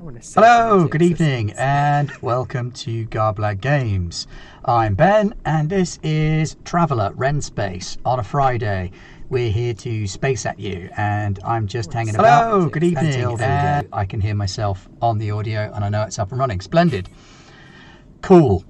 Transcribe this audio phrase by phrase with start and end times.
[0.00, 4.28] Hello, good evening, and welcome to Garblag Games.
[4.64, 8.92] I'm Ben, and this is Traveller Wren Space on a Friday.
[9.28, 12.48] We're here to space at you, and I'm just hanging about.
[12.48, 13.26] Hello, good evening.
[13.92, 16.60] I can hear myself on the audio, and I know it's up and running.
[16.60, 17.08] Splendid.
[18.22, 18.64] Cool.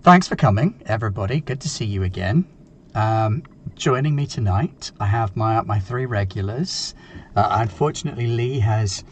[0.00, 1.42] Thanks for coming, everybody.
[1.42, 2.46] Good to see you again.
[2.94, 3.42] Um,
[3.74, 6.94] joining me tonight, I have my my three regulars.
[7.36, 9.04] Uh, unfortunately, Lee has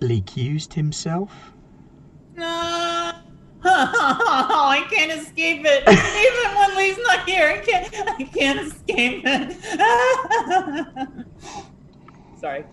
[0.00, 1.52] Lee accused himself.
[2.36, 3.12] No.
[3.64, 5.82] I can't escape it.
[5.88, 7.94] Even when Lee's not here, I can't.
[8.08, 9.56] I can't escape it.
[12.40, 12.64] Sorry.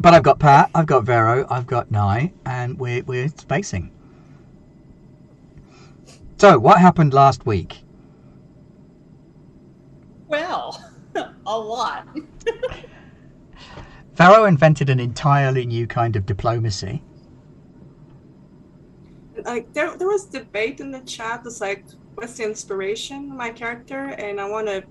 [0.00, 3.90] But I've got Pat, I've got Vero, I've got Nye, and we're we're spacing.
[6.38, 7.82] So, what happened last week?
[10.28, 10.82] Well,
[11.46, 12.08] a lot.
[14.14, 17.02] Vero invented an entirely new kind of diplomacy.
[19.44, 21.42] Like there, there was debate in the chat.
[21.44, 24.06] It's like, what's the inspiration of my character?
[24.06, 24.84] And I want to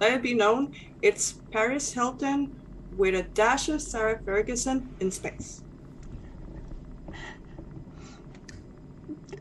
[0.00, 2.54] let it be known, it's Paris Hilton
[2.96, 5.62] with a dash of Sarah Ferguson in space.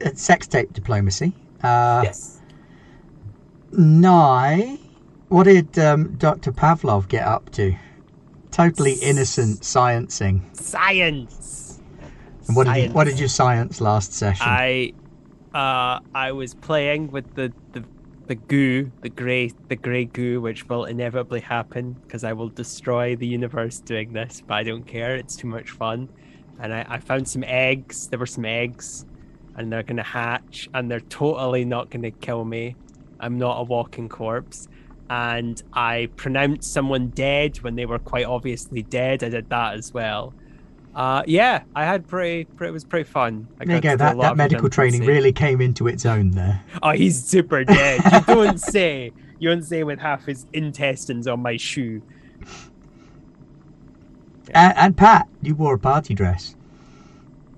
[0.01, 1.33] It's sex tape diplomacy.
[1.63, 2.41] Uh, yes.
[3.71, 4.77] Nye,
[5.29, 6.51] what did um, Dr.
[6.51, 7.75] Pavlov get up to?
[8.59, 10.41] Totally innocent sciencing.
[10.53, 11.79] Science.
[12.45, 12.93] And what did you, Science.
[12.93, 14.45] what did you science last session?
[14.45, 14.91] I
[15.53, 17.85] uh I was playing with the the
[18.27, 23.15] the goo, the grey the grey goo, which will inevitably happen because I will destroy
[23.15, 25.15] the universe doing this, but I don't care.
[25.15, 26.09] It's too much fun.
[26.59, 28.09] And I, I found some eggs.
[28.09, 29.05] There were some eggs,
[29.55, 32.75] and they're gonna hatch, and they're totally not gonna kill me.
[33.21, 34.67] I'm not a walking corpse.
[35.09, 39.23] And I pronounced someone dead when they were quite obviously dead.
[39.23, 40.33] I did that as well.
[40.95, 42.69] Uh, yeah, I had pretty, pretty.
[42.69, 43.47] It was pretty fun.
[43.59, 44.09] I there you got go.
[44.09, 46.63] to do a That, that medical training really came into its own there.
[46.83, 48.01] Oh, he's super dead.
[48.11, 49.11] You don't say.
[49.39, 52.01] You don't say with half his intestines on my shoe.
[54.53, 56.55] And, and Pat, you wore a party dress.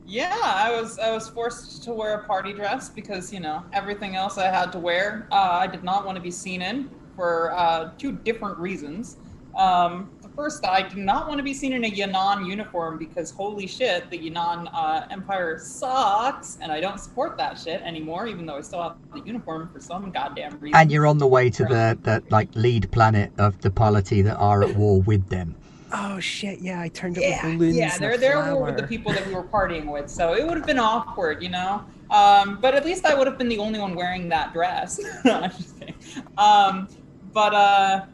[0.06, 4.18] Yeah, I was I was forced to wear a party dress because you know everything
[4.18, 7.52] else I had to wear uh, I did not want to be seen in for
[7.54, 9.18] uh, two different reasons.
[9.56, 13.32] Um, the first, I do not want to be seen in a Yanan uniform because
[13.32, 18.28] holy shit, the Yanan uh, Empire sucks, and I don't support that shit anymore.
[18.28, 20.80] Even though I still have the uniform for some goddamn reason.
[20.80, 24.38] And you're on the way to the, the like lead planet of the polity that
[24.38, 25.56] are at war with them.
[25.94, 26.60] Oh shit!
[26.60, 27.76] Yeah, I turned up yeah, with balloons.
[27.76, 30.48] yeah, and they're a they're with the people that we were partying with, so it
[30.48, 31.84] would have been awkward, you know.
[32.10, 35.00] Um, but at least I would have been the only one wearing that dress.
[35.26, 35.96] I'm just kidding.
[36.38, 36.88] Um,
[37.34, 38.06] but uh,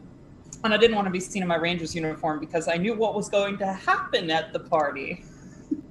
[0.63, 3.15] and I didn't want to be seen in my Rangers uniform because I knew what
[3.15, 5.23] was going to happen at the party.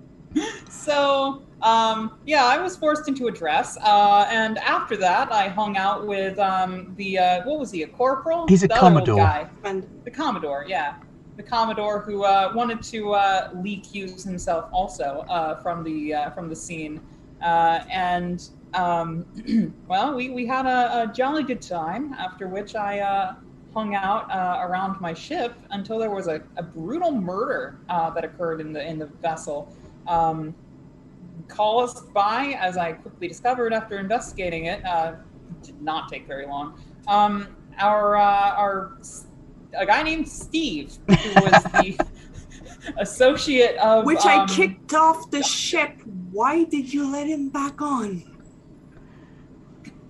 [0.69, 5.77] so um, yeah, I was forced into a dress, uh, and after that, I hung
[5.77, 8.47] out with um, the uh, what was he, a corporal?
[8.47, 9.17] He's a The commodore.
[9.17, 9.49] guy.
[9.65, 10.97] And The Commodore, yeah.
[11.37, 16.31] The Commodore who uh, wanted to uh, leak use himself also uh, from the uh,
[16.31, 17.01] from the scene,
[17.43, 19.25] uh, and um,
[19.89, 22.13] well, we, we had a, a jolly good time.
[22.15, 23.35] After which I uh,
[23.75, 28.25] hung out uh, around my ship until there was a, a brutal murder uh, that
[28.25, 29.75] occurred in the in the vessel.
[30.07, 30.55] Um,
[31.49, 35.17] caused by, as I quickly discovered after investigating it, uh,
[35.63, 36.81] did not take very long.
[37.07, 38.99] Um, our uh, our
[39.77, 41.99] a guy named Steve, who was the
[42.99, 45.93] associate of which um, I kicked off the ship.
[46.31, 48.36] Why did you let him back on?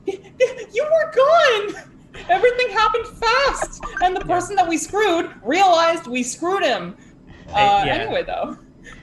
[0.07, 1.83] You were gone.
[2.29, 6.97] Everything happened fast, and the person that we screwed realized we screwed him.
[7.49, 7.95] Uh, yeah.
[7.97, 8.57] Anyway, though,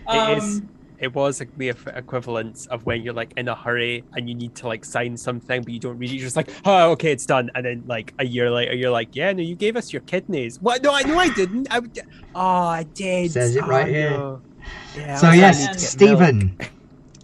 [0.10, 0.60] It is.
[0.60, 4.30] Um, It was like the equ- equivalent of when you're like in a hurry and
[4.30, 6.14] you need to like sign something, but you don't read it.
[6.16, 7.52] You're just like, oh, okay, it's done.
[7.56, 10.62] And then like a year later, you're like, yeah, no, you gave us your kidneys.
[10.62, 10.82] What?
[10.82, 11.68] No, I know I didn't.
[11.70, 12.00] I, would-
[12.34, 13.32] oh, I did.
[13.32, 14.12] Says it Oh, right here.
[14.12, 14.42] no.
[14.96, 16.58] Yeah, So yes, like, "Get milk." Stephen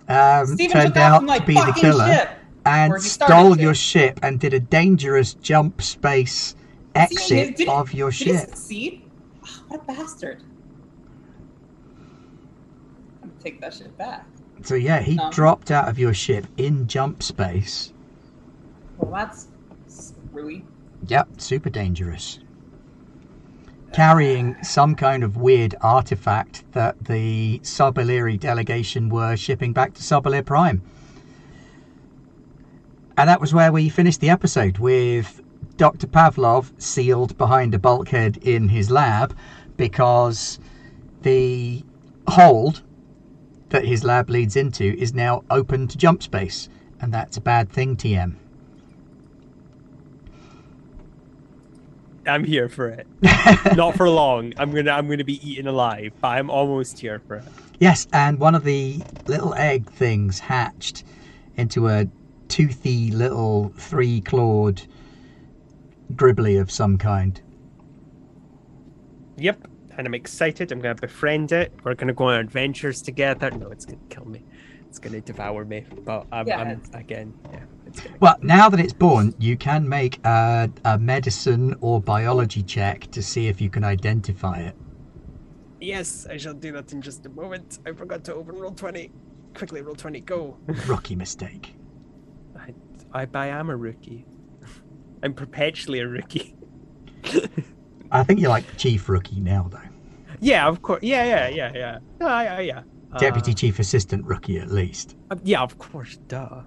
[0.10, 2.30] um, Steven turned out from my to be the killer ship.
[2.66, 3.62] And stole to.
[3.62, 6.56] your ship and did a dangerous jump space
[6.96, 8.50] exit did he- of your Did ship.
[8.50, 9.02] succeed?
[9.46, 10.44] Ah, what a bastard!
[13.24, 14.26] I'm gonna take that shit back.
[14.64, 15.30] So yeah, he No.
[15.32, 17.94] dropped out of your ship in jump space.
[18.98, 19.48] Well, that's
[19.88, 20.66] screwy.
[21.08, 22.40] Yep, super dangerous.
[23.94, 30.04] Carrying some kind of weird artifact that the Sub Illyri delegation were shipping back to
[30.04, 30.82] Sub Prime.
[33.20, 35.42] And that was where we finished the episode with
[35.76, 36.08] Dr.
[36.08, 39.36] Pavlov sealed behind a bulkhead in his lab
[39.76, 40.58] because
[41.24, 41.84] the
[42.30, 42.82] hold
[43.72, 46.70] that his lab leads into is now open to jump space,
[47.02, 48.36] and that's a bad thing, TM.
[52.26, 53.06] I'm here for it.
[53.76, 54.54] Not for long.
[54.58, 57.44] I'm gonna I'm gonna be eaten alive, but I'm almost here for it.
[57.82, 61.04] Yes, and one of the little egg things hatched
[61.58, 62.08] into a
[62.50, 64.82] toothy little three clawed
[66.14, 67.42] gribbly of some kind.
[69.38, 69.68] Yep.
[69.98, 70.72] And I'm excited.
[70.72, 71.74] I'm gonna befriend it.
[71.84, 73.52] We're gonna go on adventures together.
[73.52, 74.44] No, it's gonna kill me.
[74.88, 75.86] It's gonna devour me.
[76.04, 77.34] But I'm, Yeah, I'm again.
[77.52, 77.60] Yeah.
[77.86, 78.16] It's gonna...
[78.20, 83.22] Well, now that it's born, you can make a, a medicine or biology check to
[83.22, 84.76] see if you can identify it.
[85.82, 87.80] Yes, I shall do that in just a moment.
[87.86, 89.12] I forgot to open roll twenty.
[89.54, 90.22] Quickly, roll twenty.
[90.22, 90.58] Go.
[90.88, 91.76] Rocky mistake.
[93.14, 94.26] I, I am a rookie.
[95.24, 96.56] I'm perpetually a rookie.
[98.12, 99.80] I think you're like chief rookie now, though.
[100.40, 101.04] Yeah, of course.
[101.04, 101.98] Yeah, yeah, yeah, yeah.
[102.20, 102.82] No, I, yeah.
[103.18, 105.16] Deputy uh, chief assistant rookie, at least.
[105.32, 106.18] Uh, yeah, of course.
[106.28, 106.62] Duh.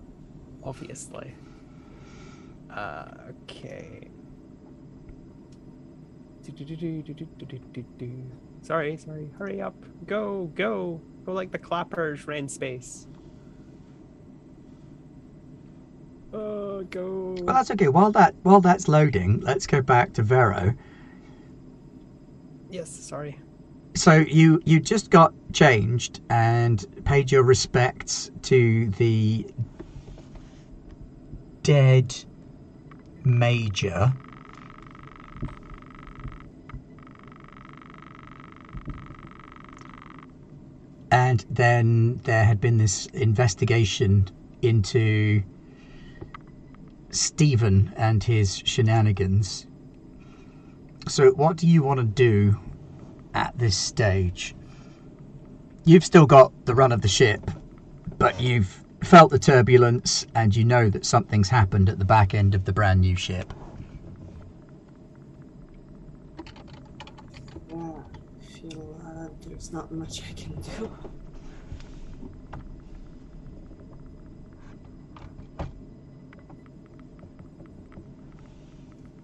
[0.63, 1.35] Obviously.
[2.71, 4.09] Uh, okay.
[8.63, 9.31] Sorry, sorry.
[9.39, 9.75] Hurry up.
[10.07, 11.01] Go, go.
[11.25, 13.07] Go like the clappers, ran Space.
[16.33, 17.35] Oh, go.
[17.43, 17.89] Well, that's okay.
[17.89, 20.75] While that while that's loading, let's go back to Vero.
[22.71, 23.39] Yes, sorry.
[23.95, 29.47] So you you just got changed and paid your respects to the
[31.63, 32.15] dead
[33.25, 34.15] major.
[41.11, 44.31] And then there had been this investigation
[44.63, 45.43] into
[47.13, 49.67] Stephen and his shenanigans.
[51.09, 52.59] So, what do you want to do
[53.35, 54.55] at this stage?
[55.85, 57.51] You've still got the run of the ship,
[58.19, 62.55] but you've felt the turbulence and you know that something's happened at the back end
[62.55, 63.53] of the brand new ship.
[67.69, 70.91] Yeah, I feel uh, there's not much I can do.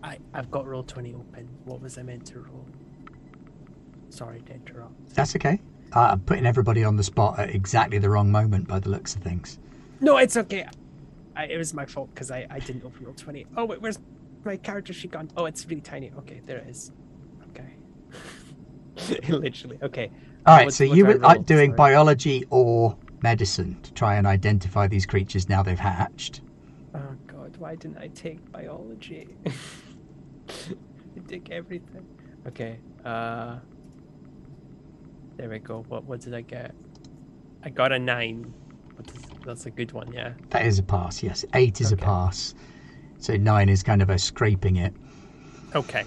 [0.02, 1.48] I, I've got roll 20 open.
[1.64, 2.64] What was I meant to roll?
[4.10, 5.14] Sorry to interrupt.
[5.14, 5.60] That's okay.
[5.94, 9.14] Uh, I'm putting everybody on the spot at exactly the wrong moment by the looks
[9.16, 9.58] of things.
[10.00, 10.66] No, it's okay.
[11.34, 13.46] I, it was my fault because I, I didn't open roll 20.
[13.56, 13.98] Oh, wait, where's
[14.44, 15.30] my character sheet gone?
[15.36, 16.12] Oh, it's really tiny.
[16.18, 16.92] Okay, there it is.
[17.50, 17.74] Okay.
[19.28, 19.78] Literally.
[19.82, 20.10] Okay.
[20.46, 21.42] All right, What- so you were uh, roll?
[21.42, 21.76] doing Sorry.
[21.76, 26.40] biology or medicine to try and identify these creatures now they've hatched.
[26.94, 27.56] Oh, God.
[27.58, 29.28] Why didn't I take biology?
[31.16, 32.06] I take everything.
[32.46, 32.78] Okay.
[33.04, 33.58] Uh.
[35.38, 35.84] There we go.
[35.88, 36.74] What, what did I get?
[37.62, 38.52] I got a nine.
[39.46, 40.32] That's a good one, yeah.
[40.50, 41.44] That is a pass, yes.
[41.54, 42.54] Eight is a pass.
[43.18, 44.92] So nine is kind of a scraping it.
[45.76, 46.04] Okay.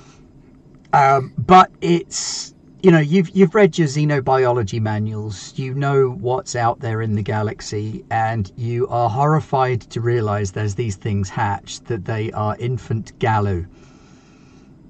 [0.91, 5.57] Um, but it's you know you've you've read your xenobiology manuals.
[5.57, 10.75] You know what's out there in the galaxy, and you are horrified to realise there's
[10.75, 13.65] these things hatched that they are infant gallu,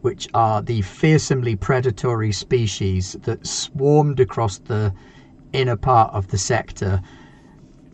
[0.01, 4.93] which are the fearsomely predatory species that swarmed across the
[5.53, 7.01] inner part of the sector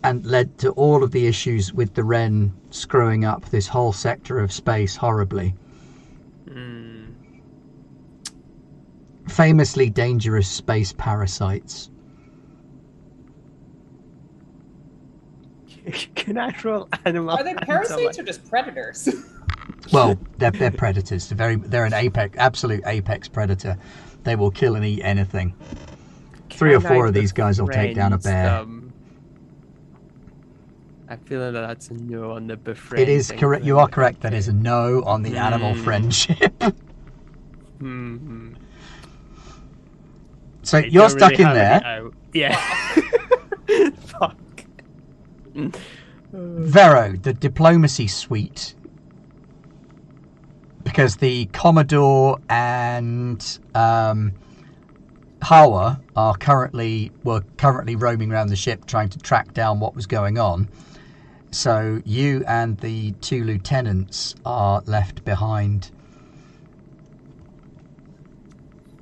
[0.04, 4.40] and led to all of the issues with the Wren screwing up this whole sector
[4.40, 5.54] of space horribly.
[6.50, 7.06] Hmm.
[9.28, 11.90] famously dangerous space parasites.
[16.16, 17.32] Can I roll animal?
[17.32, 17.66] Are they handler?
[17.66, 19.10] parasites or just predators?
[19.92, 21.28] Well, they're, they're predators.
[21.30, 23.78] They're very they're an apex, absolute apex predator.
[24.24, 25.54] They will kill and eat anything.
[26.50, 28.60] Three or Can I four of these guys will take down a befriend bear.
[28.60, 28.94] them?
[31.10, 33.02] I feel that that's a no on the befriend.
[33.02, 33.64] It is correct.
[33.64, 34.22] You are correct.
[34.22, 35.84] That is a no on the animal Hmm.
[35.84, 36.64] friendship.
[37.80, 38.54] Hmm.
[40.64, 41.74] so I you're stuck really in there.
[41.76, 42.14] any out.
[42.34, 42.56] Yeah.
[43.98, 44.36] Fuck.
[46.34, 48.74] Vero, the diplomacy suite.
[50.88, 54.32] Because the Commodore and um,
[55.42, 60.06] Hawa are currently were currently roaming around the ship trying to track down what was
[60.06, 60.70] going on.
[61.52, 65.92] So you and the two lieutenants are left behind.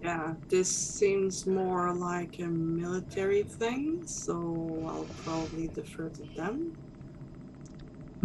[0.04, 6.76] Yeah, this seems more like a military thing, so I'll probably defer to them.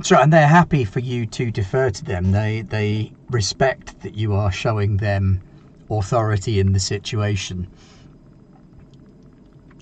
[0.02, 2.32] Sure, and they're happy for you to defer to them.
[2.32, 5.42] They they respect that you are showing them
[5.90, 7.68] authority in the situation.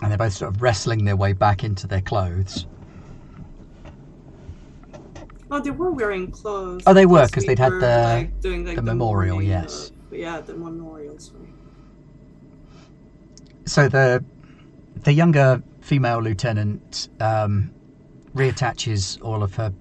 [0.01, 2.67] and they're both sort of wrestling their way back into their clothes.
[5.49, 6.85] Well, they were wearing clothes.
[6.87, 9.93] Oh, they were, because they'd had the- like, doing, like, the memorial, mourning yes.
[10.13, 11.19] yeah, the memorial.
[11.19, 11.49] Sorry.
[13.67, 14.25] So the
[15.03, 17.71] the younger female lieutenant um,
[18.35, 19.73] reattaches all of her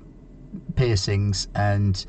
[0.75, 2.05] piercings and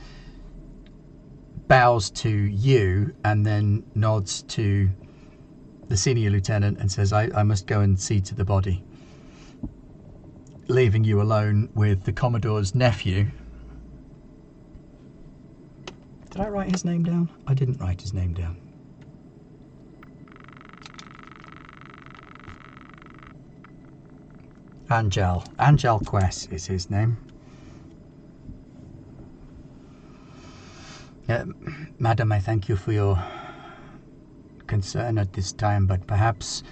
[1.67, 4.91] bows to you, and then nods to
[5.89, 8.85] the senior lieutenant and says, "I, I must go and see to the body."
[10.69, 13.29] Leaving you alone with the Commodore's nephew.
[16.31, 17.31] Did I write his name down?
[17.47, 18.59] I didn't write his name down.
[24.91, 25.45] Angel.
[25.61, 27.19] Angel Quest is his name.
[31.29, 31.45] Uh,
[31.99, 33.23] Madam, I thank you for your
[34.67, 36.62] concern at this time, but perhaps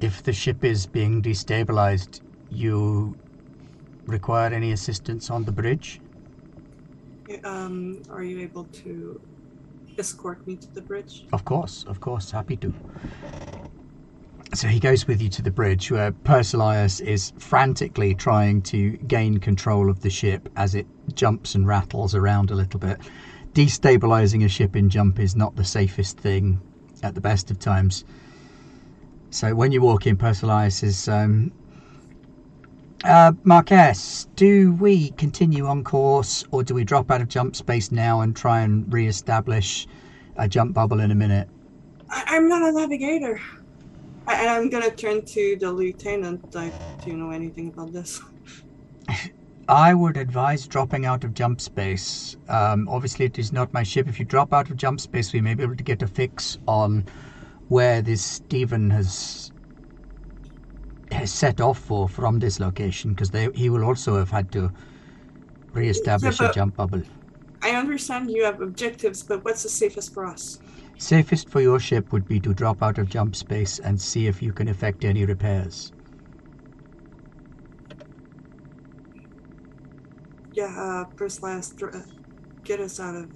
[0.00, 2.20] if the ship is being destabilized,
[2.50, 3.16] you
[4.06, 6.00] require any assistance on the bridge?
[7.44, 9.20] Um, are you able to
[9.96, 11.26] escort me to the bridge?
[11.32, 12.72] Of course, of course, happy to.
[14.54, 19.38] So he goes with you to the bridge where Persilius is frantically trying to gain
[19.38, 22.98] control of the ship as it jumps and rattles around a little bit.
[23.52, 26.60] Destabilizing a ship in jump is not the safest thing
[27.02, 28.04] at the best of times.
[29.30, 31.08] So when you walk in, Persilius is.
[31.08, 31.52] Um,
[33.04, 33.32] uh,
[34.34, 38.34] do we continue on course or do we drop out of jump space now and
[38.34, 39.86] try and re establish
[40.36, 41.48] a jump bubble in a minute?
[42.10, 43.40] I- I'm not a navigator.
[44.28, 46.54] And I'm gonna turn to the lieutenant.
[46.54, 48.20] Like, do you know anything about this?
[49.68, 52.36] I would advise dropping out of jump space.
[52.48, 54.08] Um, obviously, it is not my ship.
[54.08, 56.58] If you drop out of jump space, we may be able to get a fix
[56.66, 57.04] on
[57.68, 59.52] where this Stephen has
[61.10, 64.70] has set off for from this location, because he will also have had to
[65.72, 67.02] re-establish Yeah, a jump bubble.
[67.62, 70.60] I understand you have objectives, but what's the safest for us?
[70.98, 74.42] Safest for your ship would be to drop out of jump space and see if
[74.42, 75.92] you can effect any repairs.
[80.54, 82.02] Yeah, uh, first last, dr- uh,
[82.64, 83.30] get us out of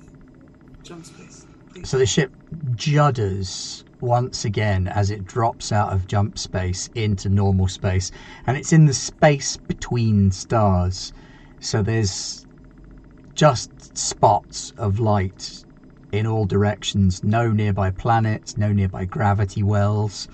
[0.85, 1.90] jump space, please.
[1.90, 2.33] So the ship
[2.75, 8.11] judders once again as it drops out of jump space into normal space,
[8.46, 11.12] and it's in the space between stars.
[11.61, 12.46] So there's
[13.35, 15.64] just spots of light
[16.12, 20.29] in all directions, no nearby planets, no nearby gravity wells.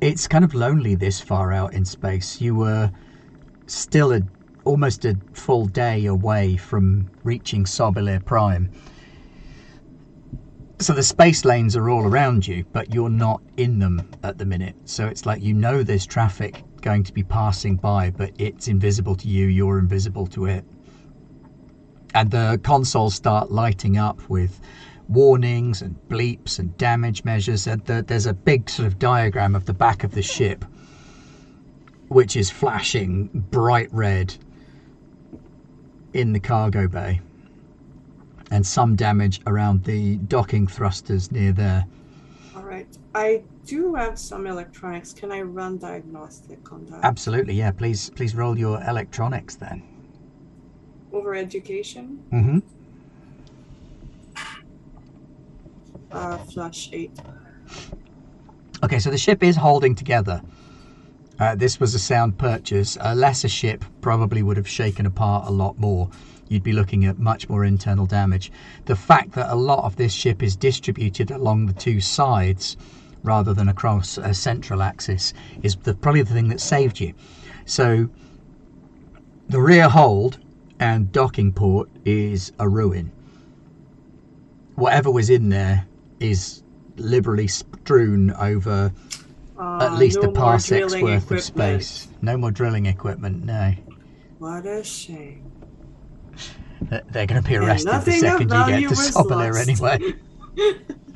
[0.00, 2.40] It's kind of lonely this far out in space.
[2.40, 2.92] You were
[3.66, 4.22] still a,
[4.64, 8.70] almost a full day away from reaching Sobilir Prime.
[10.78, 14.44] So the space lanes are all around you, but you're not in them at the
[14.44, 14.76] minute.
[14.84, 19.16] So it's like you know there's traffic going to be passing by, but it's invisible
[19.16, 20.64] to you, you're invisible to it.
[22.16, 24.58] And the consoles start lighting up with
[25.06, 27.66] warnings and bleeps and damage measures.
[27.66, 30.64] And the, there's a big sort of diagram of the back of the ship,
[32.08, 34.34] which is flashing bright red
[36.14, 37.20] in the cargo bay
[38.50, 41.84] and some damage around the docking thrusters near there.
[42.56, 42.88] All right.
[43.14, 45.12] I do have some electronics.
[45.12, 47.00] Can I run diagnostic on that?
[47.04, 47.72] Absolutely, yeah.
[47.72, 49.82] Please, please roll your electronics then.
[51.12, 52.58] Over education, Mm-hmm.
[56.12, 57.12] uh, flush eight.
[58.82, 60.42] Okay, so the ship is holding together.
[61.38, 62.96] Uh, this was a sound purchase.
[63.00, 66.08] A lesser ship probably would have shaken apart a lot more.
[66.48, 68.52] You'd be looking at much more internal damage.
[68.84, 72.76] The fact that a lot of this ship is distributed along the two sides
[73.22, 75.32] rather than across a central axis
[75.62, 77.12] is the, probably the thing that saved you.
[77.64, 78.08] So
[79.48, 80.38] the rear hold
[80.80, 83.10] and docking port is a ruin.
[84.74, 85.86] Whatever was in there
[86.20, 86.62] is
[86.96, 88.92] liberally strewn over
[89.58, 92.08] Uh, at least no a parsec's worth of space.
[92.20, 93.72] No more drilling equipment, no.
[94.38, 95.50] What a shame.
[96.82, 100.14] They're going to be arrested the second you get to Sobolir anyway.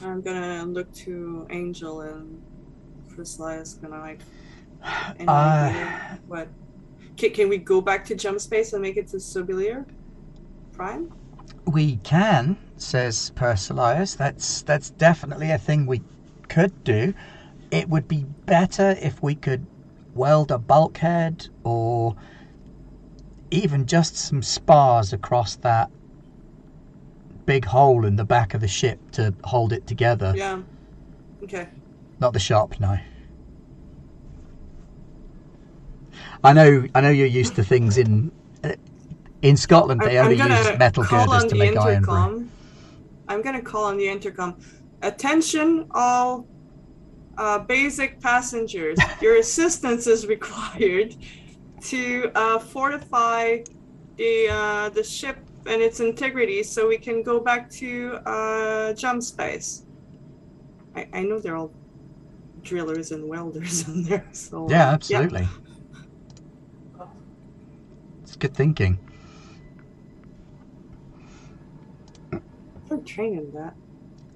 [0.00, 2.40] I'm gonna look to Angel and
[3.18, 4.20] Chrysalis gonna like.
[5.18, 5.72] Any Uh,
[6.28, 6.48] what?
[7.16, 9.84] Can, can we go back to jump space and make it to Sobilier?
[10.72, 11.12] Prime?
[11.66, 14.14] We can, says Persilius.
[14.14, 16.00] That's that's definitely a thing we
[16.48, 17.12] could do.
[17.72, 19.66] It would be better if we could
[20.14, 22.14] weld a bulkhead or
[23.50, 25.90] even just some spars across that
[27.46, 30.32] big hole in the back of the ship to hold it together.
[30.36, 30.60] Yeah.
[31.42, 31.66] Okay.
[32.20, 32.98] Not the shop, no.
[36.42, 38.32] I know, I know you're used to things in
[38.64, 38.74] uh,
[39.42, 40.00] in Scotland.
[40.00, 41.96] They I'm, only I'm use metal girders to make iron.
[41.96, 42.50] intercom.
[43.28, 44.56] I'm gonna call on the intercom.
[45.02, 46.46] Attention, all
[47.36, 48.98] uh, basic passengers.
[49.20, 51.14] Your assistance is required
[51.82, 53.58] to uh, fortify
[54.16, 59.22] the uh, the ship and its integrity, so we can go back to uh, jump
[59.22, 59.84] space.
[60.96, 61.72] I, I know they're all
[62.68, 65.48] drillers and welders in there, so uh, Yeah, absolutely.
[68.22, 68.98] It's good thinking.
[72.88, 73.74] We're training that.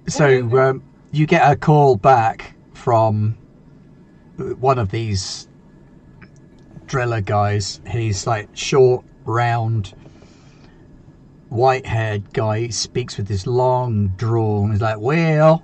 [0.09, 3.37] So um, you get a call back from
[4.37, 5.49] one of these
[6.87, 7.81] driller guys.
[7.87, 9.95] He's like short, round,
[11.51, 12.61] white-haired guy.
[12.61, 14.69] He speaks with this long drawl.
[14.71, 15.63] He's like, "Well,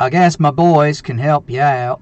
[0.00, 2.00] I guess my boys can help you out."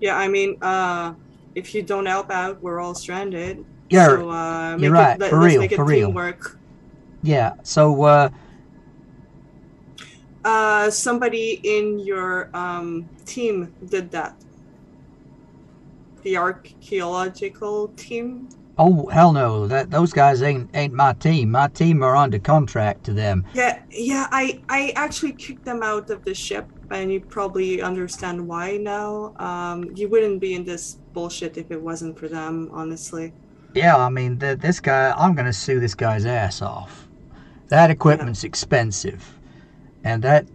[0.00, 1.14] Yeah, I mean, uh,
[1.54, 3.64] if you don't help out, we're all stranded.
[3.90, 6.08] Yeah, so, uh, make you're it- right, let- for real, make it for real.
[6.08, 6.58] teamwork.
[7.22, 7.54] Yeah.
[7.62, 8.28] So uh,
[10.44, 14.36] Uh, somebody in your um, team did that.
[16.22, 18.48] The archaeological team.
[18.78, 21.50] oh hell no, that those guys ain't ain't my team.
[21.50, 23.44] My team are under contract to them.
[23.54, 24.26] Yeah, yeah.
[24.30, 29.34] I I actually kicked them out of the ship, and you probably understand why now.
[29.38, 33.32] Um, you wouldn't be in this bullshit if it wasn't for them, honestly.
[33.74, 37.08] Yeah, I mean, th- this guy, I'm going to sue this guy's ass off.
[37.68, 39.38] That equipment's expensive.
[40.04, 40.46] And that,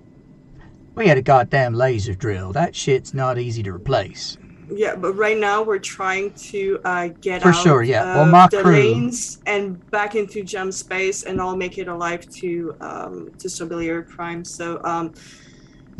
[0.96, 2.52] we had a goddamn laser drill.
[2.54, 4.38] That shit's not easy to replace.
[4.74, 8.16] Yeah, but right now we're trying to uh, get For out sure, yeah.
[8.16, 12.30] Well, my the crew- lanes and back into gem space, and I'll make it alive
[12.36, 14.46] to um, to Sobilier Prime.
[14.46, 15.14] So um,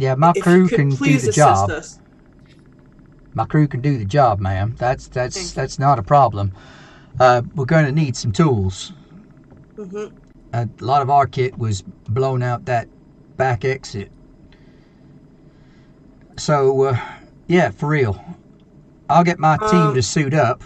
[0.02, 1.70] Yeah, my if crew can do the job.
[1.70, 2.00] us.
[3.36, 4.74] My crew can do the job, ma'am.
[4.80, 6.54] That's that's that's not a problem.
[7.20, 8.94] Uh, we're going to need some tools.
[9.76, 10.06] hmm
[10.54, 12.88] A lot of our kit was blown out that
[13.38, 14.12] back exit.
[16.36, 17.00] So, uh,
[17.48, 18.20] yeah, for real.
[19.08, 20.64] I'll get my team Um, to suit up,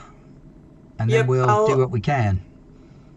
[0.97, 2.39] and then we'll I'll- do what we can.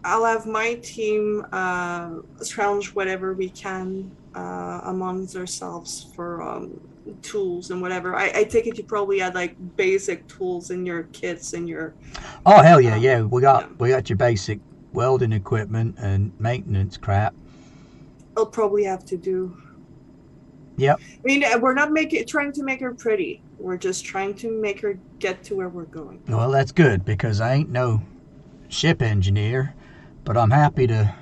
[0.03, 2.09] I'll have my team uh,
[2.41, 6.79] scrounge whatever we can uh, amongst ourselves for um,
[7.21, 8.15] tools and whatever.
[8.15, 11.93] I, I take it you probably had like basic tools in your kits and your
[12.45, 13.21] Oh hell yeah, um, yeah.
[13.21, 13.75] We got yeah.
[13.79, 14.59] we got your basic
[14.93, 17.33] welding equipment and maintenance crap.
[18.37, 19.57] I'll probably have to do.
[20.77, 20.99] Yep.
[21.01, 23.41] I mean, uh, we're not making trying to make her pretty.
[23.57, 26.21] We're just trying to make her get to where we're going.
[26.29, 28.01] Well, that's good because I ain't no
[28.69, 29.75] ship engineer,
[30.23, 31.13] but I'm happy to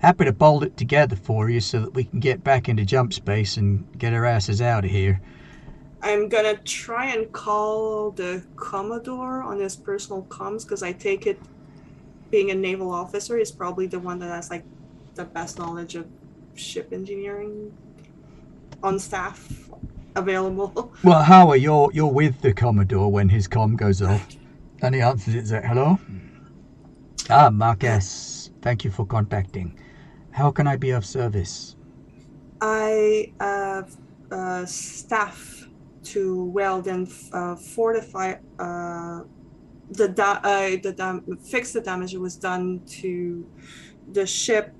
[0.00, 3.12] happy to bolt it together for you so that we can get back into jump
[3.12, 5.20] space and get our asses out of here.
[6.02, 11.38] I'm gonna try and call the Commodore on his personal comms because I take it,
[12.30, 14.64] being a naval officer, is probably the one that has like
[15.14, 16.06] the best knowledge of
[16.54, 17.76] ship engineering
[18.82, 19.68] on staff
[20.16, 20.92] available.
[21.04, 24.26] Well, Hawa, you're you're with the Commodore when his com goes off,
[24.80, 25.48] and he answers it.
[25.48, 25.98] Say, "Hello."
[27.28, 28.50] Ah, Marcus.
[28.62, 29.78] Thank you for contacting.
[30.40, 31.76] How can I be of service?
[32.62, 33.94] I have
[34.32, 35.38] uh, staff
[36.12, 39.20] to weld and uh, fortify uh,
[39.90, 43.46] the da- uh, the dam- fix the damage that was done to
[44.12, 44.72] the ship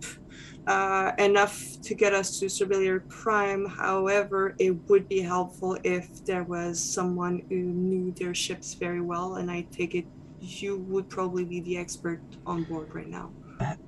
[0.67, 3.67] uh, enough to get us to Surveyor Prime.
[3.67, 9.35] However, it would be helpful if there was someone who knew their ships very well,
[9.35, 10.07] and I take it
[10.41, 13.31] you would probably be the expert on board right now.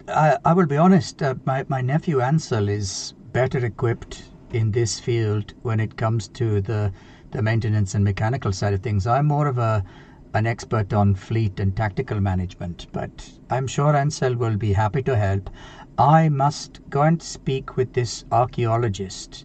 [0.09, 5.01] I, I will be honest, uh, my, my nephew Ansel is better equipped in this
[5.01, 6.93] field when it comes to the,
[7.31, 9.07] the maintenance and mechanical side of things.
[9.07, 9.85] I'm more of a
[10.35, 15.15] an expert on fleet and tactical management, but I'm sure Ansel will be happy to
[15.15, 15.51] help.
[15.99, 19.45] I must go and speak with this archaeologist,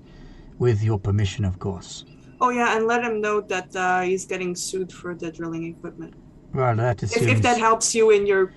[0.59, 2.05] with your permission, of course.
[2.39, 6.13] Oh yeah, and let him know that uh, he's getting sued for the drilling equipment.
[6.53, 8.53] Well, that If, if that helps you in your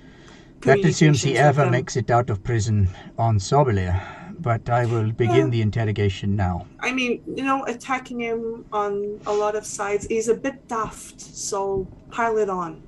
[0.63, 1.71] that assumes he ever them.
[1.73, 2.89] makes it out of prison
[3.19, 4.01] on Sobelia.
[4.41, 5.51] But I will begin Yeah.
[5.51, 6.67] the interrogation now.
[6.81, 11.21] I mean, you know, attacking him on a lot of sides, he's a bit daft,
[11.21, 12.83] so pile it on.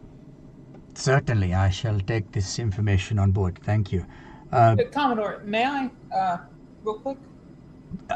[0.95, 3.59] Certainly, I shall take this information on board.
[3.65, 4.07] Thank you.
[4.51, 6.39] Uh, Uh, Commodore, may I, uh,
[6.85, 7.19] real quick,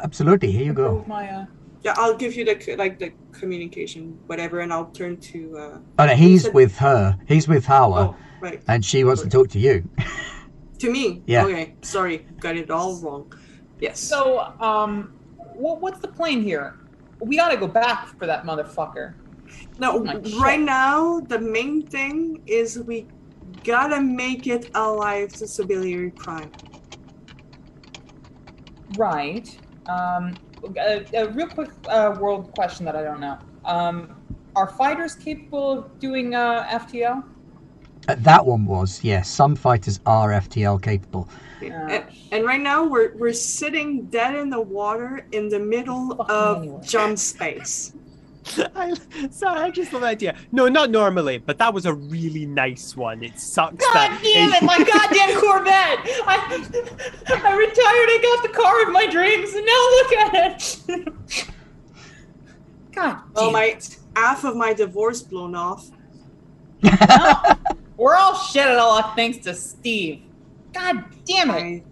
[0.02, 1.04] absolutely, here you go.
[1.06, 1.44] my, uh,
[1.84, 5.58] Yeah, I'll give you the like the communication, whatever, and I'll turn to.
[5.58, 7.16] Uh, Oh, no, he's said- with her.
[7.28, 8.62] He's with Hawa, oh, right.
[8.68, 9.88] and she wants to talk to you.
[10.80, 11.22] To me?
[11.26, 11.46] Yeah.
[11.46, 13.32] Okay, sorry, got it all wrong.
[13.80, 13.98] Yes.
[13.98, 15.14] So, um,
[15.54, 16.78] what, what's the plan here?
[17.20, 19.14] We gotta go back for that motherfucker.
[19.78, 20.34] no, oh my shit.
[20.34, 23.06] right now, the main thing is we
[23.64, 26.52] gotta make it alive to civilian crime.
[28.98, 29.58] Right.
[29.88, 30.34] Um,
[30.78, 33.38] a, a real quick uh, world question that I don't know.
[33.64, 34.16] Um,
[34.54, 37.24] are fighters capable of doing uh, FTL?
[38.08, 39.28] Uh, that one was, yes.
[39.28, 41.28] Some fighters are FTL capable.
[41.60, 41.88] Yeah.
[41.88, 46.30] And, and right now, we're we're sitting dead in the water in the middle Fucking
[46.34, 46.82] of anywhere.
[46.82, 47.92] jump space.
[48.76, 48.94] I,
[49.30, 50.36] sorry, I just love the idea.
[50.52, 53.24] No, not normally, but that was a really nice one.
[53.24, 55.98] It sucks God that damn it, my goddamn Corvette!
[56.28, 56.36] I,
[57.44, 61.48] I retired, I got the car of my dreams, and now look at it!
[62.92, 63.96] God damn Well, my it.
[64.14, 65.90] half of my divorce blown off.
[66.82, 66.92] No,
[67.96, 70.22] we're all shit at a lot thanks to Steve.
[70.72, 71.84] God damn it.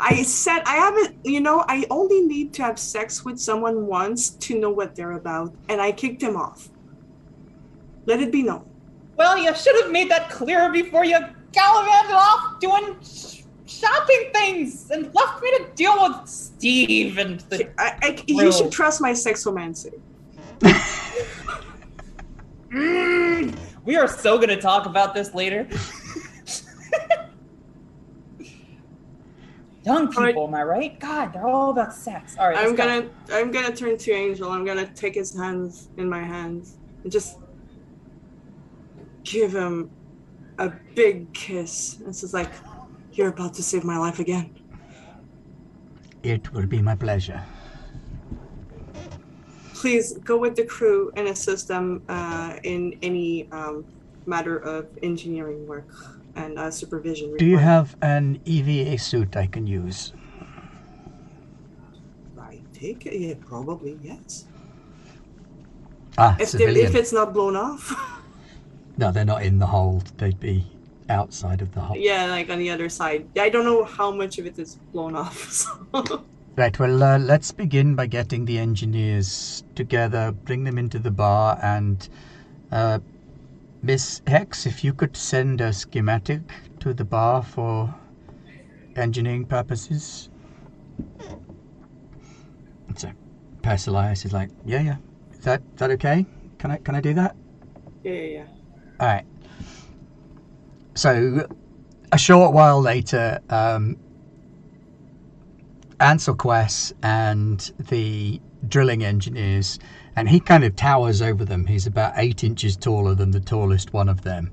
[0.00, 1.16] I, I said I haven't.
[1.24, 5.12] You know, I only need to have sex with someone once to know what they're
[5.12, 6.68] about, and I kicked him off.
[8.06, 8.64] Let it be known.
[9.16, 11.18] Well, you should have made that clearer before you
[11.52, 17.68] gallivanted off doing sh- shopping things and left me to deal with Steve and the.
[17.78, 19.92] I, I, you should trust my sexomancy.
[22.70, 23.56] Mm,
[23.88, 25.66] we are so going to talk about this later.
[29.86, 30.34] Young Alright.
[30.34, 31.00] people, am I right?
[31.00, 32.36] God, they're all about sex.
[32.38, 34.50] All right, I'm gonna, I'm gonna turn to Angel.
[34.50, 37.38] I'm gonna take his hands in my hands and just
[39.24, 39.90] give him
[40.58, 42.02] a big kiss.
[42.06, 42.52] It's just like,
[43.12, 44.54] you're about to save my life again.
[46.22, 47.42] It will be my pleasure.
[49.78, 53.84] Please go with the crew and assist them uh, in any um,
[54.26, 55.86] matter of engineering work
[56.34, 57.36] and uh, supervision.
[57.36, 57.64] Do you required.
[57.64, 60.12] have an EVA suit I can use?
[62.40, 63.20] I take it.
[63.20, 64.46] Yeah, probably yes.
[66.18, 67.94] Ah, If, they, if it's not blown off.
[68.96, 70.10] No, they're not in the hold.
[70.18, 70.66] They'd be
[71.08, 72.00] outside of the hold.
[72.00, 73.28] yeah, like on the other side.
[73.38, 75.38] I don't know how much of it is blown off.
[75.94, 76.24] So.
[76.58, 81.56] Right, well, uh, let's begin by getting the engineers together, bring them into the bar,
[81.62, 82.08] and
[82.72, 82.98] uh,
[83.80, 86.40] Miss Hex, if you could send a schematic
[86.80, 87.94] to the bar for
[88.96, 90.30] engineering purposes.
[92.96, 93.12] So,
[93.62, 94.96] Persilius is like, yeah, yeah.
[95.34, 96.26] Is that, is that okay?
[96.58, 97.36] Can I, can I do that?
[98.02, 98.44] yeah, yeah, yeah.
[98.98, 99.26] All right.
[100.96, 101.46] So,
[102.10, 103.96] a short while later, um,
[106.00, 109.78] Ansel Quest and the drilling engineers,
[110.14, 111.66] and he kind of towers over them.
[111.66, 114.52] He's about eight inches taller than the tallest one of them.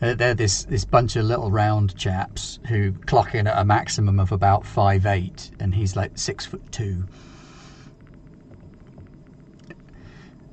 [0.00, 4.20] Uh, they're this, this bunch of little round chaps who clock in at a maximum
[4.20, 7.06] of about five eight, and he's like six foot two.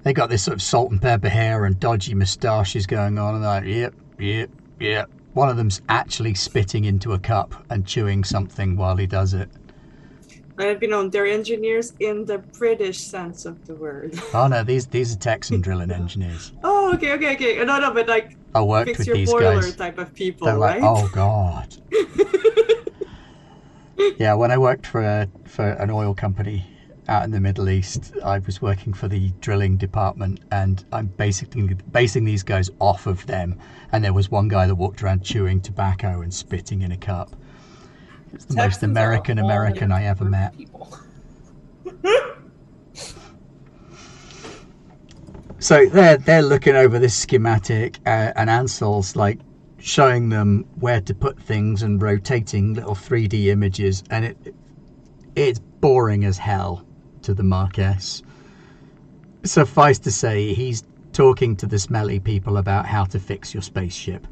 [0.03, 3.43] They got this sort of salt and pepper hair and dodgy moustaches going on, and
[3.43, 5.09] like, yep, yep, yep.
[5.33, 9.49] One of them's actually spitting into a cup and chewing something while he does it.
[10.59, 14.19] It be known, they're engineers in the British sense of the word.
[14.33, 16.51] Oh no, these these are Texan drilling engineers.
[16.63, 17.63] oh, okay, okay, okay.
[17.65, 19.75] No, no, but like I worked fix with your these boiler guys.
[19.75, 20.83] type of people, They're like, right?
[20.83, 21.75] oh god.
[24.19, 26.65] yeah, when I worked for a, for an oil company
[27.07, 31.73] out in the Middle East, I was working for the drilling department, and I'm basically
[31.91, 33.59] basing these guys off of them.
[33.91, 37.35] And there was one guy that walked around chewing tobacco and spitting in a cup.
[38.33, 40.53] It's the most Texans a American American I ever met.
[45.63, 49.39] So they're they're looking over this schematic, uh, and Ansel's like
[49.77, 54.55] showing them where to put things and rotating little 3D images, and it
[55.37, 56.85] it's boring as hell
[57.21, 58.23] to the Marquess.
[59.45, 64.27] Suffice to say, he's talking to the smelly people about how to fix your spaceship.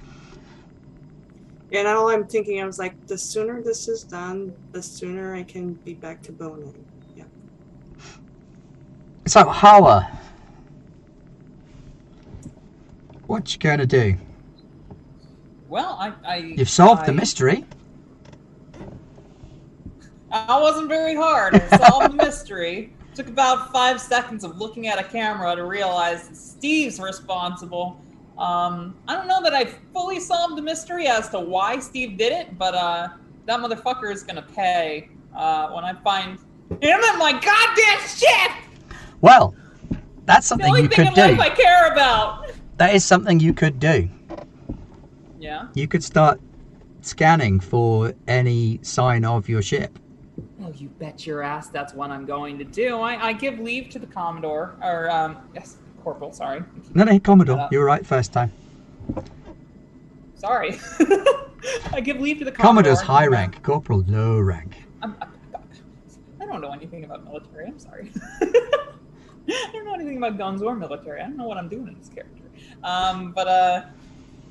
[1.74, 5.43] And all I'm thinking, I was like, the sooner this is done, the sooner I
[5.43, 6.86] can be back to boning.
[7.15, 7.24] Yeah.
[9.26, 10.11] So Hawa,
[13.28, 14.17] what you gonna do?
[15.69, 17.63] Well, I, I You've solved the mystery.
[20.30, 21.55] I wasn't very hard.
[21.55, 22.93] I solved the mystery.
[23.15, 28.01] Took about five seconds of looking at a camera to realize Steve's responsible.
[28.42, 32.34] Um, I don't know that I fully solved the mystery as to why Steve did
[32.34, 33.10] it, but uh,
[33.46, 36.39] that motherfucker is gonna pay uh, when I find
[36.82, 38.52] him and my goddamn shit.
[39.22, 39.54] Well,
[40.26, 41.38] that's The something only you thing could in do.
[41.38, 42.52] life I care about.
[42.78, 44.10] That is something you could do.
[45.39, 45.68] Yeah.
[45.76, 46.42] You could start
[47.02, 50.00] scanning for any sign of your ship.
[50.64, 53.00] Oh, you bet your ass that's what I'm going to do.
[53.02, 56.64] I, I give leave to the Commodore, or, um, yes, Corporal, sorry.
[56.93, 58.52] No, no, Commodore, you were right first time.
[60.36, 60.80] Sorry.
[61.93, 62.84] I give leave to the Commodore.
[62.84, 64.76] Commodore's high rank, Corporal low rank.
[65.02, 65.16] I'm,
[66.39, 67.68] I don't know anything about military.
[67.68, 68.12] I'm sorry.
[68.41, 71.22] I don't know anything about guns or military.
[71.22, 72.43] I don't know what I'm doing in this character.
[72.84, 73.84] Um, but uh,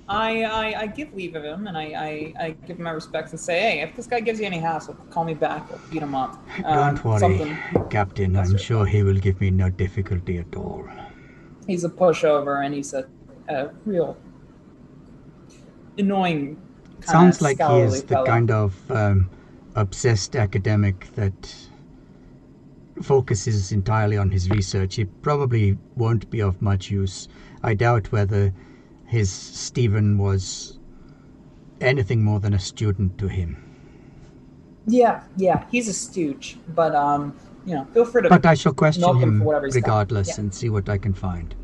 [0.09, 3.31] I, I I give leave of him and I, I, I give him my respects
[3.31, 5.67] and say, hey, if this guy gives you any hassle, call me back.
[5.71, 6.43] I'll beat him up.
[6.65, 7.59] Um, Don't worry, Something.
[7.91, 8.37] Captain.
[8.37, 10.89] I'm sure he will give me no difficulty at all.
[11.71, 13.07] He's a pushover and he's a,
[13.49, 14.17] a real
[15.97, 16.61] annoying.
[17.05, 18.27] Sounds like he is the fellow.
[18.27, 19.31] kind of um,
[19.77, 21.55] obsessed academic that
[23.03, 24.97] focuses entirely on his research.
[24.97, 27.29] He probably won't be of much use.
[27.63, 28.53] I doubt whether
[29.07, 30.81] his Stephen was
[31.81, 33.57] anything more than a student to him.
[34.89, 38.29] Yeah, yeah, he's a stooge, but um, you know, feel free to.
[38.29, 40.41] But I shall question him him whatever regardless Yeah.
[40.41, 41.55] and see what I can find.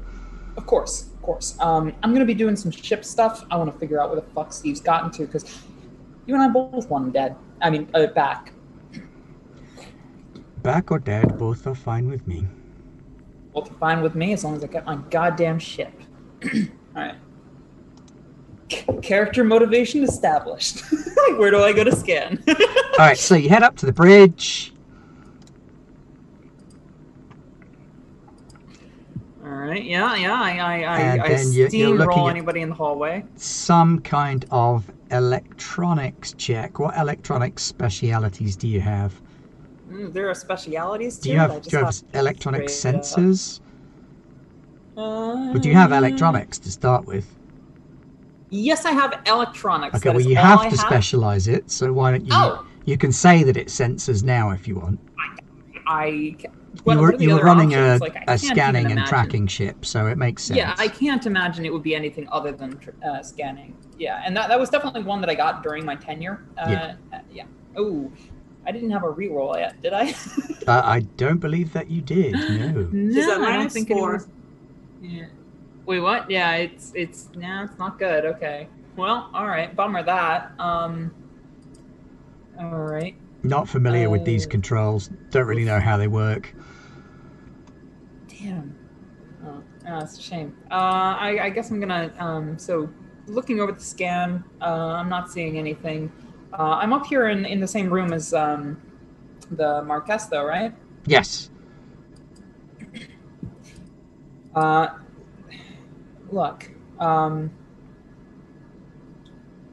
[0.56, 1.58] Of course, of course.
[1.60, 3.44] Um, I'm gonna be doing some ship stuff.
[3.50, 5.62] I want to figure out where the fuck Steve's gotten to because
[6.26, 7.36] you and I both want him dead.
[7.60, 8.52] I mean, uh, back.
[10.62, 12.46] Back or dead, both are fine with me.
[13.52, 15.92] Both are fine with me as long as I get my goddamn ship.
[16.44, 16.60] All
[16.94, 17.14] right.
[18.70, 20.82] C- character motivation established.
[21.36, 22.42] where do I go to scan?
[22.48, 22.54] All
[22.98, 24.72] right, so you head up to the bridge.
[29.46, 29.84] All right.
[29.84, 30.34] Yeah, yeah.
[30.34, 33.24] I, I, I, I then you- you're steamroll anybody in the hallway.
[33.36, 36.80] some kind of electronics check.
[36.80, 39.14] What electronics specialities do you have?
[39.88, 43.60] Mm, there are specialities Do you have, do you have have electronic uh, sensors?
[44.96, 47.32] Uh, Or do you have electronics to start with?
[48.50, 49.94] Yes, I have electronics.
[49.96, 52.32] Okay, That well you have I to specialize it, so why don't you?
[52.32, 52.66] Oh.
[52.84, 54.98] You can say that it sensors now if you want.
[55.86, 56.36] I.
[56.76, 58.00] ca- What, you what were are the you were other running options?
[58.00, 60.58] a, Like, I a scanning and tracking ship, so it makes sense.
[60.58, 63.76] Yeah, I can't imagine it would be anything other than tr- uh, scanning.
[63.98, 66.44] Yeah, and that, that was definitely one that I got during my tenure.
[66.58, 66.94] Uh, Yeah.
[67.12, 67.44] uh, yeah.
[67.76, 68.10] Oh,
[68.66, 70.14] I didn't have a reroll yet, did I?
[70.66, 72.32] Uh, I don't believe that you did.
[72.32, 72.88] No.
[72.92, 74.14] no, at I don't think four.
[74.14, 74.28] it was.
[75.00, 75.26] Yeah.
[75.84, 76.28] Wait, what?
[76.28, 78.24] Yeah, it's it's nah, it's not good.
[78.24, 78.66] Okay.
[78.96, 79.76] Well, all right.
[79.76, 80.50] Bummer that.
[80.58, 81.14] Um.
[82.58, 83.14] All right.
[83.46, 84.50] Not familiar with these Oh.
[84.50, 85.08] controls.
[85.30, 86.52] Don't really know how they work.
[88.28, 88.74] Damn.
[89.46, 90.56] Oh, that's a shame.
[90.70, 92.12] Uh, I, I guess I'm gonna.
[92.18, 92.88] Um, so,
[93.28, 96.10] looking over the scan, uh, I'm not seeing anything.
[96.52, 98.80] Uh, I'm up here in, in the same room as um,
[99.52, 100.74] the Marquess, though, right?
[101.06, 101.50] Yes.
[104.54, 104.88] Uh,
[106.30, 106.68] look,
[106.98, 107.50] um,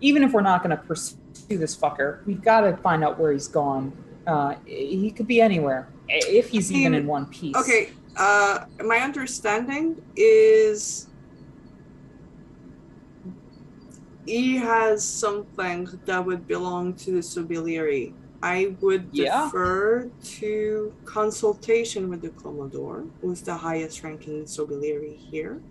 [0.01, 1.15] even if we're not going to pursue
[1.49, 3.93] this fucker, we've got to find out where he's gone.
[4.25, 7.55] Uh, he could be anywhere, if he's even Hmm, in one piece.
[7.55, 11.07] Okay, uh, my understanding is
[14.25, 18.13] he has something that would belong to the Subiliary.
[18.41, 19.45] I would Yeah.
[19.45, 25.61] defer to consultation with the Commodore, who's the highest ranking Subiliary here.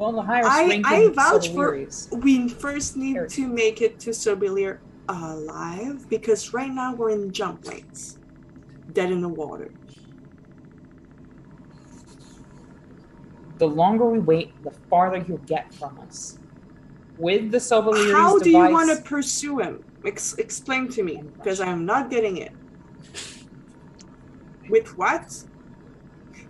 [0.00, 1.86] Well, the highest I- I vouch for-
[2.16, 3.30] We first need Eric.
[3.32, 4.78] to make it to Subiliar
[5.10, 8.18] alive because right now we're in jump lanes,
[8.94, 9.70] dead in the water.
[13.58, 16.38] The longer we wait, the farther he'll get from us.
[17.18, 19.84] With the Sobiliaries How do device, you want to pursue him?
[20.06, 22.52] Ex- explain to me, because I'm not getting it.
[24.70, 25.44] With what?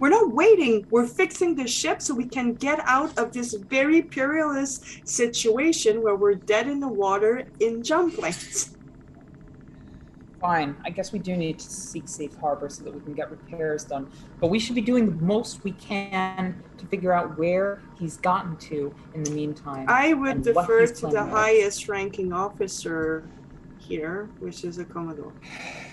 [0.01, 0.87] We're not waiting.
[0.91, 6.17] We're fixing the ship so we can get out of this very perilous situation where
[6.17, 8.75] we're dead in the water in jump lanes.
[10.41, 10.75] Fine.
[10.87, 13.85] I guess we do need to seek safe harbor so that we can get repairs
[13.85, 14.11] done.
[14.41, 18.57] But we should be doing the most we can to figure out where he's gotten
[18.57, 19.85] to in the meantime.
[19.87, 21.31] I would defer to the planning.
[21.31, 23.29] highest ranking officer
[23.77, 25.35] here, which is a Commodore.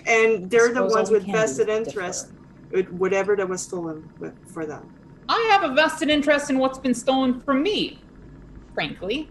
[0.06, 2.37] And they're the ones with vested interest with
[2.90, 4.08] whatever that was stolen
[4.46, 4.92] for them.
[5.28, 7.98] I have a vested interest in what's been stolen from me,
[8.74, 9.28] frankly.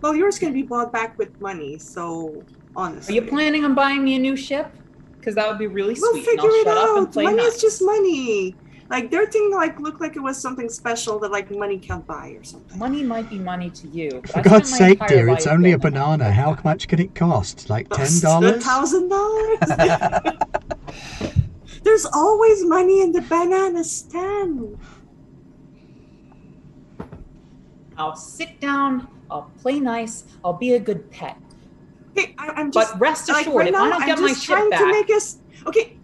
[0.00, 2.42] Well, yours can be bought back with money, so
[2.76, 3.18] honestly.
[3.18, 4.70] Are you planning on buying me a new ship?
[5.18, 6.24] Because that would be really We'll sweet.
[6.24, 7.12] figure and I'll it shut up and out.
[7.12, 7.56] play Money nuts.
[7.56, 8.54] is just money.
[8.88, 12.28] Like their thing, like looked like it was something special that like money can't buy
[12.30, 12.78] or something.
[12.78, 14.22] Money might be money to you.
[14.32, 16.24] For God's sake, entire dear, it's only a banana.
[16.24, 16.32] that.
[16.32, 17.68] How much can it cost?
[17.68, 18.22] Like ten dollars?
[18.22, 18.64] A dollars?
[18.64, 19.58] thousand dollars.
[21.82, 24.78] There's always money in the banana stand.
[27.96, 31.36] I'll sit down, I'll play nice, I'll be a good pet.
[32.14, 34.20] Hey, I, I'm just But rest like assured, right if now, I don't I'm get
[34.20, 35.96] my ship trying back, to make us okay.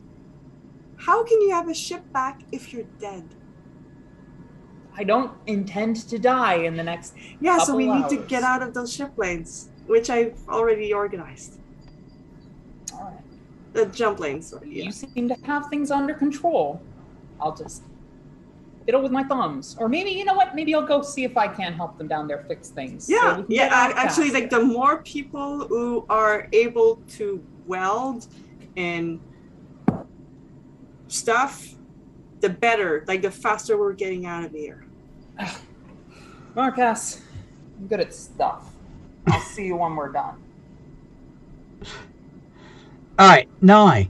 [0.97, 3.25] How can you have a ship back if you're dead?
[4.97, 7.14] I don't intend to die in the next.
[7.41, 11.59] Yeah, so we need to get out of those ship lanes, which I've already organized.
[13.75, 14.20] The jump
[14.64, 14.85] Yeah.
[14.85, 16.81] You seem to have things under control.
[17.41, 17.83] I'll just
[18.87, 20.55] fiddle with my thumbs, or maybe you know what?
[20.55, 23.11] Maybe I'll go see if I can help them down there fix things.
[23.11, 23.89] Yeah, can yeah.
[23.89, 28.29] ac- Actually, like the more people who are able to weld
[28.77, 29.20] and
[31.09, 31.75] stuff,
[32.41, 33.05] the better.
[33.09, 34.85] Like the faster we're getting out of here.
[36.55, 37.20] Marcus,
[37.81, 38.70] I'm good at stuff.
[39.27, 40.41] I'll see you when we're done.
[43.19, 44.09] All right, Nye.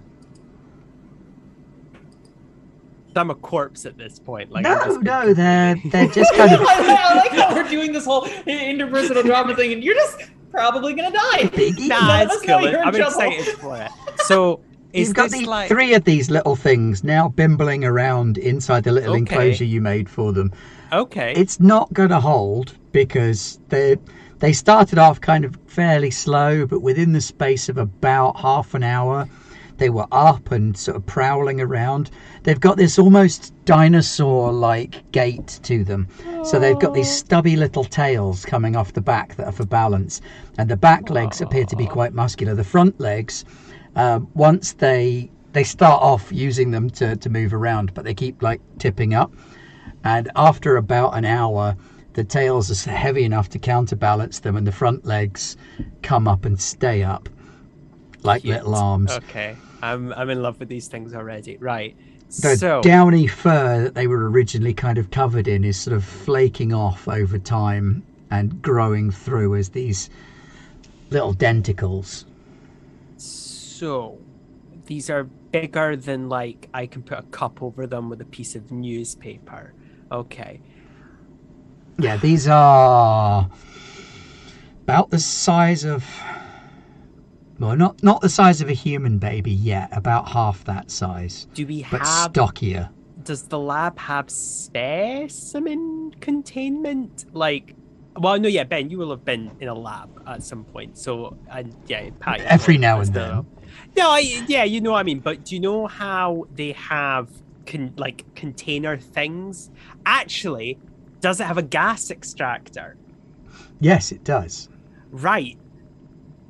[3.17, 4.51] I'm a corpse at this point.
[4.51, 7.93] Like I'm No, just no, they're they're just kind of I like how we're doing
[7.93, 10.19] this whole interpersonal drama thing, and you're just
[10.51, 11.45] probably gonna die.
[11.45, 11.89] Biggie.
[11.89, 12.67] Nah, None of it's us know cool.
[12.85, 13.21] I'm trouble.
[13.21, 13.93] excited for it.
[14.27, 14.61] So
[14.93, 18.85] is You've got this the like three of these little things now bimbling around inside
[18.85, 19.19] the little Okay.
[19.19, 20.53] enclosure you made for them.
[20.93, 21.33] okay?
[21.37, 23.97] It's not going to hold because they
[24.45, 28.83] they started off kind of fairly slow, but within the space of about half an
[28.83, 29.27] hour,
[29.79, 32.11] they were up and sort of prowling around.
[32.43, 36.09] They've got this almost dinosaur-like gait to them,
[36.45, 40.21] so they've got these stubby little tails coming off the back that are for balance,
[40.59, 42.55] and the back legs appear to be quite muscular.
[42.55, 43.47] The front legs,
[43.97, 48.43] um, once they they start off using them to, to move around, but they keep
[48.43, 49.33] like tipping up.
[50.05, 51.79] And after about an hour
[52.15, 55.57] the tails are heavy enough to counterbalance them and the front legs
[56.03, 57.29] come up and stay up
[58.23, 58.57] like Cute.
[58.57, 61.57] little arms Okay, I'm I'm in love with these things already.
[61.59, 61.97] Right.
[62.41, 66.05] the so downy fur that they were originally kind of covered in is sort of
[66.05, 70.11] flaking off over time and growing through as these
[71.11, 72.25] little denticles
[73.17, 74.19] so
[74.87, 78.55] these are bigger than like I can put a cup over them with a piece
[78.55, 79.73] of newspaper.
[80.11, 80.61] Okay.
[81.99, 83.49] Yeah these are
[84.83, 86.05] about the size of
[87.59, 91.67] well not not the size of a human baby yet about half that size Do
[91.67, 92.91] we but have stockier
[93.25, 97.25] does the lab have specimen containment?
[97.33, 97.75] Like,
[98.17, 100.97] well, no, yeah, Ben, you will have been in a lab at some point.
[100.99, 103.47] So, and yeah, Pat, Every now and well.
[103.97, 105.21] No, I, yeah, you know what I mean.
[105.21, 107.29] But do you know how they have
[107.67, 109.71] con- like container things?
[110.07, 110.79] Actually,
[111.25, 112.97] does it have a gas extractor?
[113.81, 114.68] yes it does
[115.14, 115.57] Right.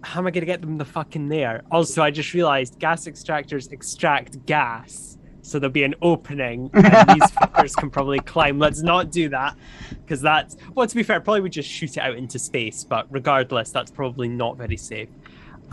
[0.03, 1.62] How am I gonna get them the fucking there?
[1.70, 5.18] Also, I just realized gas extractors extract gas.
[5.43, 8.59] So there'll be an opening and these fuckers can probably climb.
[8.59, 9.55] Let's not do that.
[9.91, 13.07] Because that's well to be fair, probably would just shoot it out into space, but
[13.11, 15.11] regardless, that's probably not very safe.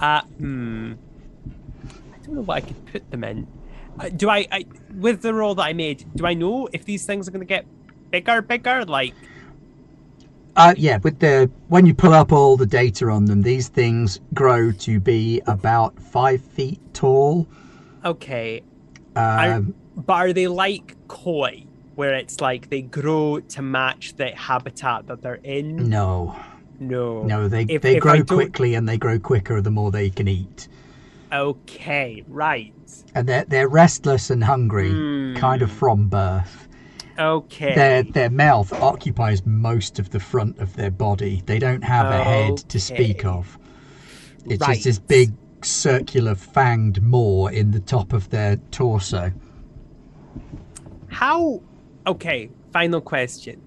[0.02, 0.93] Uh hmm.
[2.14, 3.47] I don't know what I could put them in.
[3.97, 4.66] Uh, do I, I
[4.97, 7.66] with the roll that I made, do I know if these things are gonna get
[8.12, 8.86] bigger, bigger?
[8.86, 9.14] Like
[10.55, 14.20] Uh, yeah, with the when you pull up all the data on them, these things
[14.34, 17.47] grow to be about five feet tall.
[18.03, 18.62] okay,
[19.16, 21.64] Um, But are they like koi,
[21.95, 25.89] where it's like they grow to match the habitat that they're in?
[25.89, 26.36] no,
[26.80, 27.24] No.
[27.24, 30.28] no, they If- they if grow quickly and they grow quicker the more they can
[30.28, 30.68] eat,
[31.32, 32.74] Okay, right.
[33.16, 35.36] and they're they're restless and hungry, Hmm.
[35.36, 36.68] kind of from birth.
[37.20, 37.76] Okay.
[37.76, 41.43] Their their mouth occupies most of the front of their body.
[41.45, 43.57] They don't have a head to speak of.
[44.45, 44.74] It's Right.
[44.74, 45.34] just this big
[45.64, 49.32] circular fanged maw in the top of their torso.
[51.07, 51.62] How?
[52.07, 52.49] Okay.
[52.72, 53.62] Final question.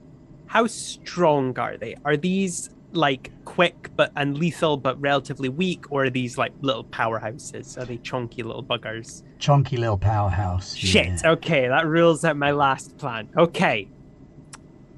[0.47, 1.97] How strong are they?
[2.05, 6.85] Are these like quick but and lethal but relatively weak, or are these like little
[6.85, 7.79] powerhouses?
[7.79, 9.23] Are they chunky little buggers?
[9.39, 10.75] Chunky little powerhouse.
[10.75, 11.07] Shit.
[11.07, 11.33] yeah.
[11.33, 13.29] Okay, that rules out my last plan.
[13.37, 13.89] Okay.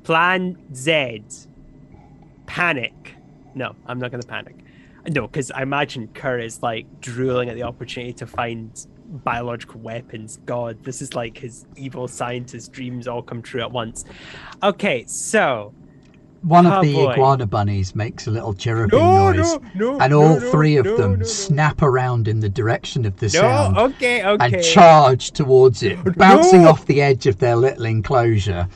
[0.04, 1.22] Plan Z.
[2.46, 3.14] Panic.
[3.54, 4.56] No, I'm not going to panic.
[5.08, 10.38] No, because I imagine Kerr is like drooling at the opportunity to find biological weapons.
[10.46, 14.04] God, this is like his evil scientist dreams all come true at once.
[14.62, 15.72] Okay, so.
[16.46, 17.12] One of Oh, the boy.
[17.12, 19.98] iguana bunnies makes a little chirruping No, noise, no, no.
[20.00, 21.24] and all no, three of no, them no, no.
[21.24, 24.54] snap around in the direction of the No, sound okay, okay.
[24.54, 26.68] and charge towards it, bouncing No.
[26.70, 28.68] off the edge of their little enclosure.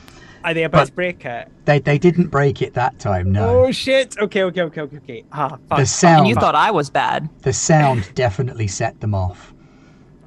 [0.43, 1.47] Are they about but- to break it?
[1.63, 3.31] They they didn't break it that time.
[3.31, 4.17] No, Oh shit!
[4.19, 5.23] Okay, okay, okay, okay, okay.
[5.31, 5.77] Ah, fuck.
[5.79, 7.29] the sound And you thought I was bad.
[7.43, 9.53] the sound definitely set them off.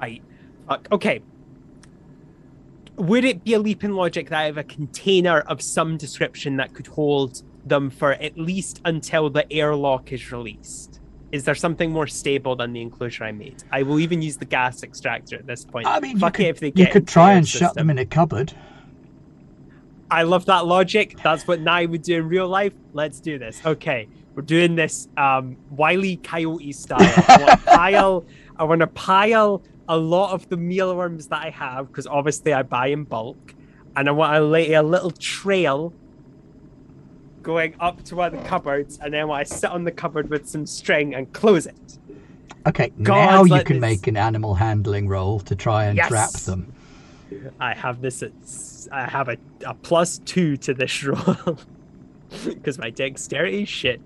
[0.01, 0.19] I,
[0.67, 0.87] Fuck.
[0.91, 1.21] Okay.
[2.97, 6.57] Would it be a leap in logic that I have a container of some description
[6.57, 11.01] that could hold them for at least until the airlock is released?
[11.31, 13.63] Is there something more stable than the enclosure I made?
[13.71, 15.87] I will even use the gas extractor at this point.
[15.87, 17.97] I mean, you Fuck could, it if they you could try and shut them in
[17.97, 18.53] a cupboard.
[20.09, 21.17] I love that logic.
[21.23, 22.73] That's what Nye would do in real life.
[22.93, 23.59] Let's do this.
[23.65, 26.99] Okay, we're doing this um, Wiley Coyote style.
[27.01, 28.25] I want pile.
[28.57, 32.63] I want to pile a lot of the mealworms that I have because obviously I
[32.63, 33.53] buy in bulk,
[33.95, 35.93] and I want to lay a little trail
[37.43, 40.47] going up to one of the cupboards, and then I sit on the cupboard with
[40.47, 41.99] some string and close it.
[42.67, 45.95] Okay, God, now you let can this- make an animal handling roll to try and
[45.97, 46.07] Yes.
[46.09, 46.73] trap them.
[47.59, 48.23] I have this.
[48.23, 51.57] At, s- I have a, a plus two to this roll
[52.45, 54.01] because my dexterity is shit.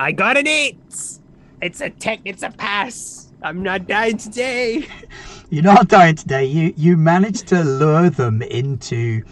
[0.00, 0.78] I got an eight.
[1.60, 2.20] It's a tech.
[2.24, 3.32] It's a pass.
[3.42, 4.86] I'm not dying today.
[5.50, 6.46] You're not dying today.
[6.46, 9.22] You you managed to lure them into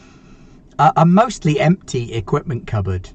[0.78, 3.08] a, a mostly empty equipment cupboard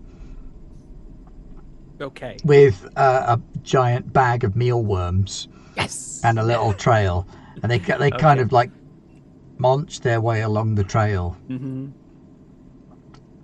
[2.02, 2.38] Okay.
[2.44, 5.48] with uh, a giant bag of mealworms
[5.78, 6.22] Yes.
[6.24, 7.28] and a little trail,
[7.62, 8.72] and they they kind of like
[9.60, 11.90] munch their way along the trail, Mm-hmm.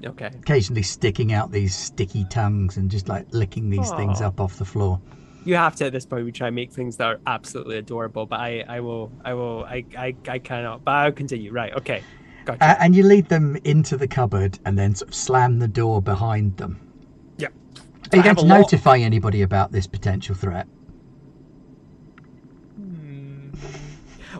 [0.06, 0.28] Okay.
[0.28, 4.66] occasionally sticking out these sticky tongues and just like licking these things up off the
[4.66, 5.02] floor.
[5.46, 6.26] You have to at this point.
[6.26, 9.66] We try and make things that are absolutely adorable, but I, I will, I will,
[9.66, 10.84] I, I, I cannot.
[10.84, 11.52] But I'll continue.
[11.52, 11.74] Right.
[11.74, 12.04] Okay.
[12.46, 12.64] Gotcha.
[12.64, 16.02] Uh, and you lead them into the cupboard and then sort of slam the door
[16.02, 16.80] behind them.
[17.38, 17.54] Yep.
[18.14, 20.68] Are you I going to a lot- notify anybody about this potential threat?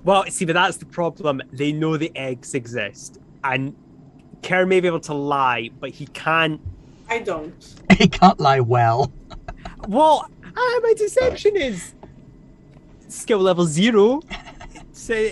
[0.04, 1.42] Well, see, but that's the problem.
[1.52, 3.76] They know the eggs exist, and
[4.44, 6.62] Kerr may be able to lie, but he can't.
[7.10, 7.54] I don't.
[7.98, 9.12] he can't lie well.
[9.88, 11.94] Well, ah, my deception is
[13.08, 14.22] skill level zero,
[14.92, 15.32] so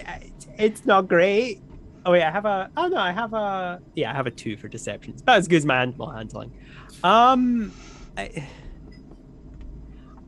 [0.57, 1.61] it's not great.
[2.05, 2.71] Oh wait, I have a.
[2.77, 3.81] Oh no, I have a.
[3.95, 5.13] Yeah, I have a two for deception.
[5.13, 6.53] It's about as good as my animal handling.
[7.03, 7.73] Um,
[8.17, 8.47] I.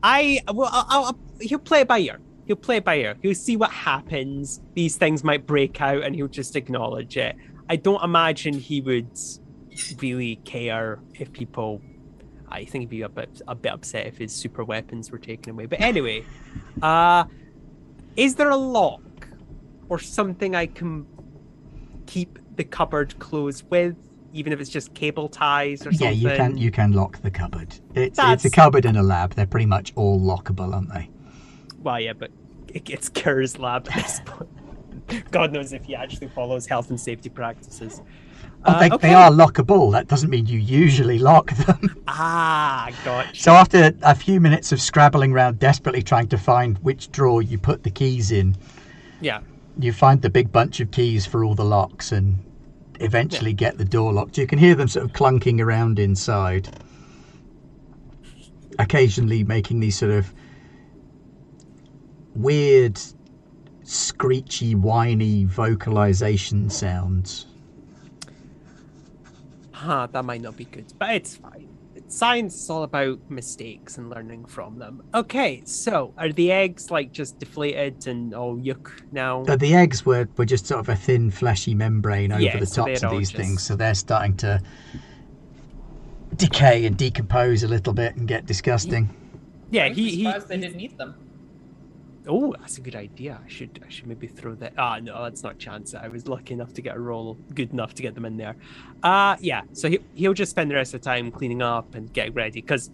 [0.02, 2.20] I well, I'll, I'll, he'll play it by ear.
[2.46, 3.16] He'll play it by ear.
[3.22, 4.60] He'll see what happens.
[4.74, 7.36] These things might break out, and he'll just acknowledge it.
[7.70, 9.16] I don't imagine he would
[10.02, 11.80] really care if people.
[12.48, 15.52] I think he'd be a bit a bit upset if his super weapons were taken
[15.52, 15.66] away.
[15.66, 16.24] But anyway,
[16.82, 17.24] uh,
[18.16, 19.28] is there a lock
[19.88, 21.06] or something I can
[22.06, 23.94] keep the cupboard closed with,
[24.32, 26.18] even if it's just cable ties or something.
[26.18, 27.72] Yeah, you can you can lock the cupboard.
[27.94, 29.34] It's it's a cupboard in a lab.
[29.34, 31.08] They're pretty much all lockable, aren't they?
[31.78, 32.32] Well, yeah, but
[32.66, 34.50] it gets Kerr's lab at this point.
[35.30, 38.02] God knows if he actually follows health and safety practices.
[38.64, 39.08] Uh, they, okay.
[39.08, 39.90] they are lockable.
[39.92, 41.96] That doesn't mean you usually lock them.
[42.12, 43.40] Ah, gotcha.
[43.40, 47.56] So after a few minutes of scrabbling around, desperately trying to find which drawer you
[47.56, 48.56] put the keys in,
[49.20, 49.40] Yeah.
[49.78, 52.38] you find the big bunch of keys for all the locks and
[52.98, 54.36] eventually get the door locked.
[54.36, 56.68] You can hear them sort of clunking around inside,
[58.78, 60.34] occasionally making these sort of
[62.34, 63.00] weird,
[63.90, 67.46] screechy, whiny vocalization sounds.
[69.72, 71.68] Huh, that might not be good, but it's fine.
[72.06, 75.02] Science is all about mistakes and learning from them.
[75.14, 79.42] Okay, so are the eggs like just deflated and all yuck now?
[79.44, 82.66] Uh, the eggs were, were just sort of a thin, fleshy membrane over Yeah, the
[82.66, 84.60] so tops they're of these just- things, so they're starting to
[86.36, 89.08] decay and decompose a little bit and get disgusting.
[89.70, 91.14] yeah, I'm he, he surprised they didn't eat them.
[92.32, 93.40] Oh, that's a good idea.
[93.44, 94.74] I should I should maybe throw that.
[94.78, 95.94] Ah, no, that's not a chance.
[95.94, 98.54] I was lucky enough to get a roll good enough to get them in there.
[99.02, 99.62] Uh yeah.
[99.72, 102.60] So he he'll just spend the rest of the time cleaning up and getting ready
[102.60, 102.90] because,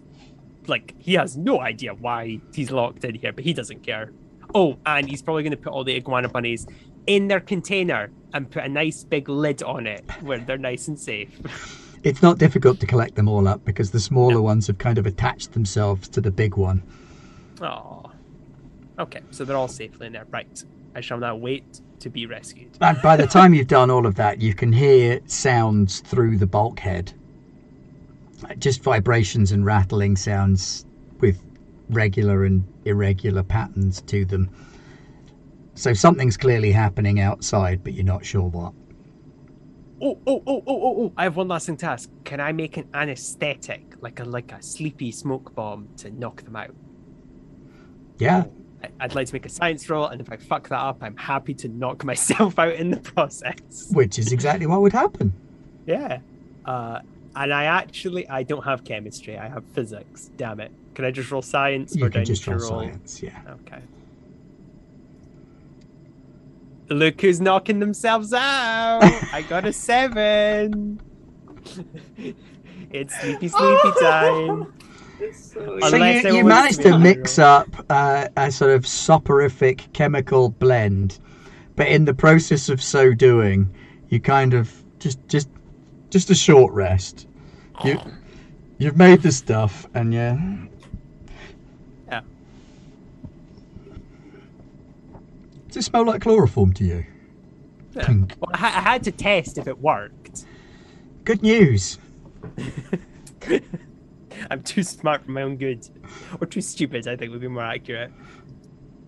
[0.67, 4.11] like, he has no idea why he's locked in here, but he doesn't care.
[4.55, 6.65] Oh, and he's probably going to put all the iguana bunnies
[7.05, 10.99] in their container and put a nice big lid on it where they're nice and
[10.99, 11.31] safe.
[12.03, 14.41] It's not difficult to collect them all up because the smaller No.
[14.43, 16.81] ones have kind of attached themselves to the big one.
[17.59, 18.06] Oh.
[18.99, 20.25] Okay, so they're all safely in there.
[20.31, 20.63] Right.
[20.95, 22.77] I shall now wait to be rescued.
[22.81, 26.47] And by the time you've done all of that, you can hear sounds through the
[26.47, 27.13] bulkhead.
[28.57, 30.85] Just vibrations and rattling sounds
[31.19, 31.39] with
[31.89, 34.49] regular and irregular patterns to them.
[35.75, 38.73] So something's clearly happening outside, but you're not sure what.
[40.01, 41.13] Oh, oh, oh, oh, oh, oh!
[41.17, 42.09] I have one last thing to ask.
[42.23, 46.55] Can I make an anesthetic, like a like a sleepy smoke bomb, to knock them
[46.55, 46.75] out?
[48.19, 48.45] Yeah,
[48.99, 51.53] I'd like to make a science roll, and if I fuck that up, I'm happy
[51.55, 53.89] to knock myself out in the process.
[53.91, 55.33] which is exactly what would happen.
[55.85, 56.19] Yeah.
[56.65, 56.99] Uh,
[57.35, 59.37] and I actually I don't have chemistry.
[59.37, 60.31] I have physics.
[60.37, 60.71] Damn it!
[60.95, 63.39] Can I just roll science, You or can just to roll science, yeah.
[63.65, 63.81] Okay.
[66.89, 69.03] Look who's knocking themselves out!
[69.33, 70.99] I got a seven.
[72.89, 74.73] It's sleepy, sleepy time.
[75.19, 79.91] It's so So you, you managed to to mix up uh, a sort of soporific
[79.93, 81.19] chemical blend,
[81.75, 83.73] but in the process of so doing,
[84.09, 85.49] you kind of just just
[86.09, 87.27] just a short rest.
[87.83, 87.99] You
[88.77, 90.37] you've made the stuff, and yeah.
[92.07, 92.21] Yeah.
[95.67, 97.05] Does it smell like chloroform to you?
[97.99, 98.35] Clink.
[98.39, 100.45] Well, I, I had to test if it worked.
[101.23, 101.97] Good news.
[104.51, 105.87] I'm too smart for my own good,
[106.39, 107.07] or too stupid.
[107.07, 108.11] I think would be more accurate.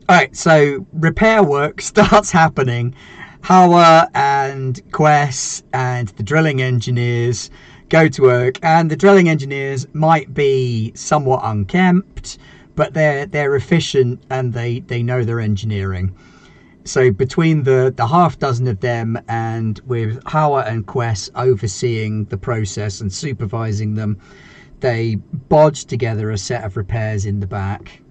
[0.08, 2.96] All right, so repair work starts happening.
[3.42, 7.50] Hawa and Quest and the drilling engineers
[7.90, 12.38] go to work, and the drilling engineers might be somewhat unkempt,
[12.76, 16.14] but they're they're efficient and they they know their engineering.
[16.86, 22.38] So between the the half dozen of them and with Hawa and Quest overseeing the
[22.38, 24.20] process and supervising them,
[24.82, 28.02] they bodged together a set of repairs in the back.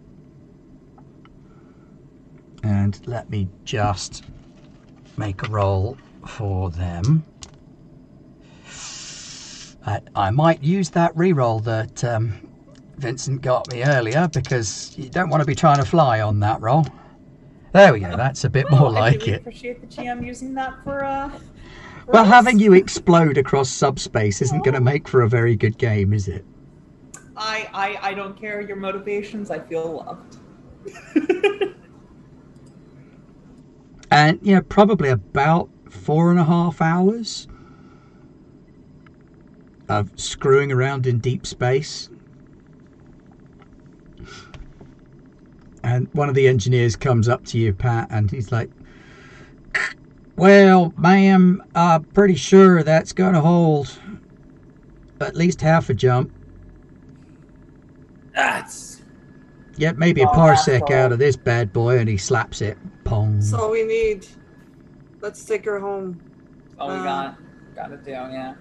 [2.62, 4.24] And let me just
[5.16, 5.96] make a roll
[6.26, 7.24] for them.
[9.86, 12.34] I, I might use that re-roll that um,
[12.98, 16.60] Vincent got me earlier because you don't want to be trying to fly on that
[16.60, 16.86] roll.
[17.72, 18.16] There we go.
[18.16, 19.40] That's a bit more I like really it.
[19.40, 21.04] appreciate the GM using that for.
[21.04, 22.28] Uh, for Well, us.
[22.28, 26.28] having you explode across subspace isn't going to make for a very good game, is
[26.28, 26.44] it?
[27.38, 29.50] I, I I don't care your motivations.
[29.50, 30.38] I feel loved.
[34.10, 37.46] And you know, probably about four and a half hours
[39.88, 42.10] of screwing around in deep space.
[45.84, 48.70] And one of the engineers comes up to you, Pat, and he's like,
[50.36, 53.98] Well, ma'am, I'm pretty sure that's going to hold
[55.20, 56.32] at least half a jump.
[58.38, 59.02] That's
[59.78, 62.76] Yep, maybe a Oh, parsec that's out of this bad boy, and he slaps it.
[63.04, 63.34] Pong.
[63.36, 64.26] That's all we need.
[65.20, 66.20] Let's take her home.
[66.78, 67.38] all we Uh, got.
[67.76, 68.10] Got to do.
[68.10, 68.54] Yeah,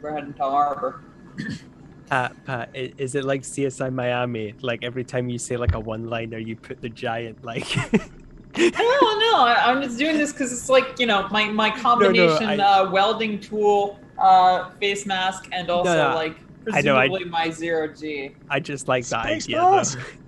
[0.00, 1.00] we're heading to harbor.
[2.10, 4.54] Pat, Pat, is it like CSI Miami?
[4.60, 7.66] Like every time you say like a one-liner, you put the giant like.
[8.54, 12.60] No, no, I, I'm just doing this because it's like you know my my combination
[12.60, 16.36] I- uh, welding tool, uh, face mask, and also no, like
[16.72, 18.32] I know, I- presumably my zero G.
[18.48, 19.84] I just like that Space idea.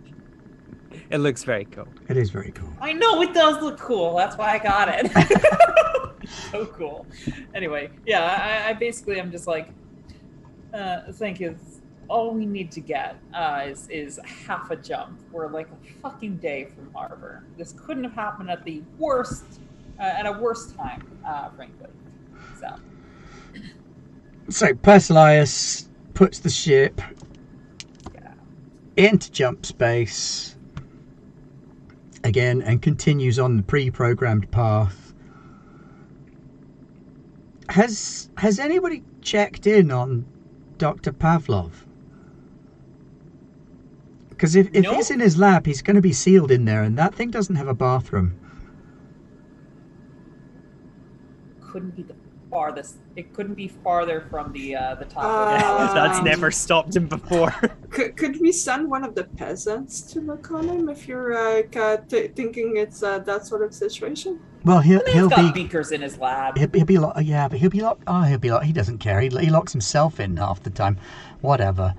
[1.11, 1.87] It looks very cool.
[2.09, 2.73] It is very cool.
[2.81, 4.17] I know it does look cool.
[4.17, 5.11] That's why I got it.
[6.51, 7.07] so cool.
[7.55, 9.69] Anyway, yeah, I, I basically am just like,
[10.73, 11.57] uh, thank you.
[12.09, 15.21] All we need to get uh, is is half a jump.
[15.33, 17.45] We're like a fucking day from harbor.
[17.59, 19.45] This couldn't have happened at the worst,
[19.99, 21.89] uh, at a worse time, uh, frankly.
[22.61, 22.77] So
[24.49, 27.01] So Persilius puts the ship
[28.97, 30.57] into jump space
[32.23, 35.13] again and continues on the pre-programmed path.
[37.69, 40.25] Has has anybody checked in on
[40.79, 41.13] Dr.
[41.13, 41.73] Pavlov?
[44.29, 46.99] Because if, if he's in his lab, he's going to be sealed in there, and
[46.99, 48.39] that thing doesn't have a bathroom.
[51.75, 52.15] couldn't be the
[52.55, 52.99] farthest.
[53.17, 55.25] It couldn't be farther from the uh, the top.
[55.25, 55.95] Uh, the.
[55.95, 57.51] That's never stopped him before.
[57.91, 61.63] Could, could we send one of the peasants to look on him if you're uh,
[61.71, 64.41] ca- t- thinking it's uh, that sort of situation?
[64.65, 66.59] Well, he'll He's he'll got be beakers in his lab.
[66.59, 67.23] He'll, he'll be locked.
[67.23, 68.03] Yeah, but he'll be locked.
[68.09, 68.67] Oh, he'll be locked.
[68.67, 69.21] He doesn't care.
[69.21, 70.99] He, he locks himself in half the time.
[71.41, 71.95] Whatever.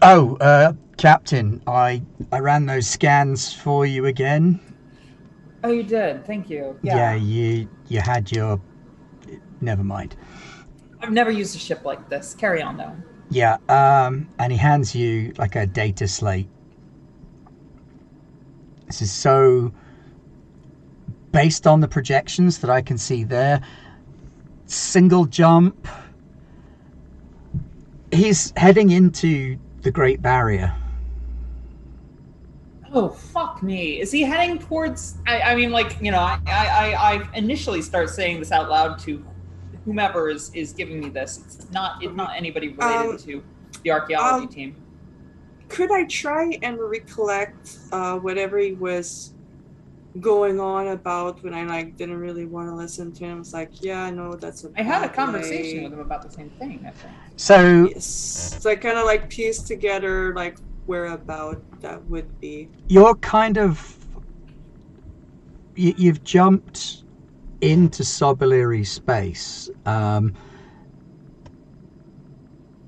[0.00, 2.02] Oh, uh, Captain, I
[2.32, 4.58] I ran those scans for you again.
[5.64, 6.26] Oh, you did.
[6.26, 6.78] Thank you.
[6.82, 7.14] Yeah, Yeah.
[7.14, 8.60] you you had your.
[9.60, 10.16] Never mind.
[11.00, 12.34] I've never used a ship like this.
[12.34, 12.94] Carry on though.
[13.30, 16.48] Yeah, um, and he hands you like a data slate.
[18.86, 19.72] This is so
[21.32, 23.60] based on the projections that I can see there.
[24.66, 25.88] Single jump.
[28.12, 30.72] He's heading into the Great Barrier.
[32.92, 34.00] Oh fuck me!
[34.00, 35.18] Is he heading towards?
[35.26, 38.68] I, I mean, like you know, I, I I I initially start saying this out
[38.68, 39.24] loud to
[39.84, 41.38] whomever is is giving me this.
[41.46, 43.42] It's not it's not anybody related Um, to
[43.82, 44.76] the archaeology um, team.
[45.68, 49.32] Could I try and recollect uh, whatever he was
[50.20, 53.40] going on about when I like didn't really want to listen to him?
[53.40, 54.70] It's like, yeah, I know that's a.
[54.76, 55.84] I had a conversation way.
[55.84, 56.84] with him about the same thing.
[56.86, 57.14] I think.
[57.36, 58.58] So Yes.
[58.60, 60.56] So I kind of like pieced together like
[60.86, 62.68] where about that would be.
[62.88, 63.96] you're kind of
[65.74, 67.04] you, you've jumped
[67.60, 70.32] into sublary space um,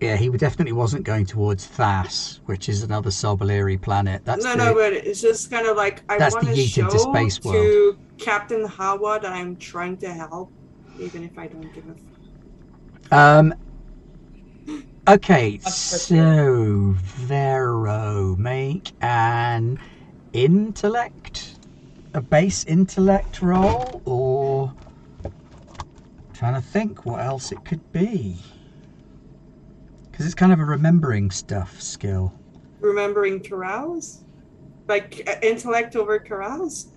[0.00, 4.22] Yeah, he definitely wasn't going towards Thas, which is another Sobaliri planet.
[4.24, 7.38] That's no, the, no, but it's just kind of like I want to show space
[7.38, 10.52] to Captain Hawa that I'm trying to help,
[11.00, 11.96] even if I don't give a.
[13.10, 13.54] F- Um.
[15.08, 19.80] Okay, so Vero, make an
[20.34, 21.54] intellect,
[22.12, 24.70] a base intellect roll, or
[26.34, 28.36] trying to think what else it could be.
[30.10, 32.34] Because it's kind of a remembering stuff skill.
[32.78, 34.24] remembering carouse,
[34.88, 36.88] like uh, intellect over carouse.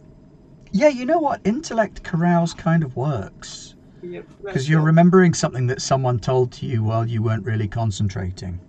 [0.73, 1.39] Yeah, you know what?
[1.45, 3.75] Intellect carouse kind of works.
[4.03, 4.25] Yep.
[4.43, 8.59] Because you're remembering something that someone told to you while you weren't really concentrating.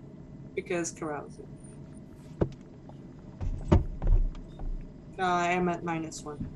[0.55, 1.47] because carousing.
[5.18, 6.47] Uh, I am at minus one.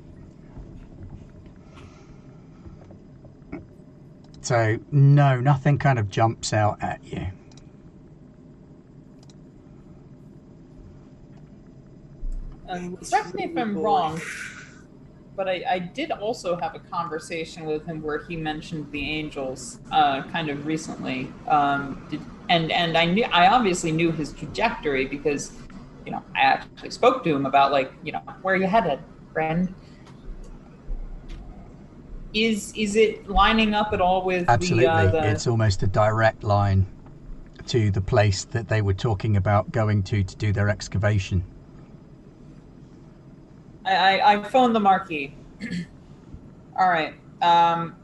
[4.41, 7.27] So, no, nothing kind of jumps out at you.
[12.69, 14.19] Um, correct me if I'm wrong,
[15.37, 19.79] but I, I did also have a conversation with him where he mentioned the angels
[19.91, 21.31] uh, kind of recently.
[21.47, 22.19] Um, did,
[22.49, 25.51] and and I knew I obviously knew his trajectory because
[26.05, 28.99] you know I actually spoke to him about like you know where are you headed,
[29.31, 29.73] friend.
[32.33, 34.85] Is is it lining up at all with Absolutely.
[34.85, 36.87] the, uh, the It's almost a direct line
[37.67, 41.43] to the place that they were talking about going to to do their excavation.
[43.87, 45.33] I, I, I phoned the marquee.
[46.79, 47.13] All right.
[47.41, 47.95] Um,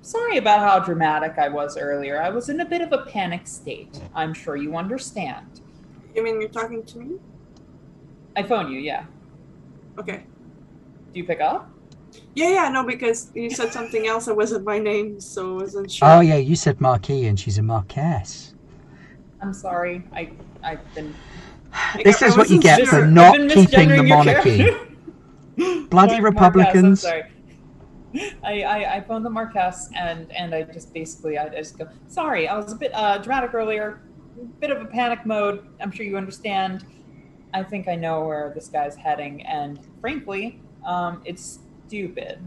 [0.00, 2.20] sorry about how dramatic I was earlier.
[2.20, 4.00] I was in a bit of a panic state.
[4.14, 5.60] I'm sure you understand.
[6.14, 7.16] You mean you're talking to me?
[8.36, 9.04] I phone you, yeah.
[9.98, 10.24] Okay.
[11.12, 11.70] Do you pick up?
[12.34, 15.90] Yeah, yeah, no, because you said something else that wasn't my name, so I wasn't
[15.90, 16.08] sure.
[16.08, 18.54] Oh, yeah, you said Marquis and she's a Marquess.
[19.42, 20.02] I'm sorry.
[20.14, 20.30] I
[20.62, 21.14] I've been.
[21.94, 22.88] Like, This I is what you get sure.
[22.88, 24.66] for not keeping the monarchy.
[25.88, 27.04] Bloody Mar- Republicans.
[27.04, 27.32] Marquess, I'm
[28.16, 28.34] sorry.
[28.44, 32.48] I, I, I phoned the Marquess and, and I just basically I just go sorry
[32.48, 34.00] I was a bit uh, dramatic earlier,
[34.60, 35.66] bit of a panic mode.
[35.80, 36.86] I'm sure you understand.
[37.54, 42.38] I think I know where this guy's heading, and frankly, um, it's stupid.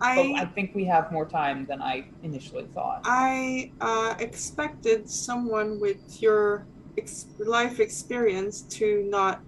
[0.00, 3.02] I I think we have more time than I initially thought.
[3.04, 6.66] I uh, expected someone with your
[6.96, 9.40] ex- life experience to not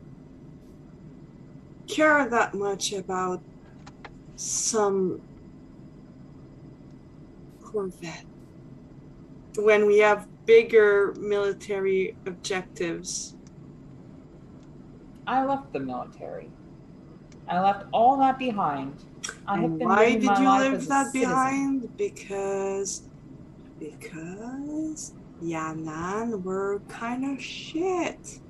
[1.88, 3.40] care that much about
[4.36, 5.20] some
[7.62, 8.24] Corvette
[9.56, 13.34] when we have bigger military objectives.
[15.26, 16.50] I left the military.
[17.48, 18.94] I left all that behind.
[19.46, 21.96] I have And been why did you leave that behind?
[21.96, 23.02] Because
[23.78, 28.40] because Yanan were kind of shit.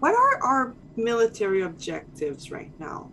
[0.00, 3.10] What are our military objectives right now?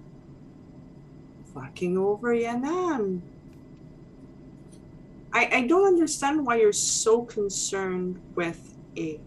[1.53, 3.21] Fucking over Yanan.
[5.33, 9.19] I I don't understand why you're so concerned with a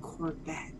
[0.00, 0.72] Corvette.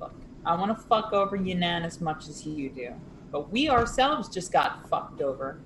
[0.00, 0.14] Look,
[0.44, 2.94] I want to fuck over Yunan as much as you do,
[3.30, 5.58] but we ourselves just got fucked over,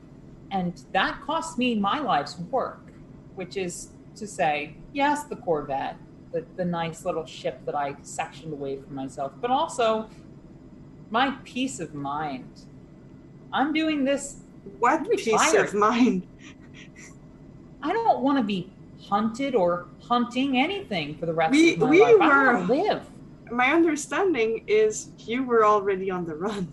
[0.50, 2.92] and that cost me my life's work,
[3.34, 5.96] which is to say, yes, the Corvette,
[6.32, 10.08] the, the nice little ship that I sectioned away from myself, but also
[11.10, 12.66] my peace of mind.
[13.52, 14.40] I'm doing this.
[14.78, 16.26] What peace of mind?
[17.82, 18.70] I don't want to be
[19.02, 22.16] hunted or hunting anything for the rest We- of my we life.
[22.20, 23.02] I were- to live.
[23.50, 26.68] My understanding is you were already on the run.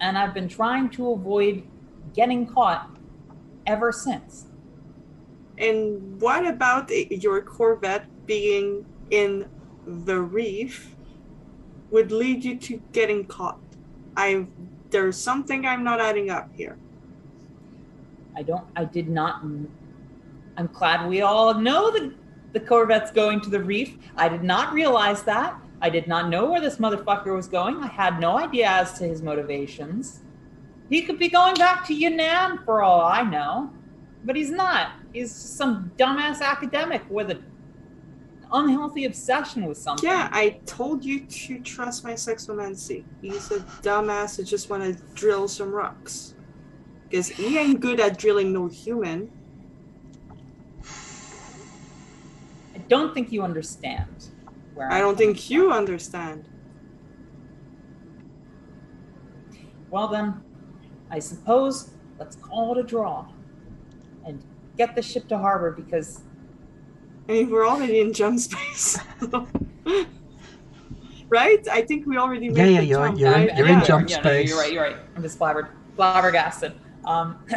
[0.00, 1.62] and I've been trying to avoid
[2.12, 2.90] getting caught
[3.66, 4.46] ever since.
[5.62, 9.48] And what about your Corvette being in
[9.86, 10.96] the reef
[11.92, 13.60] would lead you to getting caught?
[14.16, 14.46] I
[14.90, 16.76] there's something I'm not adding up here.
[18.36, 18.64] I don't.
[18.74, 19.42] I did not.
[20.56, 22.12] I'm glad we all know that
[22.52, 23.96] the Corvette's going to the reef.
[24.16, 25.58] I did not realize that.
[25.80, 27.76] I did not know where this motherfucker was going.
[27.82, 30.22] I had no idea as to his motivations.
[30.90, 33.70] He could be going back to Yunnan for all I know,
[34.24, 34.92] but he's not.
[35.12, 37.44] He's some dumbass academic with an
[38.52, 40.08] unhealthy obsession with something.
[40.08, 43.04] Yeah, I told you to trust my sexomancy.
[43.20, 46.34] He's a dumbass who just want to drill some rocks.
[47.08, 49.30] Because he ain't good at drilling no human.
[52.74, 54.30] I don't think you understand.
[54.74, 56.48] Where I I'm don't think you understand.
[59.90, 60.42] Well, then,
[61.10, 63.26] I suppose let's call it a draw.
[64.72, 66.20] And get the ship to harbor because
[67.28, 68.98] I mean, we're already in jump space.
[71.28, 71.66] right?
[71.68, 73.18] I think we already made Yeah, yeah, the you're- jump.
[73.18, 73.78] you're in- you're yeah.
[73.80, 74.48] in jump yeah, no, space.
[74.48, 74.72] you're right.
[74.72, 74.96] You're right.
[75.16, 76.72] I'm just flabbered, flabbergasted.
[77.04, 77.38] Um,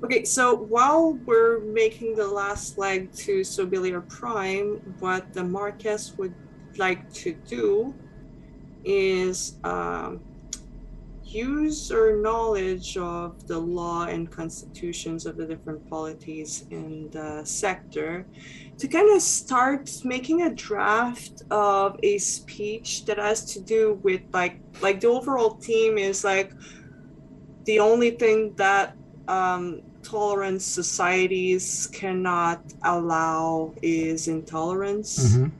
[0.00, 6.32] Okay, so while we're making the last leg to Sobalir Prime, what the Marquess would
[6.76, 7.92] like to do
[8.84, 10.20] is um,
[11.32, 18.26] use our knowledge of the law and constitutions of the different polities in the sector
[18.78, 24.22] to kind of start making a draft of a speech that has to do with
[24.32, 26.52] like like the overall theme is like
[27.64, 28.94] the only thing that
[29.26, 35.52] um, tolerant societies cannot allow is intolerance Mhm.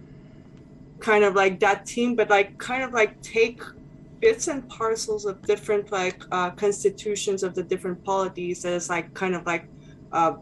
[1.00, 3.60] kind of like that team but like kind of like take
[4.20, 9.34] bits and parcels of different like uh, constitutions of the different polities as like kind
[9.34, 9.68] of like
[10.12, 10.34] uh,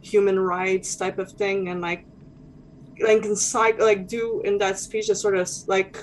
[0.00, 2.04] human rights type of thing and like
[3.00, 5.98] like inside like do in that speech is sort of like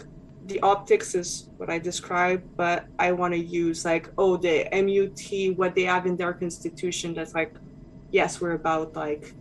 [0.47, 5.57] the optics is what I described, but I want to use like oh the MUT
[5.57, 7.55] what they have in their constitution that's like
[8.11, 9.33] yes we're about like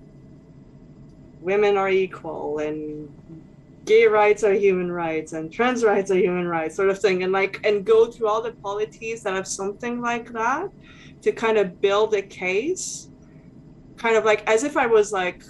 [1.41, 3.09] women are equal and
[3.91, 7.33] gay rights are human rights and trans rights are human rights sort of thing and
[7.41, 10.67] like and go through all the polities that have something like that
[11.25, 13.11] to kind of build a case
[13.97, 15.43] kind of like as if I was like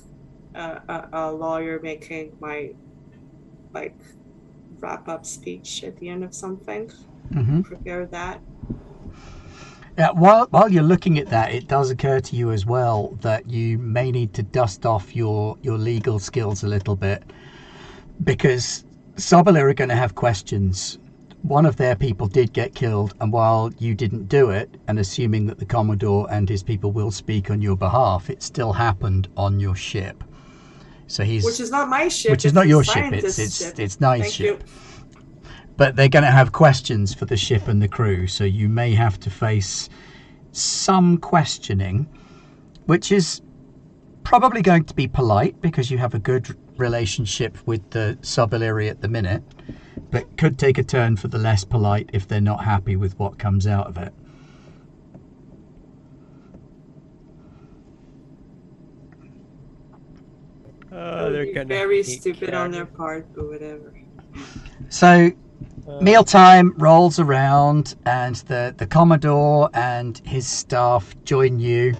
[0.54, 2.70] a, a, a lawyer making my
[3.72, 3.96] like
[4.80, 6.90] wrap up speech at the end of something.
[7.30, 7.62] Mhm.
[7.62, 8.40] prepare that.
[9.98, 13.48] Yeah, while while you're looking at that, it does occur to you as well that
[13.48, 17.22] you may need to dust off your your legal skills a little bit,
[18.24, 18.84] because
[19.16, 20.98] Sobalir are going to have questions.
[21.42, 25.47] One of their people did get killed, and while you didn't do it, and assuming
[25.47, 29.59] that the Commodore and his people will speak on your behalf, it still happened on
[29.59, 30.22] your ship.
[31.06, 33.12] So he's which is not my ship which is not your ship.
[33.12, 33.80] It's it's ship.
[33.80, 34.60] it's nice Thank ship.
[34.60, 34.66] you
[35.80, 38.92] but they're going to have questions for the ship and the crew, so you may
[38.94, 39.88] have to face
[40.52, 42.06] some questioning,
[42.84, 43.40] which is
[44.22, 49.02] probably going to be polite because you have a good relationship with the Sobaliri at
[49.02, 49.44] the minute,
[50.11, 53.39] but could take a turn for the less polite if they're not happy with what
[53.39, 54.15] comes out of it.
[60.90, 63.94] That Oh, they're gonna very hate stupid on their part but whatever
[64.90, 65.32] So
[65.89, 71.94] Uh, mealtime rolls around, and the, the Commodore and his staff join you.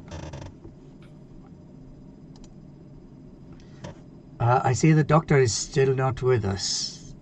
[4.41, 7.15] Uh, I see the doctor is still not with us.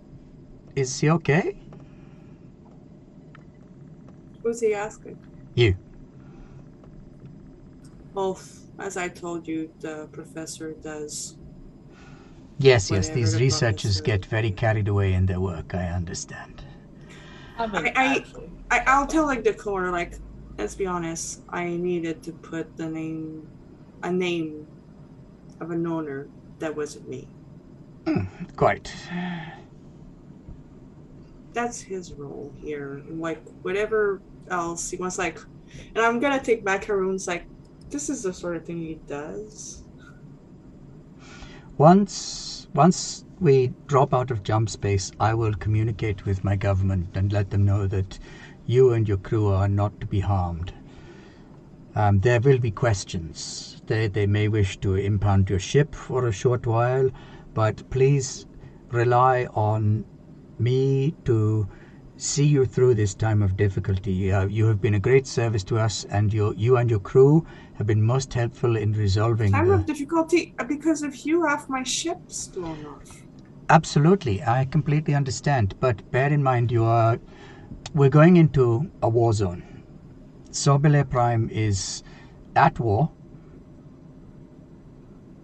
[0.75, 1.55] Is he okay?
[4.41, 5.17] who's he asking
[5.53, 5.75] You.
[8.13, 11.35] both as I told you the professor does
[12.57, 16.63] Yes, yes, these the researchers professor- get very carried away in their work, I understand.
[17.57, 20.13] I've been I- I- actually- I, I'll tell like the corner, like,
[20.57, 23.47] let's be honest, I needed to put the name,
[24.03, 24.67] a name
[25.61, 26.29] of an owner
[26.59, 27.27] that wasn't me.
[28.55, 28.93] Quite.
[31.53, 33.03] That's his role here.
[33.07, 35.39] And like, whatever else he wants, like,
[35.95, 37.45] and I'm gonna take macaroons, like,
[37.89, 39.83] this is the sort of thing he does.
[41.77, 47.31] Once once we drop out of jump space, I will communicate with my government and
[47.31, 48.19] let them know that
[48.65, 50.73] you and your crew are not to be harmed.
[51.95, 53.78] Um, there will be questions.
[53.89, 57.09] They, they may wish to impound your ship for a short while,
[57.55, 58.45] but please
[58.91, 60.05] rely on
[60.59, 61.67] me to
[62.17, 64.31] see you through this time of difficulty.
[64.31, 67.43] Uh, you have been a great service to us, and your, you and your crew
[67.73, 69.73] have been most helpful in resolving Time the...
[69.73, 73.23] of difficulty uh, because of you, half my ship's blown off.
[73.69, 75.73] Absolutely, I completely understand.
[75.79, 77.19] But bear in mind, you are.
[77.95, 79.63] We're going into a war zone.
[80.51, 82.03] Sobalir Prime is
[82.55, 83.09] at war,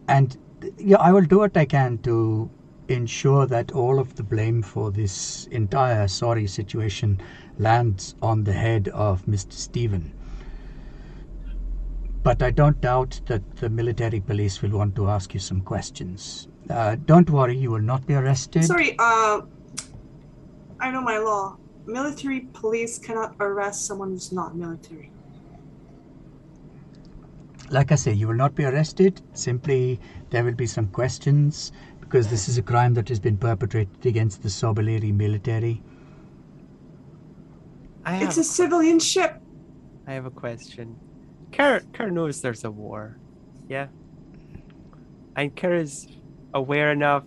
[0.08, 0.38] and
[0.78, 2.50] yeah, I will do what I can to
[2.88, 7.20] ensure that all of the blame for this entire sorry situation
[7.58, 9.54] lands on the head of Mr.
[9.54, 10.14] Stephen.
[12.24, 16.48] But I don't doubt that the military police will want to ask you some questions.
[16.70, 18.66] Uh, don't worry, you will not be arrested.
[18.66, 19.42] Sorry, uh,
[20.80, 21.58] I know my law.
[21.86, 25.12] Military police cannot arrest someone who's not military.
[27.70, 29.22] Like I say, you will not be arrested.
[29.34, 34.06] Simply, there will be some questions because this is a crime that has been perpetrated
[34.06, 35.82] against the Sobaliri military.
[38.06, 39.42] I It's have, a civilian ship.
[40.06, 40.96] I have a question.
[41.52, 43.18] Kerr, Kerr knows there's a war.
[43.68, 43.88] Yeah.
[45.36, 46.08] And Kerr is
[46.54, 47.24] aware enough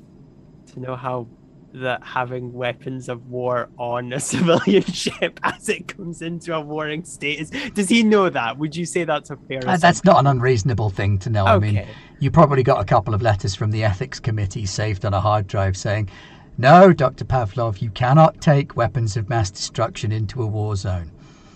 [0.72, 1.26] to know how
[1.74, 7.04] that having weapons of war on a civilian ship as it comes into a warring
[7.04, 7.50] state is.
[7.74, 8.58] Does he know that?
[8.58, 9.60] Would you say that's a fair?
[9.66, 11.44] Uh, that's not an unreasonable thing to know.
[11.44, 11.86] I mean,
[12.20, 15.46] you probably got a couple of letters from the ethics committee saved on a hard
[15.46, 16.08] drive saying,
[16.56, 17.24] "No, Dr.
[17.24, 21.10] Pavlov, you cannot take weapons of mass destruction into a war zone,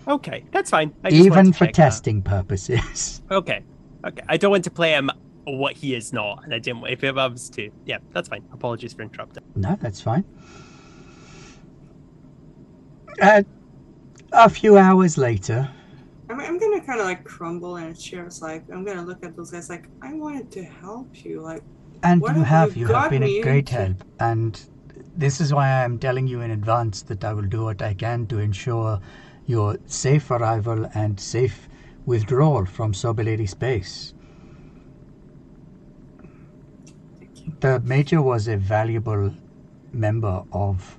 [0.09, 0.93] Okay, that's fine.
[1.05, 1.83] I just even to for check that.
[1.85, 3.63] testing purposes." Okay.
[4.05, 4.23] Okay.
[4.29, 5.11] I don't want to play him
[5.45, 6.87] what he is not, and I didn't.
[6.89, 8.45] If it was to, yeah, that's fine.
[8.53, 9.43] Apologies for interrupting.
[9.55, 10.25] No, that's fine.
[13.21, 13.43] Uh,
[14.33, 15.71] a few hours later,
[16.31, 18.27] I'm, I'm gonna kind of like crumble in a chair.
[18.27, 21.43] It's like I'm gonna look at those guys like I wanted to help you.
[21.43, 21.63] Like
[22.03, 23.73] and What you have have you you have been a great into?
[23.73, 24.69] help, and
[25.17, 27.95] this is why I am telling you in advance that I will do what I
[27.95, 29.01] can to ensure
[29.47, 31.69] your safe arrival and safe
[32.07, 34.12] withdrawal from Sobaliri space.
[37.61, 39.33] The major was a valuable
[39.93, 40.99] member of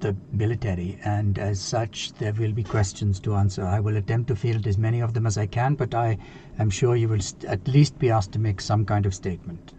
[0.00, 3.64] the military, and as such, there will be questions to answer.
[3.64, 6.18] I will attempt to field as many of them as I can, but I
[6.58, 9.74] am sure you will st- at least be asked to make some kind of statement.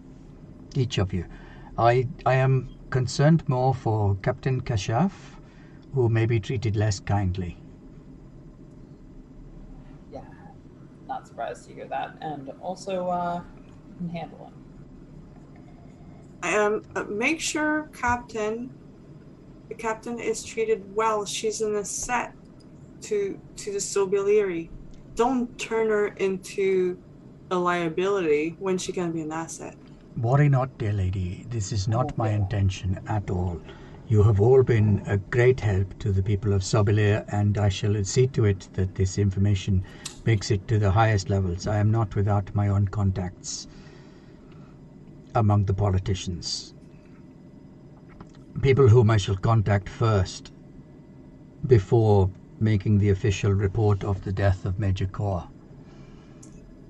[0.76, 1.26] Each of you.
[1.77, 5.11] I, I am concerned more for Captain Kashaf,
[5.93, 7.57] who may be treated less kindly.
[10.11, 10.22] Yeah,
[11.07, 12.18] not surprised to hear that.
[12.22, 13.41] And also, uh,
[13.98, 14.61] can handle him.
[16.44, 18.72] Um, uh, make sure Captain,
[19.70, 21.26] the captain is treated well.
[21.26, 22.34] She's in a set
[23.02, 24.70] to to the Sobaliri.
[25.16, 26.98] Don't turn her into
[27.52, 29.76] a liability when she can be an asset.
[30.18, 31.46] Worry not, dear lady.
[31.50, 33.62] This is not my intention at all.
[34.08, 38.04] You have all been a great help to the people of Sobalir, and I shall
[38.04, 39.84] see to it that this information
[40.26, 41.68] makes it to the highest levels.
[41.68, 43.68] I am not without my own contacts
[45.36, 46.74] among the politicians.
[48.62, 50.52] People whom I shall contact first
[51.68, 52.30] before
[52.60, 55.48] making the official report of the death of Major Kaur.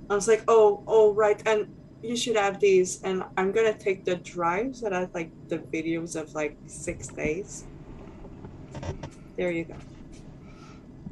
[0.10, 1.74] I was like, oh, oh, right, and
[2.04, 3.02] you should have these.
[3.04, 7.66] And I'm gonna take the drives that have like the videos of like six days.
[9.38, 9.76] There you go.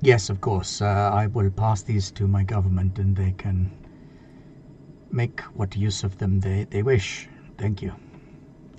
[0.01, 0.81] Yes, of course.
[0.81, 3.71] Uh, I will pass these to my government and they can
[5.11, 7.27] make what use of them they, they wish.
[7.57, 7.93] Thank you.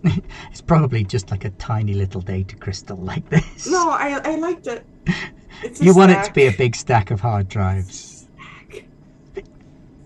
[0.51, 3.69] it's probably just like a tiny little data crystal like this.
[3.70, 4.82] No, I I like the.
[5.62, 8.27] It's a You want it to be a big stack of hard drives.
[8.39, 8.85] stack.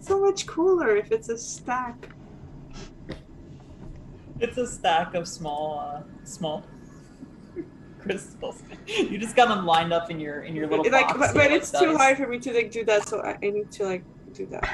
[0.01, 2.09] So much cooler if it's a stack.
[4.41, 6.65] It's a stack of small, uh, small
[8.01, 8.63] crystals.
[8.89, 11.19] You just got them lined up in your in your little like, box.
[11.19, 13.71] but, but it's too high for me to like do that, so I, I need
[13.73, 14.03] to like
[14.33, 14.69] do that.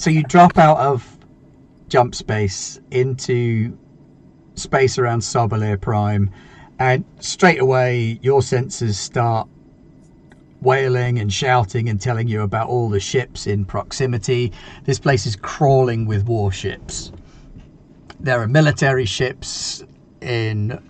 [0.00, 1.18] So you drop out of
[1.88, 3.76] jump space into
[4.54, 6.30] space around Sobalir Prime,
[6.78, 9.46] and straight away your sensors start
[10.62, 14.52] wailing and shouting and telling you about all the ships in proximity.
[14.84, 17.12] This place is crawling with warships.
[18.20, 19.84] There are military ships
[20.22, 20.82] in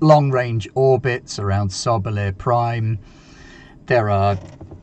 [0.00, 2.98] long range orbits around Sobalir Prime.
[3.86, 4.36] There are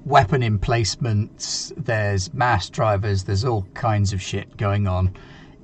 [0.08, 5.14] weapon emplacements, there's mass drivers, there's all kinds of shit going on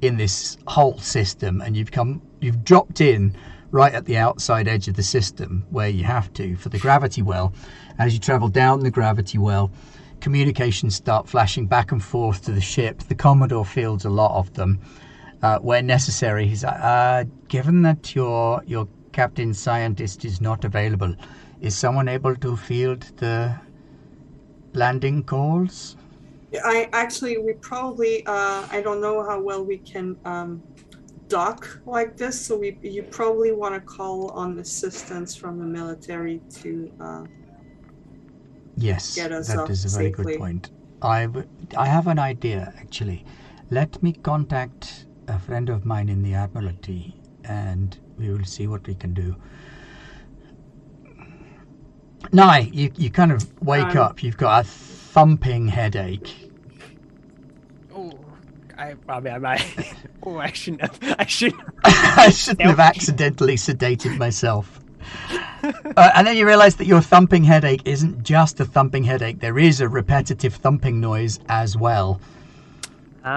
[0.02, 3.36] in this whole system and you've come you've dropped in
[3.72, 7.22] right at the outside edge of the system where you have to for the gravity
[7.22, 7.54] well.
[7.98, 9.72] As you travel down the gravity well,
[10.20, 13.00] communications start flashing back and forth to the ship.
[13.00, 14.82] The Commodore fields a lot of them.
[15.42, 21.14] Uh, where necessary, he's like, uh, given that your your captain scientist is not available,
[21.60, 23.54] is someone able to field the
[24.74, 25.96] landing calls?
[26.64, 30.64] I actually we probably uh I don't know how well we can um
[31.30, 36.44] dock like this, so we you probably want to call on assistance from the military
[36.62, 37.26] to uh
[38.76, 40.34] Yes, Get us that is a very safely.
[40.34, 40.72] good point.
[41.02, 41.48] I, w-
[41.78, 43.26] I have an idea actually.
[43.70, 48.88] Let me contact a friend of mine in the Admiralty and we will see what
[48.88, 49.36] we can do.
[52.32, 56.34] Nye, you, you kind of wake Um, up, you've got a thumping headache.
[57.94, 58.12] Oh,
[58.78, 59.94] I, I mean, I might.
[60.26, 61.00] Oh, I shouldn't have.
[61.20, 61.62] I shouldn't.
[61.84, 64.80] I shouldn't have accidentally sedated myself.
[65.96, 69.58] Uh, and then you realize that your thumping headache isn't just a thumping headache, there
[69.58, 72.20] is a repetitive thumping noise as well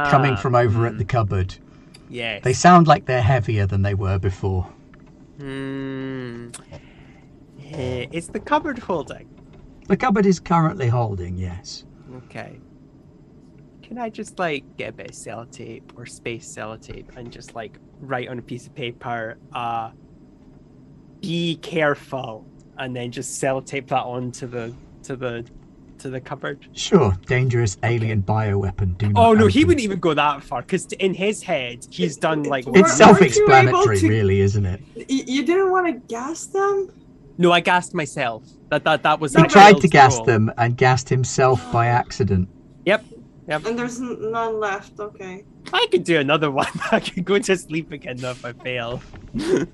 [0.03, 1.55] coming Ah, from over at hmm, the cupboard.
[2.09, 2.43] Yes.
[2.43, 4.65] They sound like they're heavier than they were before.
[5.39, 6.06] Hmm.
[8.13, 9.29] Eh, is the cupboard holding?
[9.89, 11.85] The cupboard is currently holding, yes.
[12.17, 12.59] Okay.
[13.83, 17.79] Can I just like get a bit of sellotape or space sellotape and just like
[18.01, 19.91] write on a piece of paper, uh,
[21.21, 22.45] be careful,
[22.79, 24.75] and then just sellotape that onto the
[25.05, 25.47] to the
[25.99, 26.67] to the cupboard?
[26.73, 28.99] Sure, dangerous alien bioweapon.
[28.99, 32.17] Do not Oh no, he wouldn't even go that far because in his head he's
[32.17, 32.67] done like.
[32.67, 34.83] Weren't- It's weren't you able self-explanatory, to- really, isn't it?
[34.97, 36.91] Y- you didn't want to gas them?
[37.39, 38.45] No, I gassed myself.
[38.71, 39.35] That that that was.
[39.35, 40.25] He a tried to gas roll.
[40.25, 42.49] them and gassed himself by accident.
[42.87, 43.05] Yep.
[43.49, 43.67] Yep.
[43.67, 44.99] And there's none left.
[44.99, 45.45] Okay.
[45.73, 46.67] I could do another one.
[46.91, 49.01] I could go to sleep again though if I fail.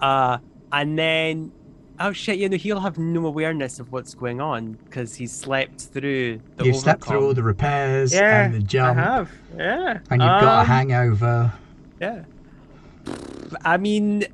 [0.00, 0.38] uh,
[0.72, 1.52] and then,
[1.98, 5.80] oh shit, you know he'll have no awareness of what's going on because he's slept
[5.82, 6.64] through the.
[6.66, 9.30] You've slept through all the repairs Yeah, and the jump, I have.
[9.56, 9.98] Yeah.
[10.10, 11.52] and you've got a Um, hangover.
[12.00, 12.24] Yeah.
[13.64, 14.24] I mean,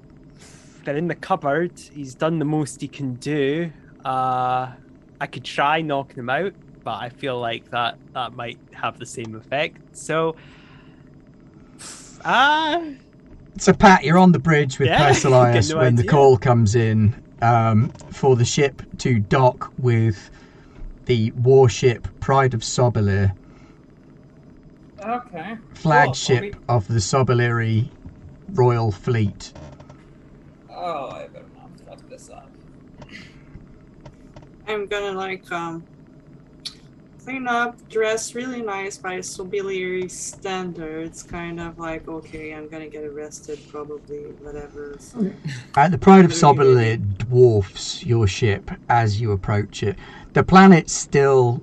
[0.87, 1.73] they're in the cupboard.
[1.93, 3.71] He's done the most he can do.
[4.05, 4.73] Uh,
[5.21, 6.55] I could try knocking him out,
[6.85, 9.79] but I feel like that that might have the same effect.
[9.93, 10.37] So,
[12.25, 12.81] ah,
[13.59, 17.15] So, Pat, you're on the bridge with Yeah, Persilius no when the call comes in
[17.41, 20.31] um, for the ship to dock with
[21.07, 23.35] the warship Pride of Sobalir,
[25.03, 25.57] Okay.
[25.75, 26.63] flagship Cool.
[26.69, 27.89] Are of the Sobaliri
[28.53, 29.53] Royal Fleet.
[30.77, 32.51] We- Oh, I better not fuck this up.
[34.69, 35.85] I'm gonna like um
[37.25, 41.23] clean up, dress really nice by Sobaliri standards.
[41.23, 44.97] Kind of like okay, I'm gonna get arrested probably, whatever.
[44.99, 45.31] So,
[45.75, 46.97] Uh, the Pride of Okay.
[46.97, 49.97] Dwarfs your ship as you approach it.
[50.35, 51.63] The planet's still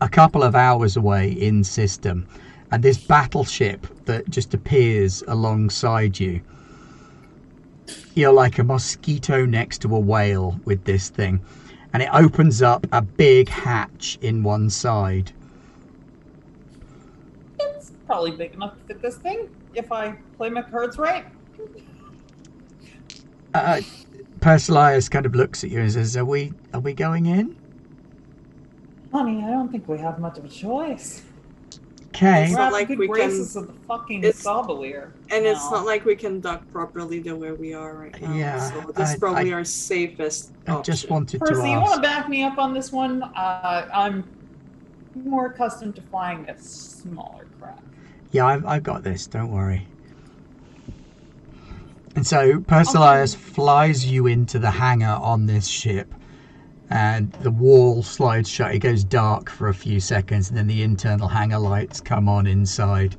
[0.00, 2.26] a couple of hours away in system,
[2.70, 6.40] and this battleship that just appears alongside you.
[8.14, 11.40] You're like a mosquito next to a whale with this thing,
[11.92, 15.32] and it opens up a big hatch in one side.
[17.60, 21.24] It's probably big enough to fit this thing if I play my cards right.
[23.54, 23.80] Uh,
[24.40, 26.52] Persilius kind of looks at you and says, "Are we?
[26.74, 27.56] Are we going in?"
[29.12, 31.22] Honey, I don't think we have much of a choice.
[32.14, 32.44] Okay.
[32.44, 35.10] It's We're not like the good we can- graces of the fucking it's- Sobaliri.
[35.30, 38.34] and it's not like we can duck properly the way we are right now.
[38.34, 40.50] Yeah, So this I- is probably I- our safest.
[40.66, 41.14] I just option.
[41.14, 43.22] wanted to Percy, you want to back me up on this one?
[43.22, 44.24] Uh, I'm
[45.24, 47.82] more accustomed to flying a smaller craft.
[48.32, 49.26] Yeah, I've, I've got this.
[49.28, 49.86] Don't worry.
[52.16, 56.12] And so Persilius flies you into the hangar on this ship,
[56.90, 58.74] and the wall slides shut.
[58.74, 62.46] It goes dark for a few seconds, and then the internal hangar lights come on
[62.46, 63.16] inside,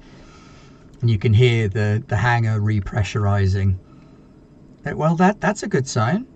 [0.99, 3.77] and you can hear the the hangar repressurizing.
[4.85, 6.27] Uh, Well, that that's a good sign.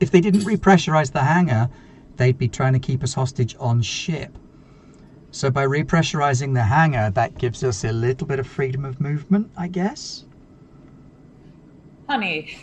[0.00, 1.68] If they didn't repressurize the hangar,
[2.16, 4.36] they'd be trying to keep us hostage on ship.
[5.30, 9.50] So by repressurizing the hangar, that gives us a little bit of freedom of movement,
[9.56, 10.24] I guess.
[12.08, 12.56] Honey,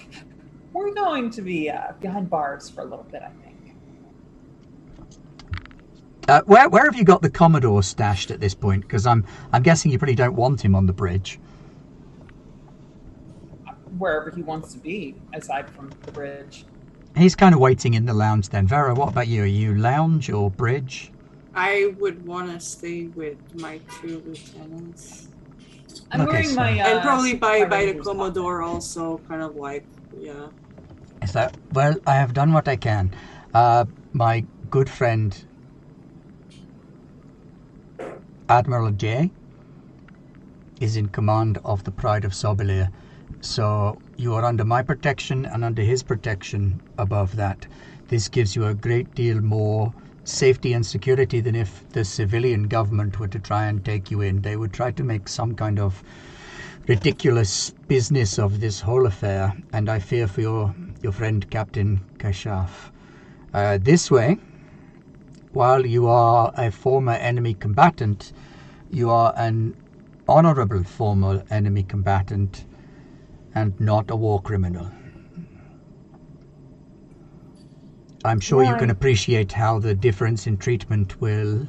[0.78, 3.56] we're going to be uh, behind bars for a little bit, I think.
[6.28, 8.82] Uh, where where have you got the Commodore stashed at this point?
[8.82, 11.40] Because I'm I'm guessing you probably don't want him on the bridge.
[13.98, 16.66] Wherever he wants to be, aside from the bridge.
[17.16, 18.68] He's kind of waiting in the lounge then.
[18.68, 19.44] Vera, what about you?
[19.44, 21.12] Are you lounge or bridge?
[21.56, 25.30] I would want to stay with my two lieutenants,
[26.12, 26.80] I'm Okay, wearing so- my.
[26.80, 29.86] Uh, and probably by by the Ranger's Commodore also, kind of like
[30.20, 30.48] yeah.
[31.28, 31.94] Is that well?
[32.08, 33.14] I have done what I can.
[33.54, 33.84] Uh,
[34.14, 35.38] my good friend
[38.48, 39.30] Admiral J
[40.80, 42.94] is in command of the Pride of Sobalir,
[43.42, 46.80] so you are under my protection and under his protection.
[46.98, 47.68] Above that,
[48.08, 49.94] this gives you a great deal more
[50.24, 54.44] safety and security than if the civilian government were to try and take you in.
[54.44, 56.02] They would try to make some kind of
[56.88, 62.92] ridiculous business of this whole affair, and I fear for your your friend Captain Kashaf.
[63.54, 64.38] Uh, this way,
[65.52, 68.34] while you are a former enemy combatant,
[68.90, 69.76] you are an
[70.28, 72.66] honorable former enemy combatant
[73.56, 74.92] and not a war criminal.
[78.26, 81.68] I'm sure you can appreciate how the difference in treatment will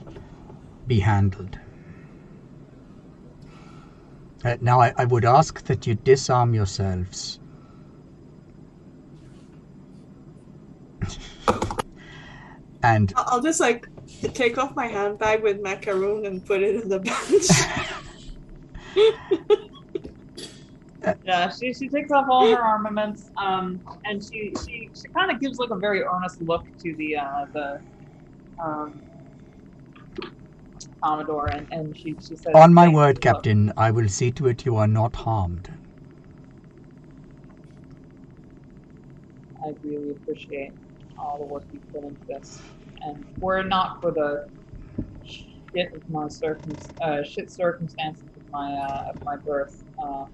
[0.87, 1.59] be handled.
[4.45, 7.39] Uh, now, I, I would ask that you disarm yourselves.
[12.95, 13.87] And I- I'll just like
[14.35, 17.49] take off my handbag with macaroon and put it in the bench.
[21.25, 25.41] Yeah, she, she takes off all her armaments, um, and she she, she kind of
[25.41, 27.81] gives like a very earnest look to the uh, the
[28.63, 29.01] um,
[31.03, 33.21] Commodore, and, and she she says, On my word, you.
[33.21, 35.71] Captain, I will see to it you are not harmed.
[39.65, 40.73] I really appreciate
[41.19, 42.61] all the work you put into this,
[43.03, 44.49] and were it not for the
[45.25, 50.25] shit of my circum uh, shit circumstances of my uh, of my birth, uh,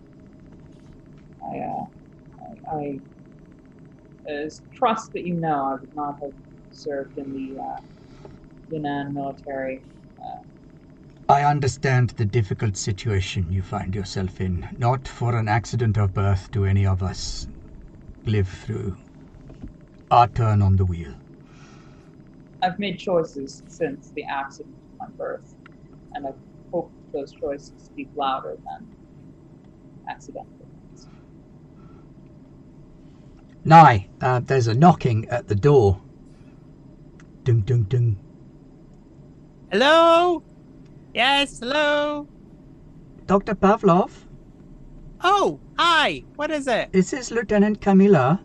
[1.44, 1.86] I uh,
[2.72, 3.00] I, I
[4.30, 6.32] uh, trust that you know I would not have
[6.70, 7.80] served in the uh,
[8.70, 9.84] Yunnan military.
[10.20, 10.42] Uh,
[11.28, 14.68] I understand the difficult situation you find yourself in.
[14.78, 17.46] Not for an accident of birth do any of us
[18.26, 18.96] live through
[20.10, 21.14] our turn on the wheel.
[22.64, 25.54] I've made choices since the accident of my birth,
[26.14, 26.32] and I
[26.72, 28.88] hope those choices speak louder than
[30.08, 31.08] accidental ones.
[33.64, 36.00] Nye, uh, there's a knocking at the door.
[37.44, 38.16] Dung dung dung.
[39.70, 40.42] Hello?
[41.12, 42.26] Yes, hello?
[43.26, 43.54] Dr.
[43.54, 44.10] Pavlov,
[45.22, 46.24] Oh, hi.
[46.36, 46.92] What is it?
[46.92, 48.40] this is Lieutenant Camilla.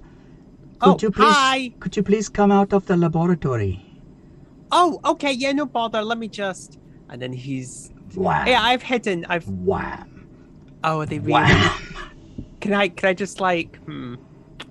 [0.82, 1.74] Oh, you please hi.
[1.80, 3.89] could you please come out of the laboratory?
[4.72, 5.32] Oh, okay.
[5.32, 6.02] Yeah, no bother.
[6.02, 6.80] Let me just.
[7.10, 7.92] And then he's.
[8.16, 8.48] Wham.
[8.48, 9.26] Yeah, I've hidden.
[9.30, 9.48] I've.
[9.48, 10.28] Wham.
[10.84, 11.34] Oh, are they really?
[11.34, 11.72] Wham.
[12.62, 12.90] Can I?
[12.90, 13.78] Can I just like?
[13.84, 14.16] Hmm.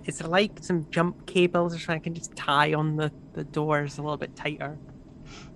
[0.04, 3.44] Is there like some jump cables or something I can just tie on the the
[3.44, 4.78] doors a little bit tighter?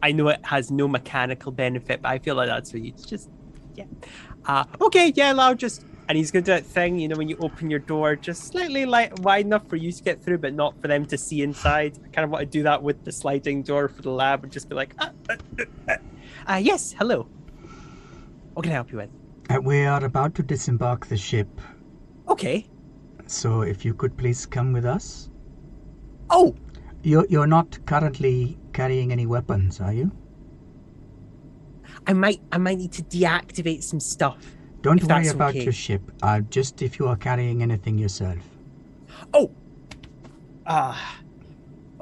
[0.02, 3.30] I know it has no mechanical benefit, but I feel like that's what you just.
[3.74, 3.84] Yeah.
[4.44, 4.64] Uh.
[4.80, 5.12] Okay.
[5.14, 5.34] Yeah.
[5.36, 5.84] I'll just.
[6.08, 8.84] And he's gonna do that thing, you know, when you open your door, just slightly
[8.84, 11.98] light, wide enough for you to get through, but not for them to see inside.
[12.04, 14.52] I kind of want to do that with the sliding door for the lab, and
[14.52, 15.96] just be like, ah, uh, uh, uh.
[16.52, 17.28] uh yes, hello.
[18.54, 19.10] What can I help you with?
[19.48, 21.48] Uh, we are about to disembark the ship,
[22.28, 22.66] Okay.
[23.26, 25.30] so if you could please come with us.
[26.30, 26.54] Oh,
[27.02, 30.10] You're, you're not currently carrying any weapons, are you?
[32.06, 34.44] I might I might need to deactivate some stuff.
[34.82, 35.64] Don't If worry about okay.
[35.64, 36.02] your ship.
[36.22, 38.38] Uh, just if you are carrying anything yourself.
[39.32, 39.50] Oh.
[40.66, 40.96] Uh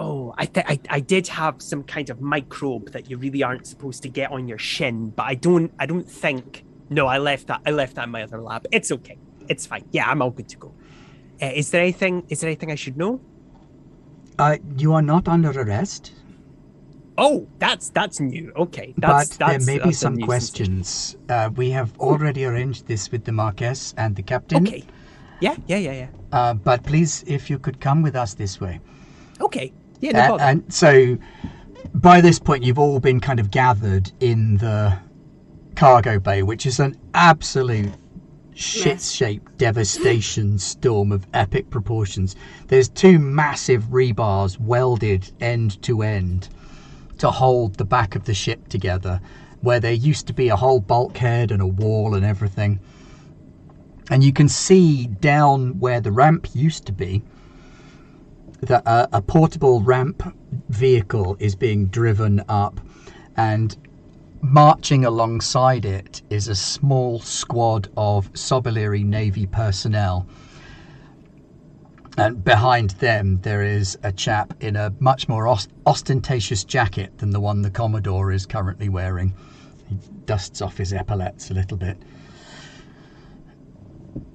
[0.02, 3.66] Oh, I, th- I I did have some kind of microbe that you really aren't
[3.66, 6.64] supposed to get on your shin, but I don't I don't think.
[6.88, 8.66] No, I left that I left that in my other lab.
[8.72, 9.18] It's okay.
[9.50, 9.84] It's fine.
[9.92, 10.72] Yeah, I'm all good to go.
[11.42, 13.20] Uh, is there anything is there anything I should know?
[14.38, 16.12] Uh, you are not under arrest,
[17.22, 18.50] Oh, that's that's new.
[18.56, 21.16] Okay, that's but that's there may be that's a some questions.
[21.28, 24.66] Uh, we have already arranged this with the Marquess and the captain.
[24.66, 24.84] Okay.
[25.40, 26.08] Yeah, yeah, yeah, yeah.
[26.32, 28.80] Uh, but please, if you could come with us this way.
[29.38, 29.70] Okay.
[30.00, 30.44] Yeah, no A- bother.
[30.44, 31.18] and so,
[31.94, 34.98] by this point, you've all been kind of gathered in the
[35.76, 37.92] cargo bay, which is an absolute
[38.54, 42.34] shit-shaped devastation storm of epic proportions.
[42.68, 46.48] There's two massive rebars welded end to end
[47.20, 49.20] to hold the back of the ship together,
[49.60, 52.80] where there used to be a whole bulkhead and a wall and everything.
[54.10, 57.22] And you can see down where the ramp used to be
[58.62, 60.34] that uh, a portable ramp
[60.70, 62.80] vehicle is being driven up,
[63.36, 63.76] and
[64.40, 70.26] marching alongside it is a small squad of Sobaliri Navy personnel.
[72.20, 75.48] And behind them, there is a chap in a much more
[75.86, 79.32] ostentatious jacket than the one the Commodore is currently wearing.
[79.88, 81.96] He dusts off his epaulets a little bit.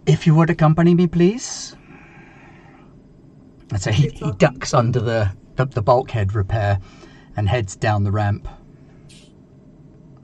[0.07, 1.76] If you would accompany me, please.
[3.70, 6.80] And so he, he ducks under the, the, the bulkhead repair
[7.38, 8.48] and heads down the ramp.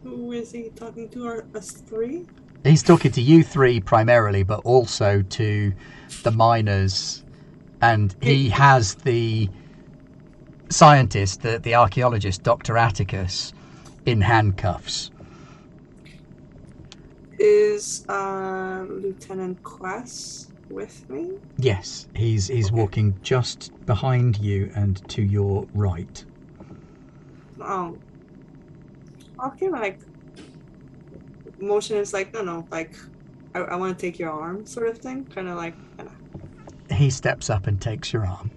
[0.01, 1.27] Who is he talking to?
[1.27, 2.25] Our, us three?
[2.63, 5.73] He's talking to you three primarily, but also to
[6.23, 7.23] the miners,
[7.81, 9.49] and he has the
[10.69, 12.77] scientist, the, the archaeologist, Dr.
[12.77, 13.53] Atticus,
[14.05, 15.11] in handcuffs.
[17.39, 21.39] Is uh, Lieutenant Quest with me?
[21.57, 26.23] Yes, he's he's walking just behind you and to your right.
[27.59, 27.97] Oh.
[29.43, 29.99] Okay, like
[31.59, 32.95] motion is like no no like
[33.55, 36.10] I, I want to take your arm sort of thing, kind of like kinda.
[37.01, 38.51] He steps up and takes your arm.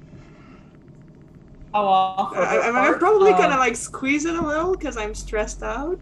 [1.72, 2.36] How off?
[2.36, 5.14] I, I, I'm probably gonna probably kind of like squeeze it a little because I'm
[5.14, 5.98] stressed out.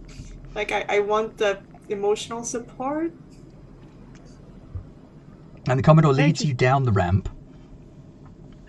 [0.57, 3.13] Like I, I want the emotional support.
[5.69, 6.49] And the Commodore leads you.
[6.49, 7.29] you down the ramp.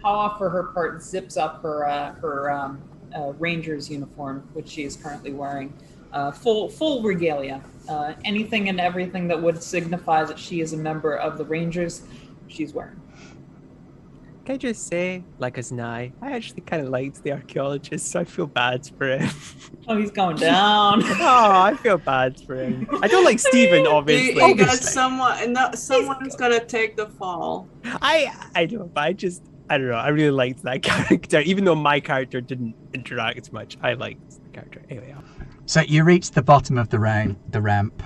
[0.03, 2.79] Hawa, for her part, zips up her uh, her um,
[3.15, 5.73] uh, ranger's uniform, which she is currently wearing,
[6.11, 7.59] uh, full full regalia.
[7.89, 12.03] Uh, anything and everything that would signify that she is a member of the Rangers,
[12.47, 12.99] she's wearing.
[14.45, 18.19] Can I just say, like as Nye, I actually kind of liked the archaeologist, so
[18.19, 19.29] I feel bad for him.
[19.85, 21.01] Oh, he's going down.
[21.05, 22.87] oh, I feel bad for him.
[23.01, 24.27] I don't like Stephen, obviously.
[24.35, 24.77] you got Obviously.
[24.91, 27.67] someone, and no, someone's gonna take the fall.
[27.85, 29.95] I I know, but I just I don't know.
[29.95, 33.77] I really liked that character, even though my character didn't interact much.
[33.83, 34.81] I liked the character.
[34.89, 35.13] Anyway,
[35.65, 38.01] So you reach the bottom of the ramp, the ramp,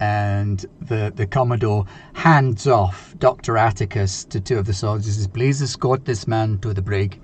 [0.00, 5.06] and the the commodore hands off Doctor Atticus to two of the soldiers.
[5.06, 7.20] He Says, "Please escort this man to the brig.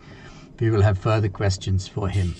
[0.61, 2.35] We will have further questions for him."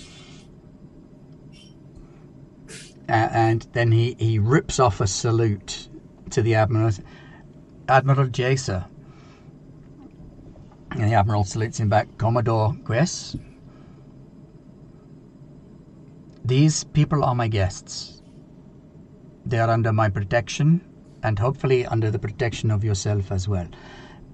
[3.09, 5.89] A- and then he, he rips off a salute
[6.31, 6.91] to the admiral,
[7.89, 8.85] Admiral Jaser.
[10.91, 13.37] And the admiral salutes him back, Commodore Guess.
[16.45, 18.16] These people are my guests.
[19.47, 20.81] They are under my protection
[21.23, 23.67] and hopefully under the protection of yourself as well.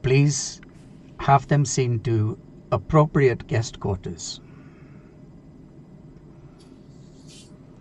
[0.02, 0.60] Please
[1.20, 2.38] have them seen to
[2.72, 4.42] appropriate guest quarters.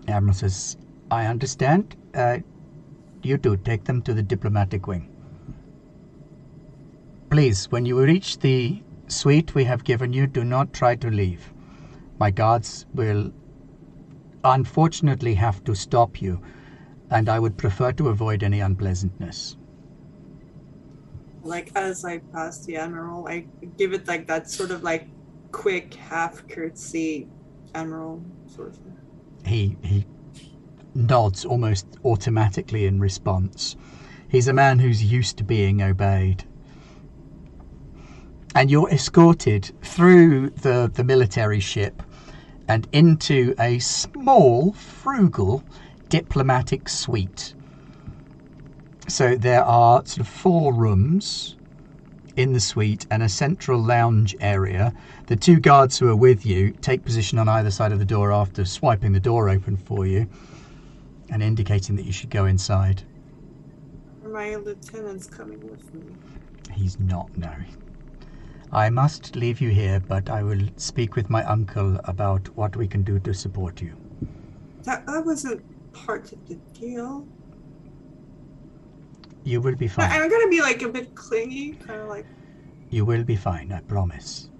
[0.08, 0.76] Admiral says,
[1.10, 1.96] I understand.
[2.14, 2.38] Uh,
[3.22, 5.08] you two take them to the diplomatic wing.
[7.30, 11.50] Please, when you reach the suite we have given you, do not try to leave.
[12.18, 13.32] My guards will
[14.44, 16.42] unfortunately have to stop you,
[17.12, 19.56] and I would prefer to avoid any unpleasantness.
[21.44, 25.08] Like as I pass the admiral, I give it like that sort of like
[25.50, 27.28] quick half curtsy,
[27.74, 28.96] admiral sort of thing.
[29.44, 30.06] He he
[30.94, 33.76] nods almost automatically in response.
[34.28, 36.44] He's a man who's used to being obeyed.
[38.54, 42.02] And you're escorted through the, the military ship
[42.68, 45.64] and into a small, frugal
[46.12, 47.54] diplomatic suite.
[49.08, 51.56] So there are sort of four rooms
[52.36, 54.92] in the suite and a central lounge area.
[55.26, 58.30] The two guards who are with you take position on either side of the door
[58.30, 60.28] after swiping the door open for you
[61.30, 63.02] and indicating that you should go inside.
[64.22, 66.02] My lieutenant's coming with me?
[66.74, 67.54] He's not, no.
[68.70, 72.86] I must leave you here, but I will speak with my uncle about what we
[72.86, 73.96] can do to support you.
[74.82, 75.62] That that wasn't
[75.92, 77.26] part of the deal.
[79.44, 80.10] You will be fine.
[80.10, 82.26] I'm gonna be like a bit clingy, kind of like.
[82.90, 84.50] You will be fine, I promise.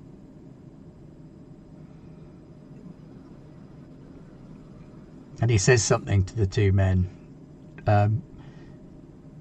[5.41, 7.11] And he says something to the two men.
[7.87, 8.23] Um,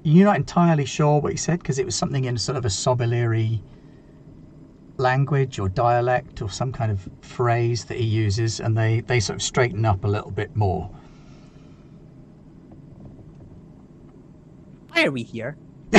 [0.04, 2.70] you're not entirely sure what he said because it was something in sort of a
[2.70, 3.62] Sobaliri
[4.98, 9.36] language or dialect or some kind of phrase that he uses, and they, they sort
[9.36, 10.90] of straighten up a little bit more.
[14.94, 15.58] Why are we here?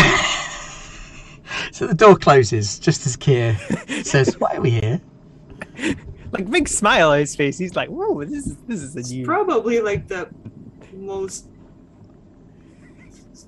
[1.71, 3.57] So the door closes just as Kier
[4.07, 5.01] says, Why are we here?
[6.31, 7.59] Like big smile on his face.
[7.59, 10.29] He's like, "Whoa, this is this is a new." It's probably like the
[10.95, 11.47] most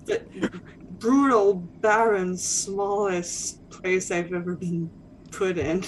[0.04, 0.22] the
[0.98, 4.90] brutal, barren, smallest place I've ever been
[5.30, 5.82] put in.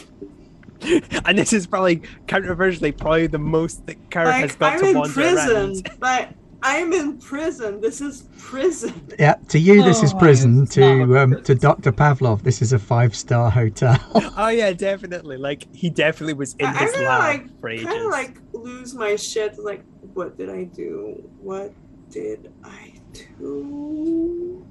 [1.25, 4.89] and this is probably controversially probably the most that Kara has Like got I'm to
[4.89, 5.91] in wander prison, around.
[6.01, 6.29] but
[6.63, 7.81] I'm in prison.
[7.81, 9.09] This is prison.
[9.19, 10.67] Yeah, to you this is Oh, prison.
[10.69, 11.55] To um, to.
[11.55, 11.93] Dr.
[11.93, 13.99] Pavlov, this is a five star hotel.
[14.37, 15.37] Oh yeah, definitely.
[15.37, 18.95] Like he definitely was in I- I'm his gonna lab like kind of like lose
[18.95, 19.59] my shit.
[19.59, 19.85] Like,
[20.15, 21.23] what did I do?
[21.41, 21.73] What
[22.11, 24.65] did I do?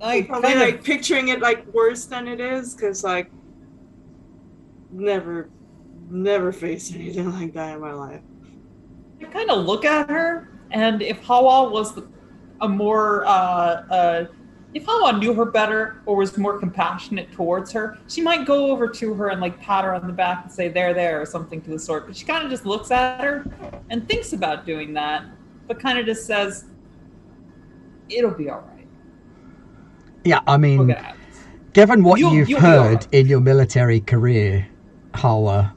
[0.00, 3.30] I Probably kind of- like picturing it like worse than it is, because like
[4.90, 5.48] never,
[6.10, 8.20] never faced anything like that in my life.
[9.22, 12.06] I kind of look at her, and if Hawa was the,
[12.60, 14.26] a more, uh, uh,
[14.74, 18.88] if Hawa knew her better or was more compassionate towards her, she might go over
[18.88, 21.60] to her and like pat her on the back and say "there, there" or something
[21.62, 22.06] to the sort.
[22.06, 23.44] But she kind of just looks at her
[23.90, 25.24] and thinks about doing that,
[25.68, 26.64] but kind of just says,
[28.08, 28.86] "It'll be all right.
[30.24, 30.96] yeah, I mean,
[31.74, 33.08] given what You'll- you've heard alright.
[33.12, 34.66] in your military career,
[35.14, 35.74] Hawa,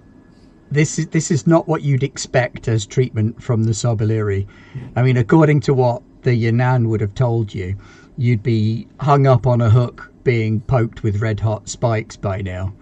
[0.72, 4.48] this is this is not what you'd expect as treatment from the Sobaliri.
[4.96, 7.76] I mean, according to what the Yanan would have told you,
[8.18, 12.74] you'd be hung up on a hook being poked with red hot spikes by now.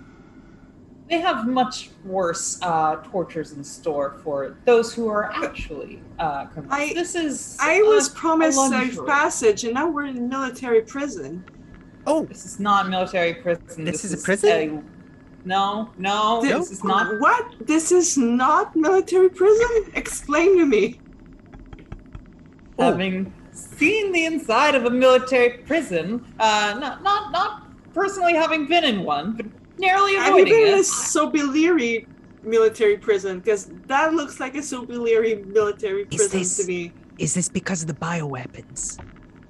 [1.09, 6.79] They have much worse uh, tortures in store for those who are actually uh, criminals.
[6.79, 9.05] I- this is I uh, was promised a safe luxury.
[9.07, 11.43] passage, and now we're in military prison.
[12.07, 13.83] oh, This is not military prison.
[13.83, 14.89] This is a a- prison?
[15.45, 17.19] No, no, Th- this is not.
[17.19, 17.55] What?
[17.67, 19.91] This is not military prison?
[19.93, 20.99] Explain to me.
[22.79, 22.85] Oh.
[22.85, 27.63] Having seen the inside of a military prison, uh, not not not
[27.93, 29.45] personally having been in one, but
[29.77, 30.85] narrowly Have you avoiding been in a it.
[30.85, 32.07] Sobaliri
[32.43, 33.39] military prison?
[33.39, 36.93] Because that looks like a Sobaliri military prison this- to me.
[37.19, 38.97] Is this because of the bioweapons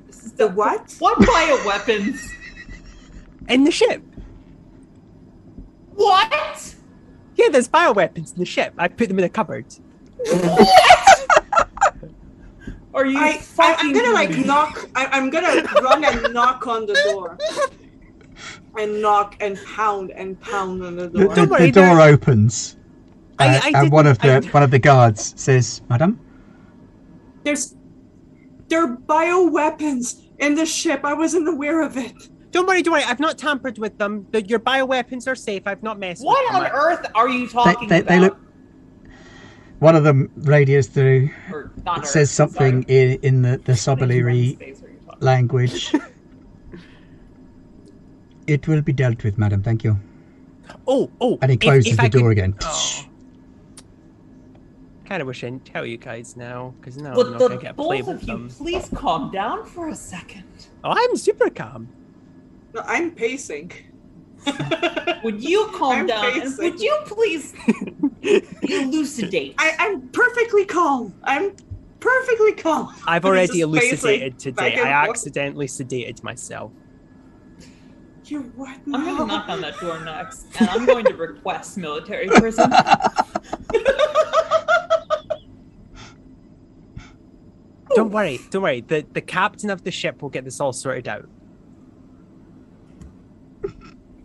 [0.08, 0.94] This is The what?
[1.00, 2.20] What bioweapons?
[3.48, 4.04] in the ship?
[5.96, 6.76] What?
[7.36, 8.74] Yeah, there's bioweapons in the ship.
[8.78, 9.66] I put them in a cupboard.
[12.94, 14.44] Are you I, I fucking I'm gonna like me?
[14.44, 14.88] knock.
[14.96, 17.38] I, I'm gonna run and knock on the door,
[18.78, 21.36] and knock and pound and pound on the The, door.
[21.36, 22.78] the, worry, the door opens,
[23.40, 26.20] I- uh, I and one of the I- one of the guards says, "Madam,
[27.44, 27.76] There's,
[28.68, 31.02] there are bioweapons in the ship.
[31.04, 32.30] I wasn't aware of it.
[32.54, 33.04] Don't worry, don't worry.
[33.04, 34.28] I've not tampered with them.
[34.32, 35.64] The, your bioweapons are safe.
[35.66, 36.72] I've not messed What with on them.
[36.74, 38.08] earth are you talking they, about?
[38.10, 38.38] they look."
[39.80, 41.32] One of them radios through.
[41.52, 44.94] Or not It Earth, says something in, in the the Which Sobaliri space are you
[44.94, 45.24] talking about?
[45.24, 45.94] language.
[48.48, 49.62] it will be dealt with, madam.
[49.64, 49.98] Thank you.
[50.88, 51.38] Oh, oh.
[51.42, 52.56] And he closes if the I door could- again.
[52.62, 53.06] Oh.
[55.06, 57.76] Kind of wish I didn't tell you guys now, because now I'm not gonna get
[57.76, 58.50] play both with of you them.
[58.50, 60.44] please calm down for a second?
[60.84, 61.88] Oh, I'm super calm.
[62.74, 63.72] No, I'm pacing.
[65.24, 66.58] Would you calm I'm down and pacing.
[66.72, 67.54] would you please
[68.64, 69.56] elucidate?
[69.58, 71.14] I, I'm perfectly calm.
[71.24, 71.56] I'm
[72.02, 72.94] perfectly calm.
[73.08, 74.56] I've already elucidated today.
[74.72, 75.18] back and I forth.
[75.18, 76.74] accidentally sedated myself.
[78.26, 81.78] You're what I'm going to knock on that door next, and I'm going to request
[81.78, 82.70] military prison.
[87.96, 88.82] Don't worry, don't worry.
[88.82, 91.30] The the captain of the ship will get this all sorted out.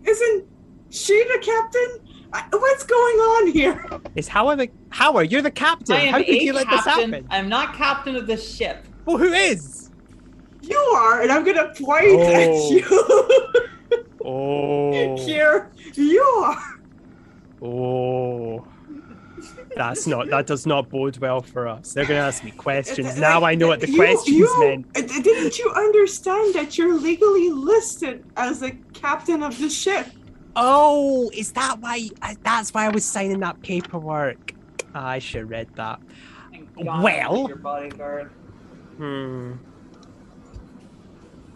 [0.09, 0.47] Isn't
[0.91, 1.89] she the captain?
[2.33, 3.85] I, what's going on here?
[4.15, 5.31] Is Howard the Howard?
[5.31, 5.97] You're the captain.
[5.97, 7.27] I am How could a you let this happen?
[7.31, 8.87] I'm not captain of this ship.
[9.05, 9.91] Well, who is?
[10.63, 12.23] You are, and I'm gonna point Oh.
[12.23, 14.05] at you.
[14.25, 16.63] Oh, Here, you are.
[17.63, 18.67] oh.
[19.77, 20.29] That's not.
[20.31, 21.93] That does not bode well for us.
[21.93, 23.07] They're going to ask me questions.
[23.09, 24.87] Like, Now I know what the you- questions you- meant.
[24.97, 30.07] uh, Didn't you understand that you're legally listed as the captain of the ship?
[30.57, 32.09] Oh, is that why?
[32.43, 34.53] That's why I was signing that paperwork.
[34.95, 36.01] I should have read that.
[36.51, 38.31] Thank Well- I'm your bodyguard.
[38.97, 39.53] Hmm.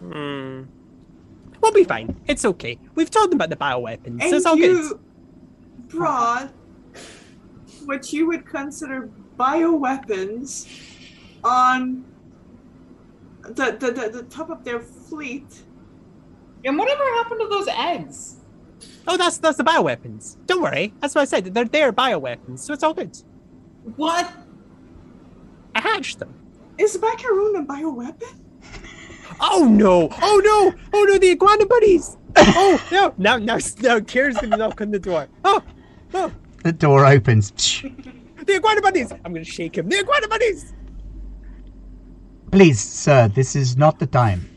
[0.00, 0.62] Hmm.
[1.60, 2.20] We'll be fine.
[2.26, 2.78] It's okay.
[2.94, 4.20] We've told them about the bioweapons.
[4.20, 5.88] so And it's all you good.
[5.88, 6.52] brought
[7.82, 10.68] what you would consider bioweapons
[11.44, 12.04] on
[13.42, 15.62] the, the, the, the top of their fleet.
[16.64, 18.36] And whatever happened to those eggs?
[19.06, 20.36] Oh, that's that's the bioweapons.
[20.46, 20.92] Don't worry.
[21.00, 21.52] That's what I said.
[21.52, 23.16] They're they're bioweapons, so it's all good.
[23.96, 24.32] What?
[25.74, 26.34] I hatched them.
[26.78, 28.38] Is macaroon a bioweapon?
[29.40, 30.08] Oh no!
[30.22, 30.74] Oh no!
[30.92, 31.18] Oh no!
[31.18, 32.16] The iguana buddies!
[32.36, 33.14] Oh no!
[33.18, 35.28] Now now now Kira's gonna knock on the door.
[35.44, 35.62] Oh
[36.14, 36.32] oh!
[36.62, 37.52] The door opens.
[38.44, 39.12] The iguana buddies!
[39.12, 39.88] I'm gonna shake him.
[39.88, 40.72] The iguana buddies!
[42.50, 44.48] Please, sir, this is not the time.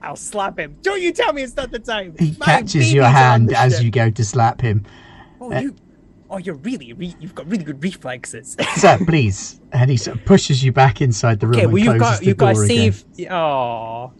[0.00, 0.76] I'll slap him.
[0.80, 2.14] Don't you tell me it's not the time.
[2.18, 3.84] He My catches your babies are on hand as ship.
[3.84, 4.86] you go to slap him.
[5.42, 5.76] Oh, you.
[6.30, 6.94] Oh, you're really.
[6.94, 8.56] Re- you've got really good reflexes.
[8.76, 9.60] Sir, please.
[9.72, 12.24] And he sort of pushes you back inside the room okay, and well you've got
[12.24, 12.92] you've got to door again.
[12.92, 13.30] save.
[13.30, 14.12] Oh.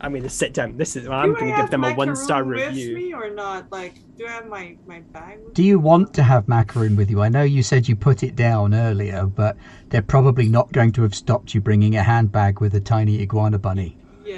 [0.00, 0.76] I'm gonna sit down.
[0.76, 1.08] This is.
[1.08, 2.94] I'm do I gonna give them a one star review.
[2.94, 3.72] with me or not?
[3.72, 7.10] Like, do I have my, my bag with Do you want to have macaroon with
[7.10, 7.22] you?
[7.22, 9.56] I know you said you put it down earlier, but
[9.88, 13.58] they're probably not going to have stopped you bringing a handbag with a tiny iguana
[13.58, 13.96] bunny.
[14.24, 14.36] Yeah,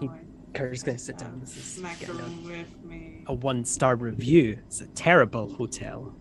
[0.00, 1.40] no, I gonna sit down.
[1.40, 3.24] This is macaroon with me.
[3.26, 4.58] a, a one star review.
[4.66, 6.14] It's a terrible hotel.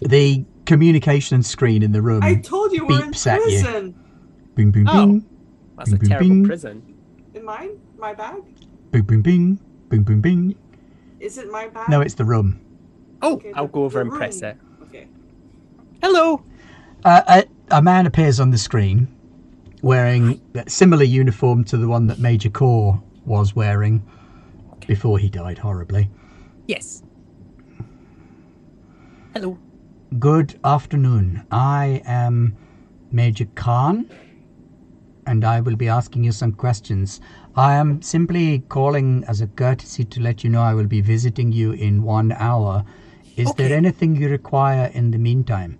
[0.00, 2.22] The communication screen in the room.
[2.22, 3.60] I told you we're in beeps at you.
[3.62, 3.94] prison.
[4.54, 5.06] Bing, bing, Oh.
[5.06, 5.26] bing.
[5.76, 6.44] That's a Bing, bing, terrible bing.
[6.46, 6.94] prison.
[7.34, 7.70] In mine?
[7.98, 8.42] My bag?
[8.92, 9.58] Bing, bing, bing.
[9.88, 10.54] Bing, bing, bing.
[11.20, 11.88] Is it my bag?
[11.88, 12.60] No, it's the room.
[13.22, 14.56] Oh, Okay, I'll the- go over the and press it.
[14.82, 15.08] Okay.
[16.02, 16.44] Hello.
[17.04, 17.22] Uh,
[17.70, 19.08] a, a man appears on the screen
[19.82, 24.02] wearing a similar uniform to the one that Major Core was wearing
[24.86, 26.08] before he died horribly.
[26.66, 27.02] Yes.
[29.34, 29.58] Hello.
[30.18, 31.44] Good afternoon.
[31.50, 32.56] I am
[33.12, 34.08] Major Khan,
[35.26, 37.20] and I will be asking you some questions.
[37.58, 41.50] I am simply calling as a courtesy to let you know I will be visiting
[41.50, 42.84] you in one hour.
[43.36, 43.66] Is Okay.
[43.66, 45.76] there anything you require in the meantime?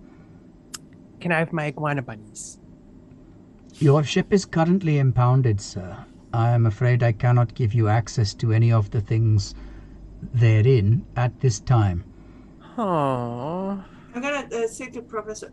[1.21, 2.59] Can I have my iguana bunnies?
[3.79, 6.05] Your ship is currently impounded, sir.
[6.33, 9.55] I am afraid I cannot give you access to any of the things
[10.35, 12.03] therein at this time.
[12.77, 13.85] Aww.
[14.17, 15.53] I'm gonna uh, say to Professor,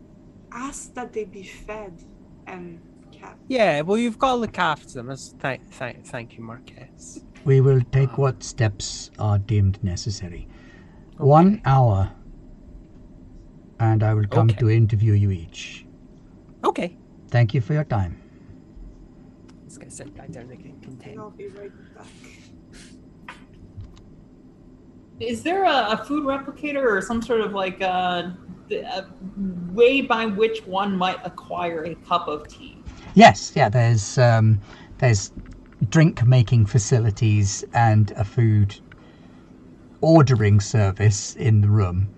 [0.50, 2.02] ask that they be fed
[2.48, 2.80] and
[3.20, 3.38] kept.
[3.48, 5.06] Yeah, well, you've got to look after them.
[5.06, 7.24] That's, thank, thank, thank you, Marquez.
[7.44, 8.22] We will take ah.
[8.22, 10.48] what steps are deemed necessary.
[11.18, 12.10] One hour,
[13.78, 14.58] and I will come Okay.
[14.60, 15.86] to interview you each.
[16.64, 16.96] Okay.
[17.28, 18.20] Thank you for your time.
[19.64, 21.18] This guy said back down again, And content.
[21.18, 22.06] I'll be right back.
[25.20, 28.30] Is there a, a food replicator or some sort of like uh,
[28.70, 29.06] a, a uh,
[29.72, 32.75] way by which one might acquire a cup of tea?
[33.16, 33.70] Yes, yeah.
[33.70, 34.60] There's um,
[34.98, 35.32] there's
[35.88, 38.78] drink making facilities and a food
[40.02, 42.08] ordering service in the room.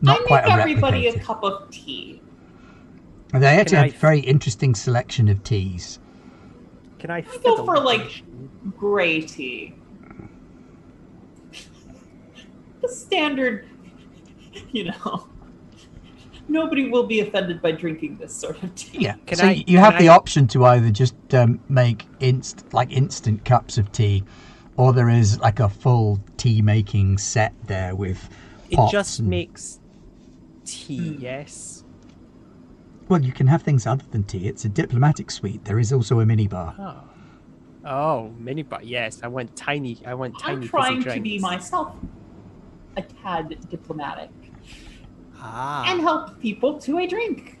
[0.00, 2.22] Not I quite make a everybody a cup of tea.
[3.34, 6.00] They actually Can have I- a very interesting selection of teas.
[6.98, 8.22] Can I go fiddle for, with like- this?
[8.76, 9.74] Gray tea.
[12.80, 13.68] The standard,
[14.72, 15.28] you know.
[16.48, 18.98] Nobody will be offended by drinking this sort of tea.
[19.00, 19.14] Yeah.
[19.26, 22.90] Can so I- you can have the option to either just um, make inst like
[22.92, 24.24] instant cups of tea,
[24.76, 28.28] or there is like a full tea making set there with
[28.70, 29.78] It just and- makes
[30.64, 31.20] tea, Hmm.
[31.22, 31.84] yes?
[33.08, 34.46] Well, you can have things other than tea.
[34.48, 35.64] It's a diplomatic suite.
[35.64, 36.74] There is also a minibar.
[36.78, 37.04] Oh.
[37.84, 38.80] Oh, mini bar.
[38.82, 39.98] Yes, I want tiny.
[40.06, 40.62] I want tiny.
[40.62, 41.96] I'm trying to be myself
[42.96, 44.30] a tad diplomatic
[45.44, 45.84] Ah.
[45.90, 47.58] and help people to a drink.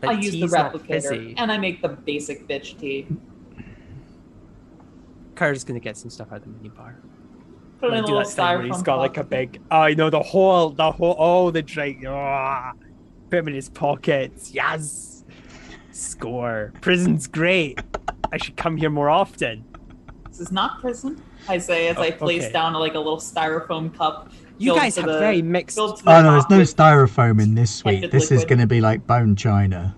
[0.00, 3.06] but I use the replicator and I make the basic bitch tea.
[5.34, 6.96] Carter's gonna get some stuff out of the mini bar.
[7.80, 9.30] Put in a little that thing where styrofoam he's got like a cup.
[9.30, 9.60] big.
[9.70, 12.04] Oh, I know the whole, the whole, oh, the drink.
[12.06, 12.72] Ah.
[13.30, 14.52] Put him in his pockets.
[14.52, 15.24] Yes.
[15.90, 16.72] Score.
[16.80, 17.80] Prison's great.
[18.30, 19.64] I should come here more often.
[20.28, 21.22] This is not prison.
[21.48, 22.52] I say as Oh, I place okay.
[22.52, 24.30] down like a little styrofoam cup.
[24.62, 25.76] You filled guys have the- very mixed.
[25.76, 28.02] the Oh no, there's no styrofoam in this suite.
[28.02, 29.94] Liquid, This is going to be like bone china.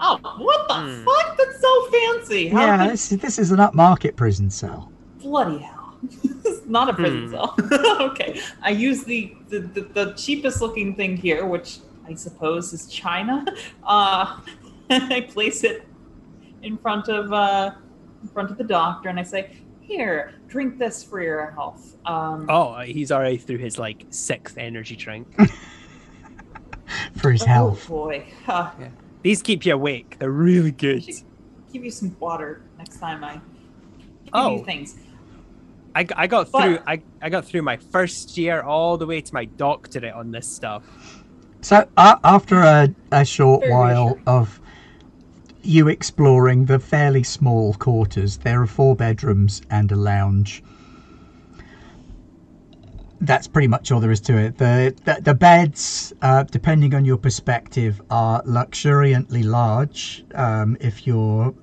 [0.00, 1.04] Oh, what the Hmm.
[1.04, 1.36] fuck?
[1.36, 2.48] That's so fancy.
[2.48, 4.90] How yeah, can- this, this is an upmarket prison cell.
[5.20, 5.96] bloody hell.
[6.42, 7.32] this is not a prison Hmm.
[7.32, 7.54] cell.
[8.10, 8.40] okay.
[8.62, 11.78] I use the, the, the, the cheapest looking thing here, which
[12.08, 13.44] I suppose is China.
[13.84, 14.38] Uh,
[14.90, 15.86] I place it
[16.62, 17.72] in front of uh,
[18.22, 19.56] in front of the doctor and I say,
[19.96, 21.96] Here, drink this for your health.
[22.06, 25.28] Um, Oh, he's already through his like sixth energy drink.
[27.18, 27.88] For his oh, health.
[27.88, 28.26] boy.
[28.48, 28.70] Uh,
[29.22, 30.16] These keep you awake.
[30.18, 31.04] They're really good.
[31.72, 33.42] give you some water next time I give
[34.32, 34.56] Oh.
[34.56, 34.96] you things.
[35.94, 36.78] I, I got But- through.
[36.86, 40.48] I, I got through my first year all the way to my doctorate on this
[40.48, 40.84] stuff.
[41.60, 44.22] So uh, after a, a short Very while reassuring.
[44.26, 44.60] of
[45.62, 50.62] you exploring the fairly small quarters, there are four bedrooms and a lounge.
[53.20, 54.58] That's pretty much all there is to it.
[54.58, 60.24] The the, the beds, uh, depending on your perspective, are luxuriantly large.
[60.34, 61.54] Um, if you're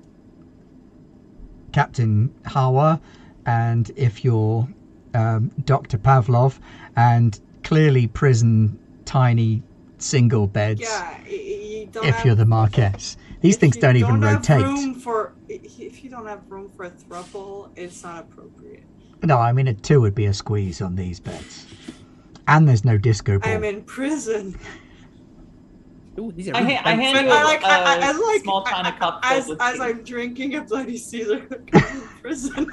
[1.72, 3.00] Captain Hawa,
[3.44, 4.66] and if you're
[5.12, 6.58] um, Doctor Pavlov,
[6.96, 9.62] and clearly prison tiny
[9.98, 13.18] single beds Yeah, you if have, you're the Marquess.
[13.40, 14.62] These if things you don't even have rotate.
[14.62, 18.84] room for if you don't have room for a thruple, it's not appropriate.
[19.22, 21.66] No, I mean a two would be a squeeze on these beds.
[22.48, 23.48] And there's no disco ball.
[23.50, 24.58] I am in prison.
[26.18, 27.04] Ooh, these are I, really ha- I fancy.
[27.04, 29.20] hand But you I like, a I, I, uh, I like small china I- cup
[29.22, 29.80] as, as tea.
[29.82, 31.36] I'm drinking a bloody Caesar.
[31.72, 32.66] In prison.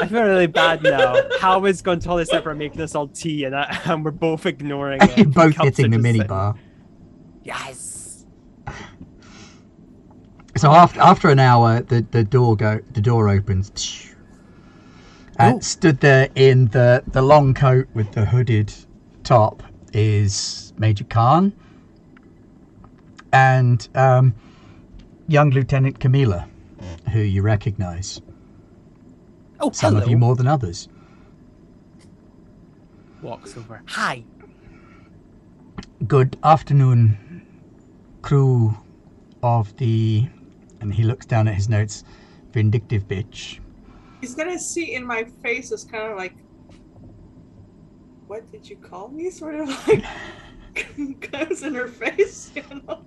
[0.00, 1.14] I feel really bad now.
[1.40, 4.04] How is going to all this effort making us all tea, and, I, uh, and
[4.04, 5.16] we're both ignoring it.
[5.18, 6.56] You're both hitting the just sitting- minibar.
[7.44, 7.93] Yes.
[10.56, 14.10] So after after an hour, the, the door go the door opens.
[15.36, 15.62] And Ooh.
[15.62, 18.72] stood there in the the long coat with the hooded
[19.24, 19.62] top
[19.92, 21.52] is Major Khan
[23.32, 24.34] and um,
[25.26, 26.48] young Lieutenant Camila,
[27.10, 28.20] who you recognise.
[29.58, 30.04] Oh, Some hello.
[30.04, 30.88] of you more than others.
[33.22, 33.82] Walks over.
[33.86, 34.22] Hi.
[36.06, 37.42] Good afternoon,
[38.22, 38.76] crew
[39.42, 40.28] of the.
[40.84, 42.04] And he looks down at his notes.
[42.52, 43.58] Vindictive bitch.
[44.20, 46.36] He's gonna see in my face as kind of like,
[48.26, 49.30] what did you call me?
[49.30, 50.04] Sort of like,
[51.32, 53.02] comes in her face, you know.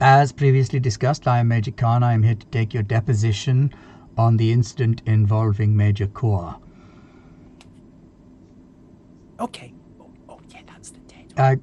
[0.00, 2.02] As previously discussed, I am Major Khan.
[2.02, 3.72] I am here to take your deposition
[4.16, 6.58] on the incident involving Major Kaur.
[9.38, 9.74] Okay.
[10.00, 11.34] Oh, oh yeah, that's the dead.
[11.36, 11.56] Uh,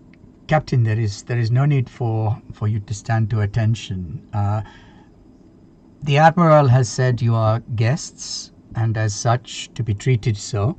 [0.48, 4.28] Captain, there is there is no need for, for you to stand to attention.
[4.32, 4.62] Uh,
[6.04, 10.78] the Admiral has said you are guests and as such to be treated so.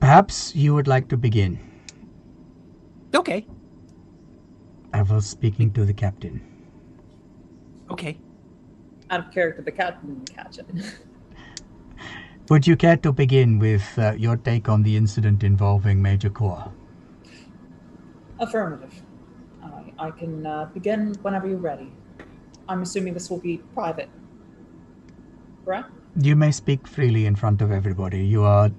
[0.00, 1.58] Perhaps you would like to begin.
[3.14, 3.46] Okay.
[4.92, 6.40] I was speaking to the captain.
[7.90, 8.18] Okay.
[9.10, 10.66] Out of character, the captain didn't catch it.
[12.50, 16.70] Would you care to begin with uh, your take on the incident involving Major Core?
[18.38, 19.03] Affirmative.
[19.98, 21.92] I, I can uh, begin whenever you're ready.
[22.68, 24.08] I'm assuming this will be private.
[25.64, 25.90] Correct?
[26.16, 28.24] You may speak freely in front of everybody.
[28.24, 28.70] You are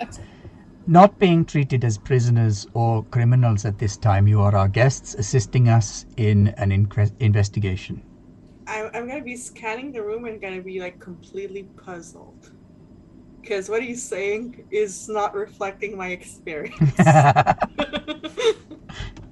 [0.00, 0.28] Excellent.
[0.86, 4.26] not being treated as prisoners or criminals at this time.
[4.26, 8.02] You are our guests assisting us in an incre- investigation.
[8.66, 12.50] I'm, I'm gonna be scanning the room and gonna be like completely puzzled.
[13.40, 16.98] Because what he's saying is not reflecting my experience.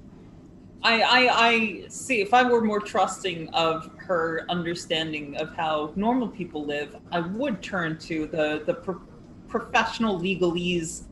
[0.83, 2.19] I, I, I see.
[2.21, 7.61] If I were more trusting of her understanding of how normal people live, I would
[7.61, 9.01] turn to the the pro-
[9.47, 11.03] professional legalese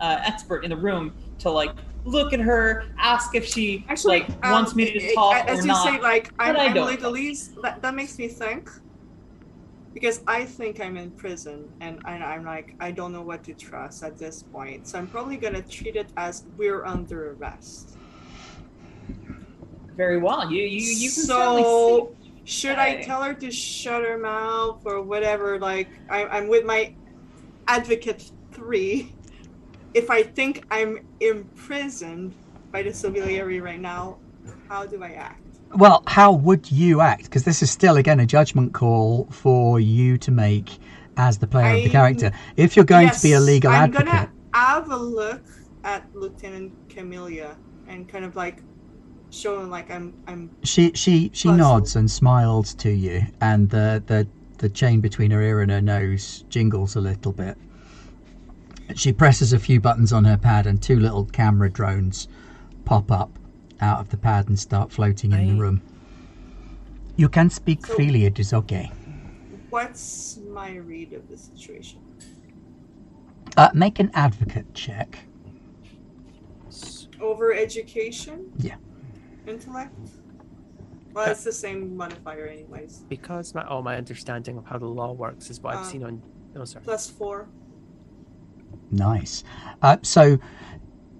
[0.00, 1.72] uh, expert in the room to like
[2.04, 5.58] look at her, ask if she Actually, like um, wants me to it- talk as
[5.58, 5.84] or you not.
[5.84, 8.70] say, like I'm, I'm legalese, that, that makes me think.
[9.94, 13.54] Because I think I'm in prison, and I, I'm like I don't know what to
[13.54, 14.86] trust at this point.
[14.86, 17.97] So I'm probably gonna treat it as we're under arrest.
[19.98, 20.50] Very well.
[20.50, 22.04] You you you can certainly see.
[22.04, 25.60] so should I tell her to shut her mouth or whatever?
[25.60, 26.96] Like I, I'm with my
[27.68, 29.16] advocate three.
[29.94, 32.36] If I think I'm imprisoned
[32.72, 34.20] by the Sobaliri right now,
[34.68, 35.60] how do I act?
[35.74, 37.24] well, how would you act?
[37.24, 40.78] Because this is still, again, a judgment call for you to make
[41.16, 42.32] as the player of the character.
[42.56, 45.44] If you're going to be a Yes, legal I'm advocate, gonna have a look
[45.84, 48.64] at Lieutenant Camellia and kind of like
[49.30, 51.58] show him like I'm I'm she she she Puzzled.
[51.58, 54.26] nods and smiles to you, and the the
[54.58, 57.56] the chain between her ear and her nose jingles a little bit.
[58.94, 62.26] She presses a few buttons on her pad, and two little camera drones
[62.84, 63.30] pop up
[63.80, 65.82] out of the pad and start floating in I- the room.
[67.16, 68.24] You can speak So- freely.
[68.24, 68.90] It is okay.
[69.70, 72.00] what's my read of the situation?
[73.56, 75.18] Uh, make an advocate check.
[77.20, 78.50] Over education?
[78.58, 78.76] Yeah.
[79.48, 79.94] Intellect?
[81.14, 83.04] Well, it's the same modifier anyways.
[83.08, 86.04] Because my all my understanding of how the law works is what I've Uh, seen
[86.04, 86.22] on.
[86.54, 86.84] Oh, sorry.
[86.84, 87.48] Plus four.
[88.90, 89.44] Nice.
[89.82, 90.38] Uh, so,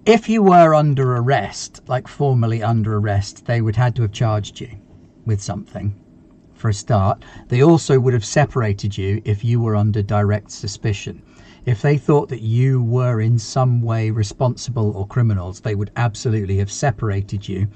[0.05, 4.59] if you were under arrest, like formally under arrest, they would had to have charged
[4.59, 4.69] you
[5.25, 5.93] with something
[6.53, 7.23] for a start.
[7.47, 11.21] They also would have separated you if you were under direct suspicion.
[11.65, 16.57] If they thought that you were in some way responsible or criminals, they would absolutely
[16.57, 17.67] have separated you,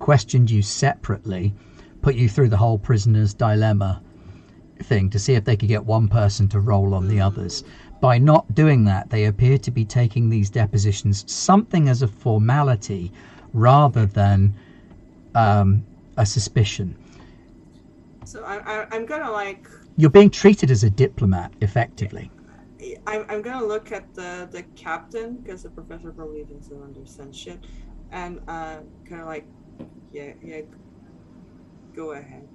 [0.00, 1.54] questioned you separately,
[2.02, 4.02] put you through the whole prisoner's dilemma
[4.82, 7.62] thing to see if they could get one person to roll on the others.
[8.00, 13.12] By not doing that, they appear to be taking these depositions something as a formality
[13.52, 14.54] rather than
[15.34, 15.84] um,
[16.16, 16.96] a suspicion.
[18.24, 22.30] So I, I, I'm gonna like You're being treated as a diplomat, effectively.
[23.06, 27.58] I'm, I'm gonna look at the the captain because the professor probably doesn't understand shit,
[28.12, 29.46] and uh, kind of like,
[30.12, 30.60] yeah, yeah,
[31.94, 32.48] go ahead.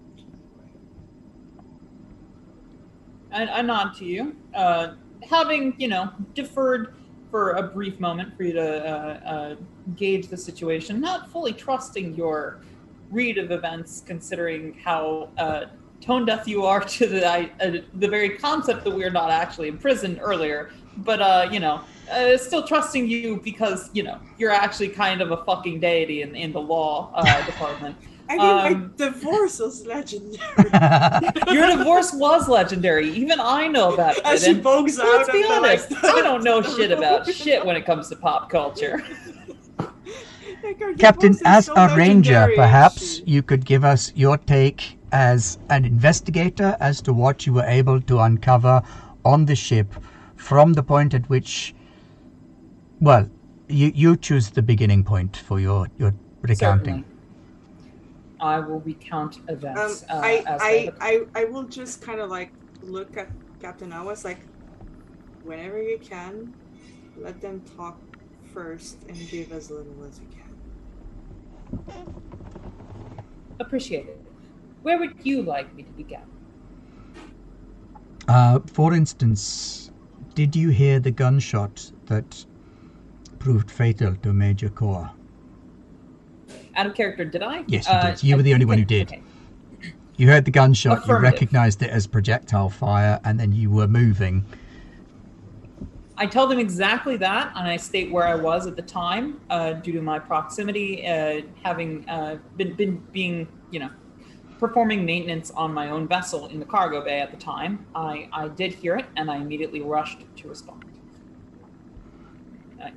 [3.31, 4.93] I, I nod to you, uh,
[5.30, 6.93] having you know deferred
[7.31, 9.56] for a brief moment for you to uh, uh,
[9.95, 12.61] gauge the situation, not fully trusting your
[13.11, 15.65] read of events, considering how uh,
[16.02, 19.77] tone deaf you are to the uh, the very concept that we're not actually in
[19.77, 20.72] prison earlier.
[20.98, 21.82] But uh, you know,
[22.12, 26.36] uh, still trusting you because you know you're actually kind of a fucking deity in,
[26.36, 27.96] in the law uh, department.
[28.28, 30.40] I mean, Um, my divorce was legendary.
[31.54, 33.10] Your divorce was legendary.
[33.12, 34.26] Even I know about it.
[34.26, 35.06] As she and- bogs out.
[35.06, 36.04] Let's be and then, like, honest.
[36.04, 39.04] I don't know shit about shit when it comes to pop culture.
[40.98, 46.76] Captain, as so a ranger, perhaps you could give us your take as an investigator
[46.80, 48.82] as to what you were able to uncover
[49.24, 49.94] on the ship
[50.46, 51.74] from the point at which,
[53.02, 53.28] well,
[53.68, 56.14] you, you choose the beginning point for your, your
[56.44, 57.04] recounting.
[57.04, 57.06] Certainly.
[58.40, 62.20] I will recount Um, events uh, I, as I, they I, I will just kind
[62.20, 62.52] of like
[62.84, 64.38] look at Captain Awas like,
[65.44, 66.54] whenever you can,
[67.18, 67.98] let them talk
[68.54, 72.14] first and give as little as you can.
[73.60, 74.22] appreciate it.
[74.84, 76.22] Where would you like me to begin?
[78.28, 79.92] Uh, for instance,
[80.36, 82.45] did you hear the gunshot that
[83.40, 85.10] proved fatal to Major Core?
[86.76, 87.64] Out of character, did I?
[87.68, 88.24] Yes, you Uh, did.
[88.24, 89.07] You were the only one who did.
[89.07, 89.22] okay.
[90.18, 94.45] You heard the gunshot, you recognized it as projectile fire, and then you were moving.
[96.18, 99.74] I tell them exactly that, and I state where I was at the time, uh,
[99.74, 103.90] due to my proximity, uh, having uh, been, been being, you know,
[104.60, 107.86] performing maintenance on my own vessel in the cargo bay at the time.
[107.95, 110.84] I, I did hear it, and I immediately rushed to respond.
[112.82, 112.91] I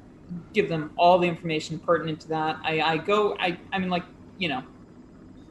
[0.53, 2.59] give them all the information pertinent to that.
[2.63, 4.05] I, I go, I, I mean, like,
[4.39, 4.63] you know,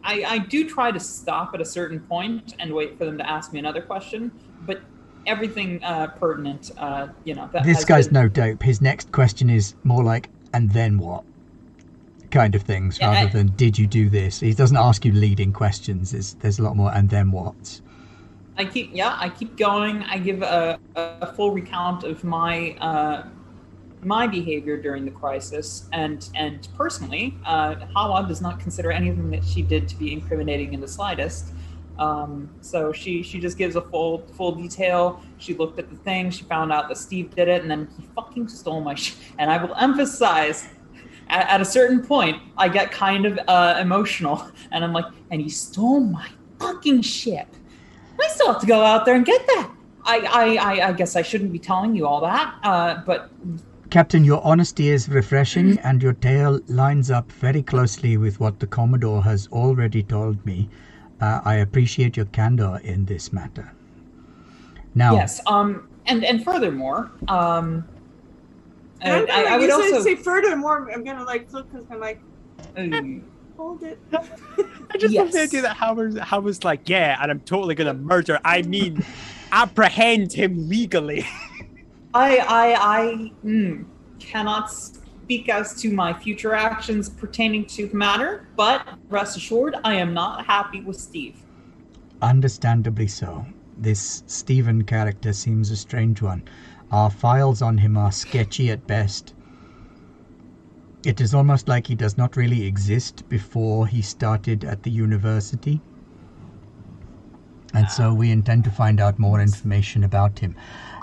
[0.03, 3.29] I, I do try to stop at a certain point and wait for them to
[3.29, 4.31] ask me another question,
[4.65, 4.81] but
[5.25, 7.49] everything uh, pertinent, uh, you know.
[7.63, 8.63] This guy's been- no dope.
[8.63, 11.23] His next question is more like, and then what?
[12.37, 14.39] Kind of things, Yeah, rather I- than did you do this?
[14.39, 16.11] He doesn't ask you leading questions.
[16.11, 17.81] There's, there's a lot more, and then what?
[18.57, 20.03] I keep yeah, I keep going.
[20.03, 23.27] I give a, a full recount of my uh,
[24.03, 29.43] my behavior during the crisis, and and personally, uh, Hawa does not consider anything that
[29.43, 31.53] she did to be incriminating in the slightest.
[31.99, 35.21] Um, so she she just gives a full full detail.
[35.39, 36.29] She looked at the thing.
[36.29, 39.17] She found out that Steve did it, and then he fucking stole my shit.
[39.39, 40.67] And I will emphasize.
[41.29, 45.41] At, at a certain point, I get kind of uh, emotional, and I'm like, and
[45.41, 46.29] he stole my
[46.59, 47.47] fucking ship.
[48.19, 49.71] I still have to go out there and get that.
[50.03, 53.29] I, I, I, I guess I shouldn't be telling you all that, uh, but
[53.89, 58.67] Captain, your honesty is refreshing, and your tale lines up very closely with what the
[58.67, 60.69] Commodore has already told me.
[61.21, 63.71] Uh, I appreciate your candor in this matter.
[64.93, 65.41] Now, yes.
[65.47, 67.87] Um, and and furthermore, um,
[69.01, 70.01] And I, I'm I, gonna I would also.
[70.01, 70.89] say furthermore.
[70.91, 72.19] I'm gonna like look because I'm like,
[72.79, 73.23] Ooh.
[73.57, 74.01] hold it.
[74.93, 75.41] I just love the Yes.
[75.41, 78.39] idea that Howard's, Howard's like, yeah, and I'm totally gonna murder.
[78.43, 79.03] I mean,
[79.51, 81.25] apprehend him legally.
[82.13, 83.85] I, I, I mm,
[84.19, 89.95] cannot speak as to my future actions pertaining to the matter, but rest assured, I
[89.95, 91.37] am not happy with Steve.
[92.21, 93.45] understandably so.
[93.77, 96.43] This Stephen character seems a strange one.
[96.91, 99.33] Our files on him are sketchy at best.
[101.03, 105.81] It is almost like he does not really exist before he started at the university.
[107.73, 110.55] And so we intend to find out more information about him.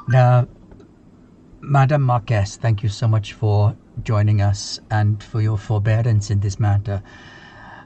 [0.08, 0.48] Now,
[1.60, 6.58] Madam Marquez, thank you so much for joining us and for your forbearance in this
[6.58, 7.02] matter.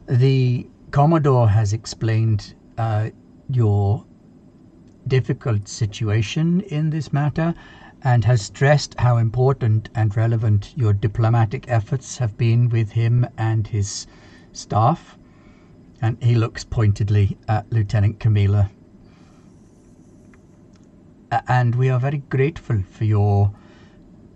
[0.07, 3.11] The Commodore has explained uh,
[3.51, 4.05] your
[5.07, 7.55] difficult situation in this matter
[8.09, 13.67] and has stressed how important and relevant your diplomatic efforts have been with him and
[13.67, 14.07] his
[14.53, 15.19] staff.
[16.01, 18.71] And he looks pointedly at Lieutenant Camila.
[21.31, 23.53] A- And we are very grateful for your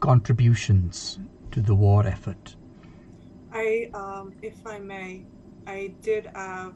[0.00, 1.18] contributions
[1.52, 2.54] to the war effort.
[3.54, 5.24] I, um, if I may,
[5.66, 6.74] I did have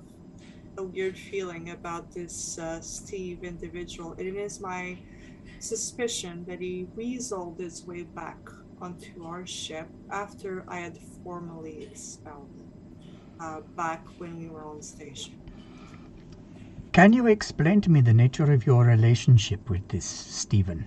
[0.78, 4.14] a weird feeling about this uh, Steve individual.
[4.16, 4.96] It is my
[5.66, 8.38] suspicion that he weaseled his way back
[8.80, 12.72] onto our ship after I had formally expelled him
[13.40, 15.40] uh, back when we were on station.
[16.92, 20.86] Can you explain to me the nature of your relationship with this Stephen?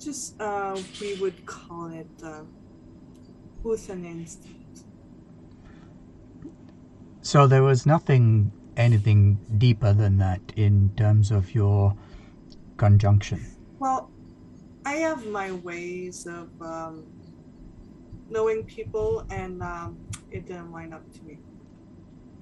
[0.00, 2.42] Just, uh, we would call it uh,
[3.88, 4.84] an instinct.
[7.22, 11.96] So there was nothing, anything deeper than that in terms of your
[12.76, 13.44] conjunction.
[13.78, 14.10] Well,
[14.84, 17.04] I have my ways of um,
[18.28, 19.98] knowing people, and um,
[20.30, 21.38] it didn't line up to me.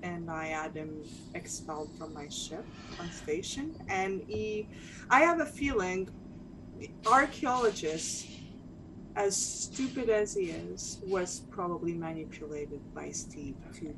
[0.02, 1.02] And I had him
[1.34, 2.64] expelled from my ship
[3.00, 4.68] on station, and he,
[5.08, 6.08] I have a feeling,
[6.78, 8.26] the archaeologist,
[9.14, 13.94] as stupid as he is, was probably manipulated by Steve to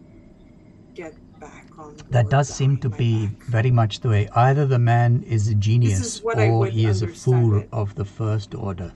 [0.94, 1.96] get back on.
[2.10, 3.42] That does seem to be back.
[3.44, 4.28] very much the way.
[4.34, 7.68] Either the man is a genius what I or he is a fool it.
[7.72, 8.92] of the first order.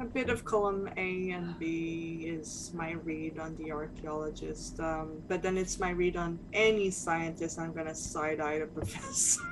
[0.00, 5.42] A bit of column A and B is my read on the archaeologist, um, but
[5.42, 7.58] then it's my read on any scientist.
[7.58, 9.42] I'm gonna side eye the professor.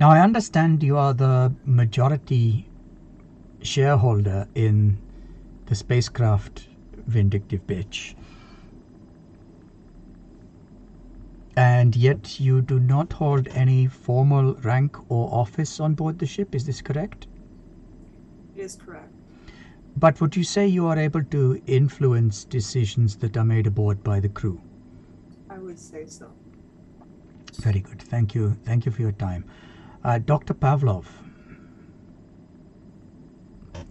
[0.00, 2.68] Now I understand you are the majority
[3.62, 4.98] shareholder in
[5.66, 6.68] the spacecraft
[7.06, 8.14] Vindictive Bitch.
[11.58, 16.54] And yet you do not hold any formal rank or office on board the ship,
[16.54, 17.26] is this correct?
[18.54, 19.12] it is correct.
[19.96, 24.20] But would you say you are able to influence decisions that are made aboard by
[24.20, 24.60] the crew?
[25.50, 26.30] I would say so.
[27.56, 28.02] Very good.
[28.02, 28.56] Thank you.
[28.64, 29.44] Thank you for your time.
[30.04, 30.54] Uh, Dr.
[30.54, 31.06] Pavlov.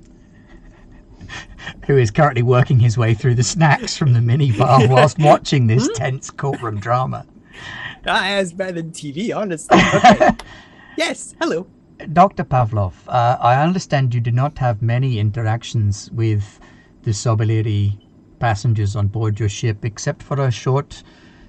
[1.85, 5.89] Who is currently working his way through the snacks from the minibar whilst watching this
[5.95, 7.25] tense courtroom drama.
[8.07, 9.77] That is better than TV, honestly.
[9.93, 10.31] Okay.
[10.97, 11.67] yes, hello.
[12.13, 12.45] Dr.
[12.45, 16.57] Pavlov, uh, I understand you do not have many interactions with
[17.03, 17.99] the Sobaliri
[18.39, 21.03] passengers on board your ship, except for a short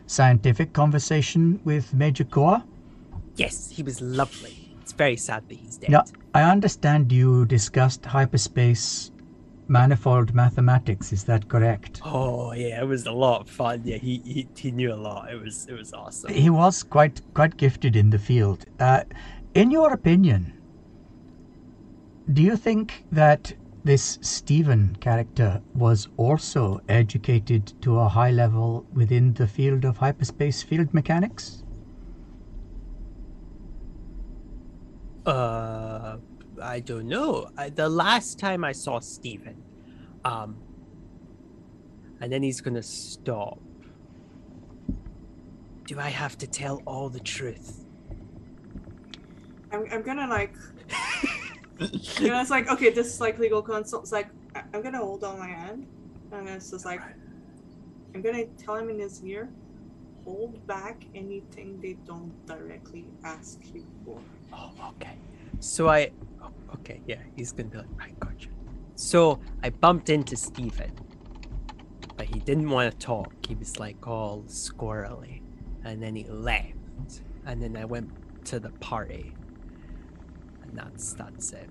[0.07, 2.65] scientific conversation with Major Koa.
[3.37, 4.75] Yes, he was lovely.
[4.83, 5.91] It's very sad that he's dead.
[5.91, 6.05] Now,
[6.35, 9.13] I understand you discussed hyperspace
[9.69, 11.13] manifold mathematics.
[11.13, 12.01] Is that correct?
[12.05, 13.83] Oh yeah, it was a lot of fun.
[13.85, 15.31] Yeah, he, he he knew a lot.
[15.31, 16.33] It was it was awesome.
[16.33, 18.65] He was quite quite gifted in the field.
[18.81, 19.05] Uh,
[19.55, 20.53] in your opinion,
[22.33, 23.53] do you think that
[23.85, 30.63] this Stephen character was also educated to a high level within the field of hyperspace
[30.63, 31.63] field mechanics?
[35.25, 36.17] Uh,
[36.63, 37.49] I don't know.
[37.57, 39.63] I, the last time I saw Steven,
[40.25, 40.57] um,
[42.21, 43.59] and then he's gonna stop.
[45.87, 47.85] Do I have to tell all the truth?
[49.73, 50.55] I'm, I'm gonna like
[52.21, 54.99] you know it's like okay this is like legal consult it's like I- i'm gonna
[54.99, 55.87] hold on my hand
[56.33, 57.03] and it's just like
[58.15, 59.51] i'm gonna tell him in his ear
[60.25, 64.19] hold back anything they don't directly ask you for
[64.53, 64.71] Oh,
[65.01, 65.17] okay.
[65.61, 66.11] So I,
[66.75, 68.51] okay, yeah, he's gonna be like, I got you.
[68.95, 70.93] So I bumped into Stephen,
[72.17, 73.33] but he didn't want to talk.
[73.47, 75.41] He was like all squirrely,
[75.85, 76.75] and then he left,
[77.47, 78.11] and then I went
[78.47, 79.35] to the party,
[80.63, 81.69] and that's that's it.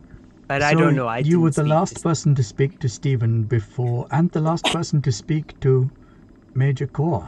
[0.47, 1.07] But I don't know.
[1.07, 4.63] I you were the last to person to speak to Stephen before, and the last
[4.65, 5.89] person to speak to
[6.55, 7.27] Major Core.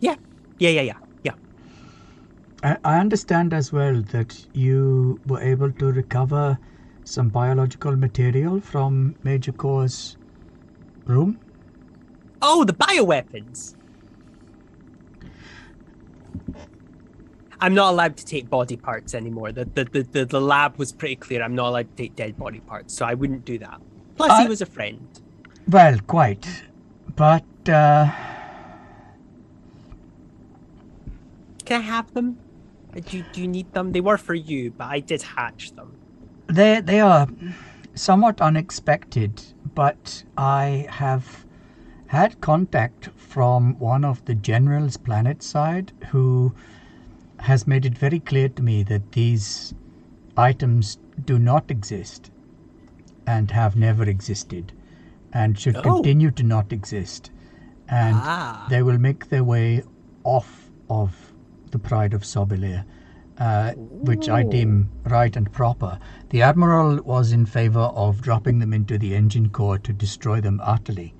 [0.00, 0.16] Yeah,
[0.58, 1.34] yeah, yeah, yeah, yeah.
[2.64, 6.58] I I understand as well that you were able to recover
[7.10, 10.16] some biological material from Major Core's
[11.06, 11.38] room.
[12.40, 13.74] Oh, the bioweapons.
[17.60, 19.52] I'm not allowed to take body parts anymore.
[19.52, 21.42] The the, the, the the lab was pretty clear.
[21.42, 23.80] I'm not allowed to take dead body parts, so I wouldn't do that.
[24.16, 25.06] Plus, I- he was a friend.
[25.68, 26.46] Well, quite.
[27.16, 28.10] But uh,
[31.66, 32.38] Can I have them?
[32.96, 33.92] Uh, Do do you need them?
[33.92, 35.96] They were for you, but I did hatch them.
[36.50, 37.28] They they are
[37.94, 39.42] somewhat unexpected.
[39.74, 41.46] But I have
[42.08, 46.54] had contact from one of the generals planet side who
[47.38, 49.74] has made it very clear to me that these
[50.36, 52.30] items do not exist
[53.26, 54.72] and have never existed
[55.32, 55.82] and should Oh.
[55.82, 57.30] continue to not exist
[57.88, 58.66] and Ah.
[58.68, 59.82] they will make their way
[60.24, 61.32] off of
[61.70, 62.84] the pride of Sobalir,
[63.40, 65.98] uh, which I deem right and proper.
[66.28, 70.60] The Admiral was in favor of dropping them into the engine core to destroy them
[70.62, 71.14] utterly.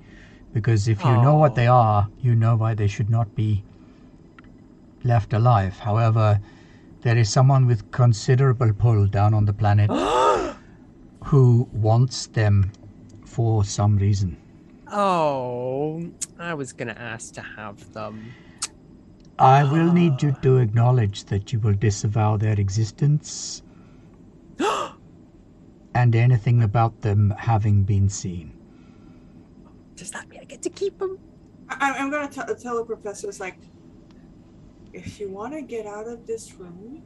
[0.53, 1.55] Because if you know what Oh.
[1.55, 3.63] they are, you know why they should not be
[5.03, 5.79] left alive.
[5.79, 6.39] However,
[7.01, 9.89] there is someone with considerable pull down on the planet
[11.25, 12.71] who wants them
[13.25, 14.37] for some reason.
[14.91, 18.33] Oh, I was gonna ask to have them.
[19.41, 23.63] I will need you to acknowledge that you will disavow their existence
[25.95, 28.53] and anything about them having been seen.
[29.95, 31.17] Does that mean I get to keep them?
[31.69, 33.57] I, I'm gonna tell the professors like
[34.93, 37.01] if you want to get out of this room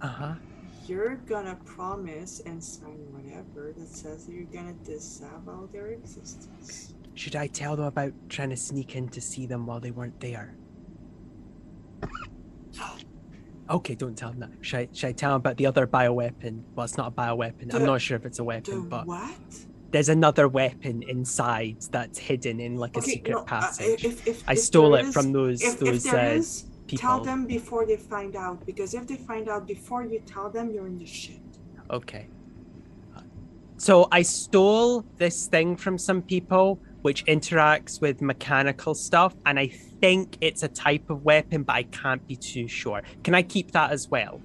[0.00, 0.34] Uh huh.
[0.86, 7.36] you're gonna promise and sign whatever that says that you're gonna disavow their existence Should
[7.36, 10.54] I tell them about trying to sneak in to see them while they weren't there?
[13.68, 14.50] Okay, don't tell them that.
[14.60, 16.62] Should I, should I tell them about the other bioweapon?
[16.76, 17.74] Well, it's not a bioweapon.
[17.74, 19.34] I'm not sure if it's a the weapon, but what
[19.90, 24.04] there's another weapon inside that's hidden in like a secret no, uh, passage.
[24.04, 27.00] if, if, I if stole it is- from those those uh, is, people.
[27.00, 30.70] tell them before they find out because if they find out before you tell them
[30.70, 31.40] you're in the shit
[31.90, 32.26] Okay.
[33.78, 39.68] So I stole this thing from some people which interacts with mechanical stuff, and I
[40.00, 43.00] think it's a type of weapon, but I can't be too sure.
[43.22, 44.42] Can I keep that as well?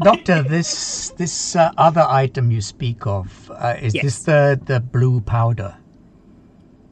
[0.00, 4.04] Doctor, this this uh, other item you speak of uh, is Yes.
[4.04, 5.74] this the the blue powder?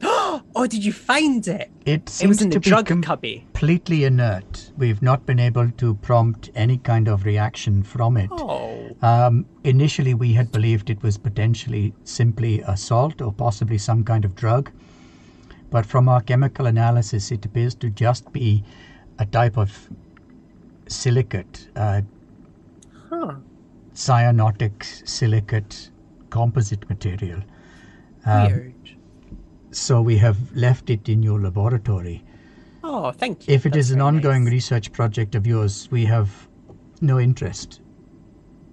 [0.55, 1.71] Oh, did you find it?
[1.85, 3.45] It It was in the be drug com- cubby.
[3.53, 4.71] completely inert.
[4.77, 8.29] We've not been able to prompt any kind of reaction from it.
[8.31, 14.03] Oh, Um, initially, we had believed it was potentially simply a salt or possibly some
[14.03, 14.69] kind of drug.
[15.71, 18.63] But from our chemical analysis, it appears to just be
[19.19, 19.89] a type of
[20.87, 22.01] silicate, uh,
[23.09, 23.35] huh.
[23.95, 25.89] cyanotic silicate
[26.29, 27.39] composite material.
[28.25, 28.72] Um, Weird.
[29.75, 32.23] So we have left it in your laboratory
[32.85, 33.53] Oh, thank you.
[33.53, 34.51] If it That's is an ongoing nice.
[34.53, 36.29] research project of yours, we have
[36.99, 37.79] no interest.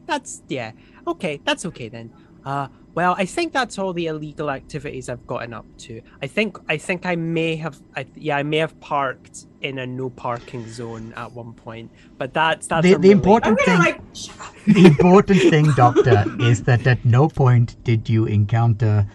[0.07, 0.73] That's yeah.
[1.07, 2.13] Okay, that's okay then.
[2.45, 6.01] Uh, well, I think that's all the illegal activities I've gotten up to.
[6.21, 9.87] I think I think I may have, I, yeah, I may have parked in a
[9.87, 13.79] no parking zone at one point, but that's that's The- the really- important- I'm thing-
[13.79, 14.01] like.
[14.67, 19.07] The important thing, Doctor, is that at no point did you encounter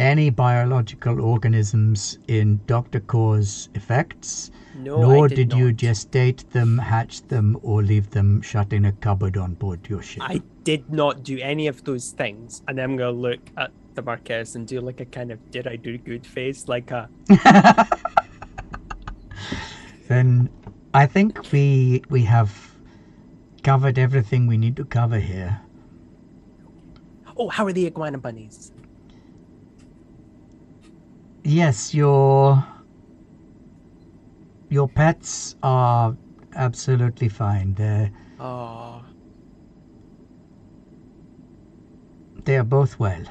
[0.00, 3.00] any biological organisms in Dr.
[3.00, 8.40] Core's effects, No, I nor did, did, you gestate them, hatch them, or leave them
[8.40, 10.22] shut in a cupboard on board your ship.
[10.24, 14.54] I did not do any of those things, and I'm gonna look at the Marquess
[14.54, 17.08] and do like a kind of did I do good face, like a
[20.08, 20.48] then
[20.94, 22.50] I think we we have
[23.62, 25.60] covered everything we need to cover here.
[27.36, 28.72] oh, how are the iguana bunnies?
[31.42, 32.64] Yes, your
[34.68, 36.16] your pets are
[36.54, 37.74] absolutely fine.
[37.74, 39.02] They're Oh,
[42.44, 43.24] they are both well.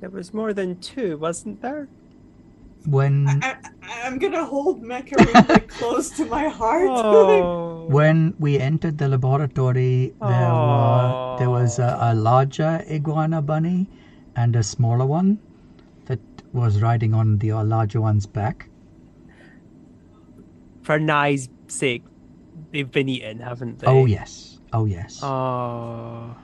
[0.00, 1.88] there was more than two, wasn't there?
[2.86, 6.88] When I, I, I'm gonna hold Macaroon like close to my heart.
[6.88, 11.34] Oh, when we entered the laboratory, there oh.
[11.34, 13.88] were there was a, a larger iguana bunny
[14.36, 15.38] and a smaller one
[16.06, 16.20] that
[16.52, 18.68] was riding on the uh, larger one's back.
[20.86, 22.04] for Nye's sake,
[22.70, 23.88] they've been eaten, haven't they?
[23.88, 25.20] Oh yes, oh yes.
[25.22, 26.34] Oh,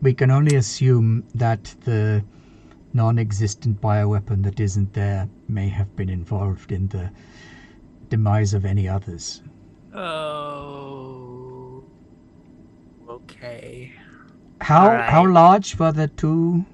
[0.00, 2.24] we can only assume that the
[2.92, 7.10] non-existent bioweapon that isn't there may have been involved in the
[8.08, 9.42] demise of any others.
[9.94, 11.84] oh.
[13.08, 13.92] Okay.
[14.60, 15.10] How Alright.
[15.10, 16.64] how large were the two?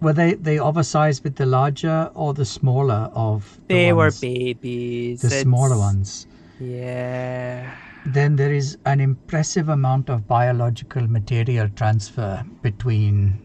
[0.00, 5.22] Were they they oversized with the larger or the smaller of the They were babies.
[5.22, 6.26] the smaller ones?
[6.60, 7.74] Yeah.
[8.04, 13.38] Then there is an impressive amount of biological material transfer between.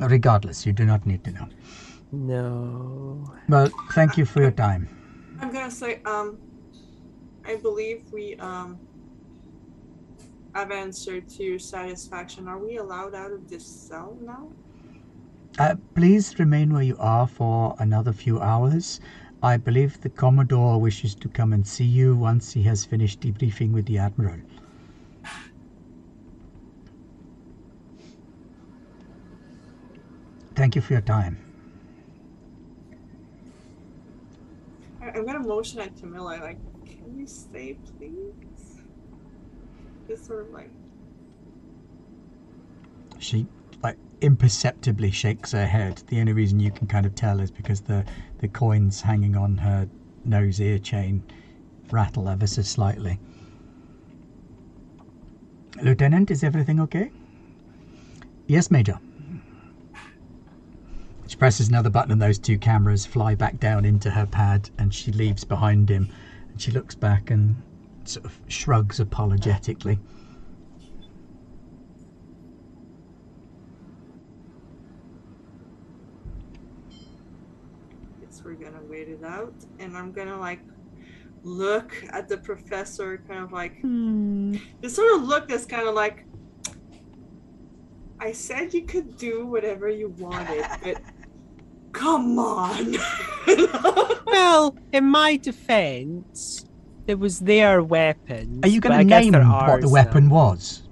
[0.00, 1.48] Regardless, you do not need to know.
[2.12, 3.32] No.
[3.48, 4.88] Well, thank you for your time.
[5.40, 6.38] I'm gonna say, um,
[7.44, 8.78] I believe we um
[10.54, 12.46] have answered to your satisfaction.
[12.48, 14.52] Are we allowed out of this cell now?
[15.58, 19.00] Uh, please remain where you are for another few hours.
[19.42, 23.72] I believe the Commodore wishes to come and see you once he has finished debriefing
[23.72, 24.40] with the Admiral.
[30.54, 31.38] Thank you for your time.
[35.02, 38.82] I'm gonna motion at Camilla, like, can you stay, please?
[40.08, 40.70] It's sort of like,
[43.18, 43.46] She
[43.82, 46.02] like imperceptibly shakes her head.
[46.06, 48.04] The only reason you can kind of tell is because the
[48.38, 49.88] the coins hanging on her
[50.24, 51.22] nose ear chain
[51.90, 53.18] rattle ever so slightly.
[55.82, 57.10] Lieutenant, is everything okay?
[58.46, 58.98] Yes, Major.
[61.26, 64.94] She presses another button and those two cameras fly back down into her pad and
[64.94, 66.08] she leaves behind him
[66.50, 67.56] and she looks back and
[68.04, 69.98] sort of shrugs apologetically.
[78.34, 80.60] guess we're gonna wait it out, and I'm gonna like
[81.42, 84.56] look at the professor, kind of like hmm.
[84.80, 86.24] this sort of look that's kind of like.
[88.20, 91.00] I said you could do whatever you wanted, but
[91.94, 92.96] come on.
[94.26, 96.64] Well, in my defense,
[97.06, 98.60] it was their weapon.
[98.64, 100.82] Are you going to name what the weapon was?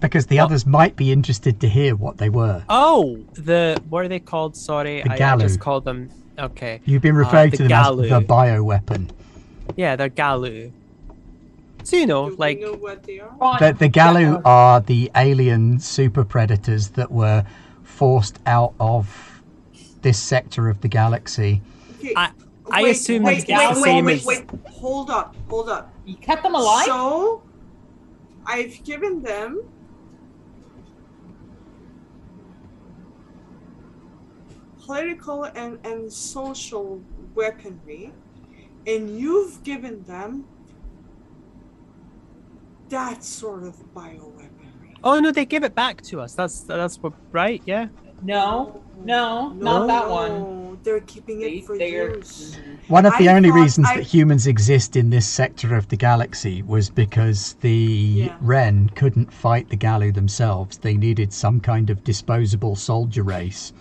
[0.00, 2.62] Because the Well- others might be interested to hear what they were.
[2.70, 4.56] Oh, the what are they called?
[4.56, 6.08] Sorry, The I, I just called them.
[6.38, 9.10] Okay, You've been uh, referring the to them as the bio weapon.
[9.76, 10.70] yeah, they're Galu.
[11.84, 13.34] So you know, do like know what they are?
[13.40, 14.40] Oh, the, the Galu Yeah.
[14.44, 17.44] are the alien super predators that were
[17.82, 19.35] forced out of
[20.06, 21.60] this sector of the galaxy.
[21.98, 22.30] Okay, I-
[22.70, 25.68] I wait, assume wait, it's wait, the wait, same wait, as- wait, hold up, hold
[25.68, 25.92] up.
[26.04, 26.84] You kept them alive?
[26.86, 27.42] So,
[28.46, 29.64] I've given them
[34.84, 37.02] political and, and social
[37.34, 38.12] weaponry,
[38.86, 40.46] and you've given them
[42.90, 44.94] that sort of bioweaponry.
[45.02, 46.34] oh no, they give it back to us.
[46.34, 47.60] That's that's what right?
[47.66, 47.88] Yeah.
[48.22, 50.30] no, no, not that one.
[50.30, 52.56] No, No, they're keeping They, it for they're, years.
[52.56, 52.90] Mhm.
[52.90, 55.96] One of the I only reasons I- that humans exist in this sector of the
[55.96, 57.70] galaxy was because the
[58.26, 58.36] Yeah.
[58.40, 60.78] Wren couldn't fight the Galu themselves.
[60.78, 63.72] They needed some kind of disposable soldier race.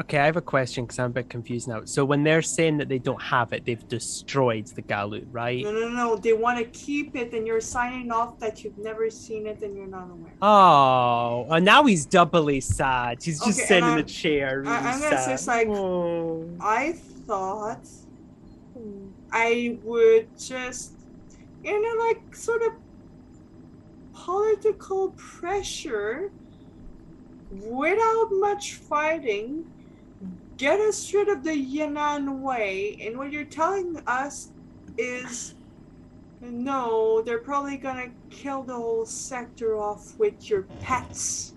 [0.00, 1.84] Okay, I have a question because I'm a bit confused now.
[1.84, 5.62] So when they're saying that they don't have it, they've destroyed the Galut, right?
[5.64, 6.16] No, no, no.
[6.16, 9.76] They want to keep it, and you're signing off that you've never seen it and
[9.76, 10.32] you're not aware.
[10.42, 13.22] Oh, and now he's doubly sad.
[13.22, 14.60] He's just Okay, sitting in the chair.
[14.60, 15.34] Really I- I'm gonna say sad.
[15.34, 16.48] it's like- Oh.
[16.60, 16.92] I
[17.26, 17.86] thought
[19.32, 20.92] I would just,
[21.64, 22.72] you know, like sort of
[24.14, 26.30] political pressure
[27.50, 29.64] without much fighting,
[30.56, 32.98] get us rid of the Yan'an way.
[33.00, 34.50] And what you're telling us
[34.98, 35.54] is
[36.40, 41.54] no, they're probably gonna kill the whole sector off with your pets.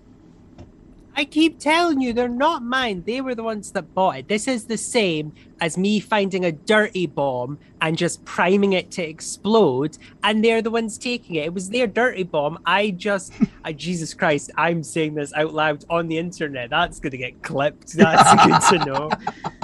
[1.18, 3.02] I keep telling you, they're not mine.
[3.06, 4.28] They were the ones that bought it.
[4.28, 5.32] This is the same
[5.62, 10.70] as me finding a dirty bomb and just priming it to explode, and they're the
[10.70, 11.46] ones taking it.
[11.46, 12.58] It was their dirty bomb.
[12.66, 13.32] I just,
[13.64, 16.68] uh, Jesus Christ, I'm saying this out loud on the internet.
[16.68, 17.92] That's going to get clipped.
[17.96, 19.10] That's good to know.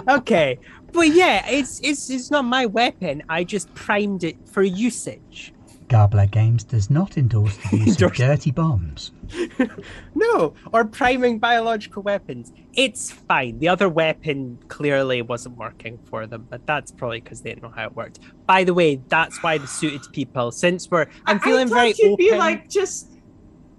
[0.08, 0.58] Okay,
[0.92, 3.22] but yeah, it's it's it's not my weapon.
[3.28, 5.52] I just primed it for usage.
[5.92, 9.12] Garbler Games does not endorse the use of dirty bombs.
[10.14, 12.50] No, or priming biological weapons.
[12.74, 13.58] It's fine.
[13.58, 17.72] The other weapon clearly wasn't working for them, but that's probably because they didn't know
[17.76, 18.20] how it worked.
[18.46, 21.74] By the way, that's why the suited people, since we're, I'm I- feeling I thought
[21.74, 22.16] very you'd open.
[22.24, 23.12] be like just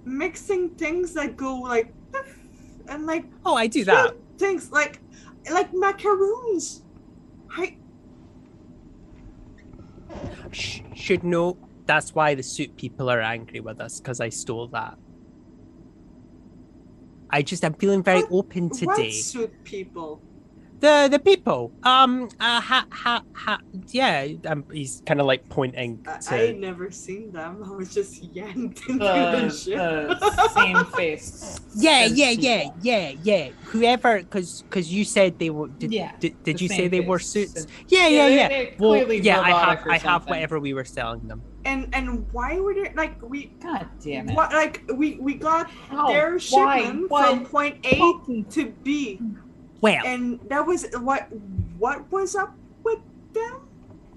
[0.06, 1.92] mixing things that go like
[2.90, 4.16] and like oh, I do that.
[4.38, 5.00] things like
[5.52, 6.84] like macaroons.
[7.50, 7.76] I
[10.52, 11.58] Sh- should know
[11.94, 14.98] that's why the suit people are angry with us because I stole that.
[17.30, 19.12] I just, I'm feeling very What- open what today.
[19.12, 20.22] suit people?
[20.80, 23.58] The the people, um, uh, ha ha ha,
[23.92, 24.28] yeah.
[24.46, 26.36] Um, he's kind of like pointing I, to.
[26.36, 27.64] I had never seen them.
[27.64, 29.78] I was just yanked into the, The, ship.
[30.20, 31.62] the same face.
[31.74, 33.50] Yeah, yeah, yeah, yeah, yeah.
[33.72, 35.70] Whoever, because because you said they were.
[35.70, 37.56] Did, Yeah, Did, did you say they wore suits?
[37.64, 38.76] And- Yeah, yeah, they- yeah.
[38.78, 41.42] Well, clearly yeah, I have I have whatever we were selling them.
[41.66, 43.46] And and why were they like we?
[43.62, 44.36] God damn it.
[44.36, 46.08] What like we we got How?
[46.08, 46.38] their Why?
[46.82, 47.30] shipment Why?
[47.30, 49.20] from point A Fucking- to B,
[49.82, 51.28] Well, and that was what
[51.78, 53.00] what was up with
[53.34, 53.62] them?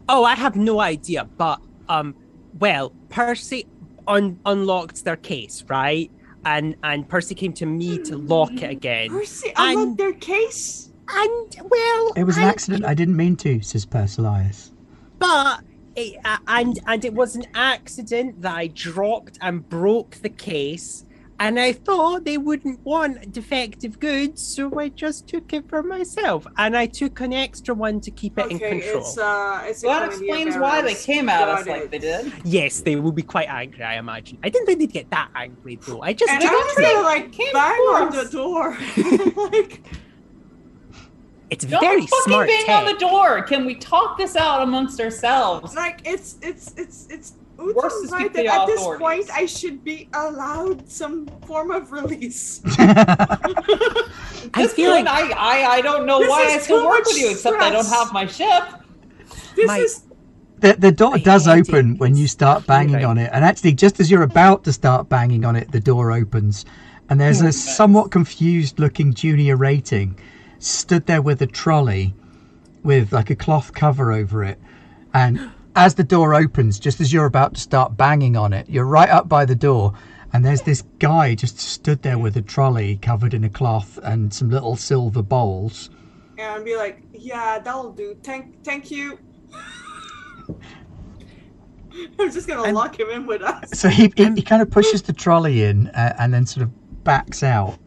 [0.09, 2.15] oh, I have no idea, but um,
[2.59, 3.67] well, Percy
[4.09, 6.11] un- unlocked their case, right?
[6.45, 9.11] And and Percy came to me to lock it again.
[9.11, 10.91] Percy And- unlocked their case.
[11.09, 12.85] And well, It was an I- accident.
[12.85, 14.73] I didn't mean to, says Persilius.
[15.21, 15.61] but
[15.97, 21.05] it, uh, and and it was an accident that I dropped and broke the case.
[21.39, 26.47] And I thought they wouldn't want defective goods, so I just took it for myself.
[26.57, 29.01] And I took an extra one to keep it in Okay, control.
[29.03, 32.33] it's uh, it's Well, that explains why they came at us Got like they did.
[32.45, 34.39] Yes, they will be quite angry, I imagine.
[34.43, 36.01] I didn't think they'd get that angry though.
[36.01, 36.83] I just And did I was it.
[36.83, 38.79] gonna like Came bang on the door.
[39.53, 39.83] like,
[41.51, 42.77] It's Don't very fucking smart bang tech.
[42.77, 43.43] on the door.
[43.43, 45.75] Can we talk this out amongst ourselves?
[45.75, 49.83] like it's it's it's it's Worse Utam's is right that at this point I should
[49.85, 52.61] be allowed some form of release.
[54.55, 57.19] I feel point, like I, I I don't know why I still too work with
[57.19, 58.65] you, except I don't have my ship.
[59.55, 60.03] This My- is
[60.59, 61.69] The, the door I does hate it.
[61.69, 63.05] open when you start banging Right.
[63.05, 66.13] on it, and actually, just as you're about to start banging on it, the door
[66.13, 66.65] opens,
[67.09, 70.19] and there's a somewhat confused-looking junior rating
[70.59, 72.15] stood there with a trolley
[72.83, 74.59] with like a cloth cover over it,
[75.13, 78.87] and as the door opens, just as you're about to start banging on it, you're
[78.87, 79.93] right up by the door,
[80.33, 84.33] and there's this guy just stood there with a trolley covered in a cloth and
[84.33, 85.91] some little silver bowls.
[86.39, 88.17] and be like, yeah, that'll do.
[88.23, 89.19] Thank thank you.
[92.19, 93.71] I'm just gonna lock him in with us.
[93.79, 97.05] So he, he, he kind of pushes the trolley in uh, and then sort of
[97.05, 97.79] backs out.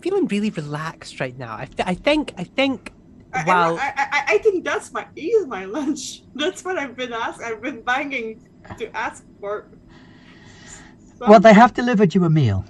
[0.00, 1.56] I'm feeling really relaxed right now.
[1.58, 2.90] I, th- I think I think
[3.34, 6.22] I, while I, I, I think that's my eat my lunch.
[6.34, 7.42] That's what I've been asked.
[7.42, 8.48] I've been banging
[8.78, 9.66] to ask for.
[11.18, 12.64] So- Well, they have delivered you a meal.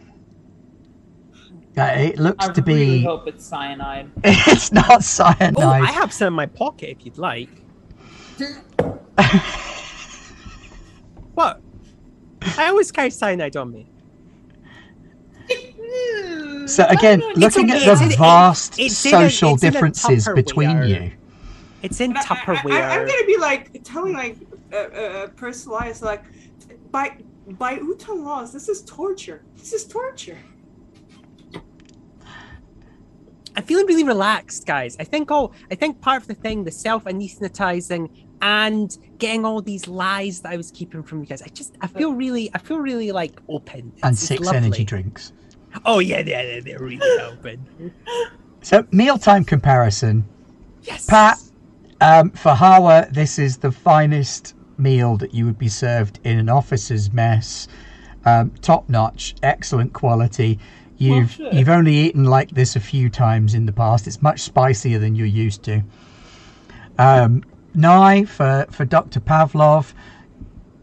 [1.79, 3.07] Uh, it looks I to really be.
[3.07, 4.11] I hope it's cyanide.
[4.25, 5.55] It's not cyanide.
[5.57, 7.49] oh, I have some in my pocket if you'd like.
[11.35, 11.61] what?
[12.59, 13.87] I always carry cyanide on me.
[16.71, 20.29] So again, It's looking okay, at the in- vast in a- social it's a differences
[20.35, 21.13] between you.
[21.83, 22.73] It's in And I- I, Tupperware.
[22.73, 24.37] I, am gonna be like telling like
[24.73, 26.23] uh, uh, Persilius like
[26.91, 27.17] by
[27.59, 29.43] by Utan laws, this is torture.
[29.57, 30.39] This is torture.
[33.57, 34.97] I'm feeling really relaxed, guys.
[35.01, 38.09] I think all I think part of the thing, the self anesthetizing
[38.43, 41.43] and getting all these lies that I was keeping from you guys.
[41.43, 43.81] I just I feel really I feel really like open.
[43.81, 44.59] and It's- it's six lovely.
[44.59, 45.33] energy drinks.
[45.85, 47.93] Oh yeah, yeah, they're, they're really helping.
[48.63, 50.29] So mealtime comparison.
[50.83, 51.07] Yes.
[51.07, 51.39] Pat,
[52.01, 56.49] um, for Hawa, this is the finest meal that you would be served in an
[56.49, 57.69] officer's mess.
[58.25, 60.59] Um, top notch, excellent quality.
[60.99, 61.53] You've shit.
[61.55, 64.07] you've only eaten like this a few times in the past.
[64.07, 65.83] It's much spicier than you're used to.
[66.99, 67.43] Um,
[67.73, 69.21] Nye for for Dr.
[69.21, 69.95] Pavlov.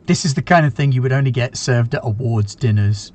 [0.08, 3.12] This is the kind of thing you would only get served at awards dinners.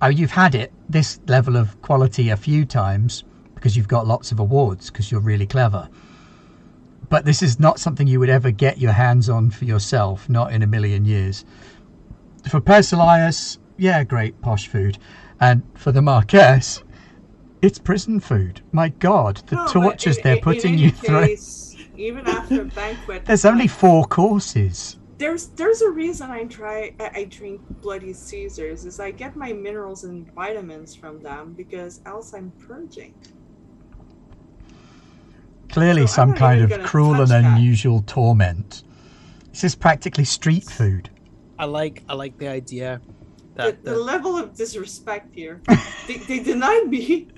[0.00, 4.30] Oh, you've had it this level of quality a few times because you've got lots
[4.30, 5.88] of awards because you're really clever.
[7.08, 10.52] But this is not something you would ever get your hands on for yourself, not
[10.52, 11.44] in a million years.
[12.48, 14.98] For Persilius, yeah, great posh food.
[15.40, 16.82] And for the Marquess,
[17.62, 18.60] it's prison food.
[18.72, 21.36] My God, the No, tortures in- they're in- putting in you any through.
[21.96, 24.97] Even after a banquet, There's only four courses.
[25.18, 29.52] There's there's a reason I try I, I drink bloody Caesars is I get my
[29.52, 33.14] minerals and vitamins from them because else I'm purging.
[35.70, 37.44] Clearly, So some kind of cruel and touch that.
[37.58, 38.84] unusual torment.
[39.50, 41.10] This is practically street food.
[41.58, 43.00] I like I like the idea
[43.56, 45.60] The, that the the, level of disrespect here.
[46.06, 47.28] they, they denied me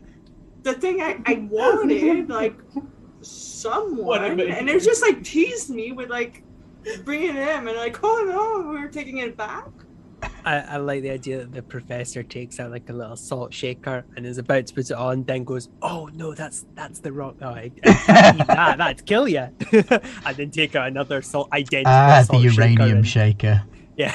[0.62, 2.54] the thing I, I wanted, like
[3.22, 4.52] someone, baby.
[4.52, 6.42] and they're just like teased me with like
[7.04, 8.24] bringing it in and like, oh
[8.64, 9.66] no, we're taking it back.
[10.44, 14.04] I, I like the idea that the professor takes out like a little salt shaker
[14.16, 17.36] and is about to put it on, then goes, "Oh no, that's that's the wrong.
[17.40, 18.78] Oh, I, I that.
[18.78, 22.98] That'd kill you." and then take out another salt identical Ah, the salt shaker uranium
[22.98, 23.62] and- shaker.
[23.96, 24.14] Yeah.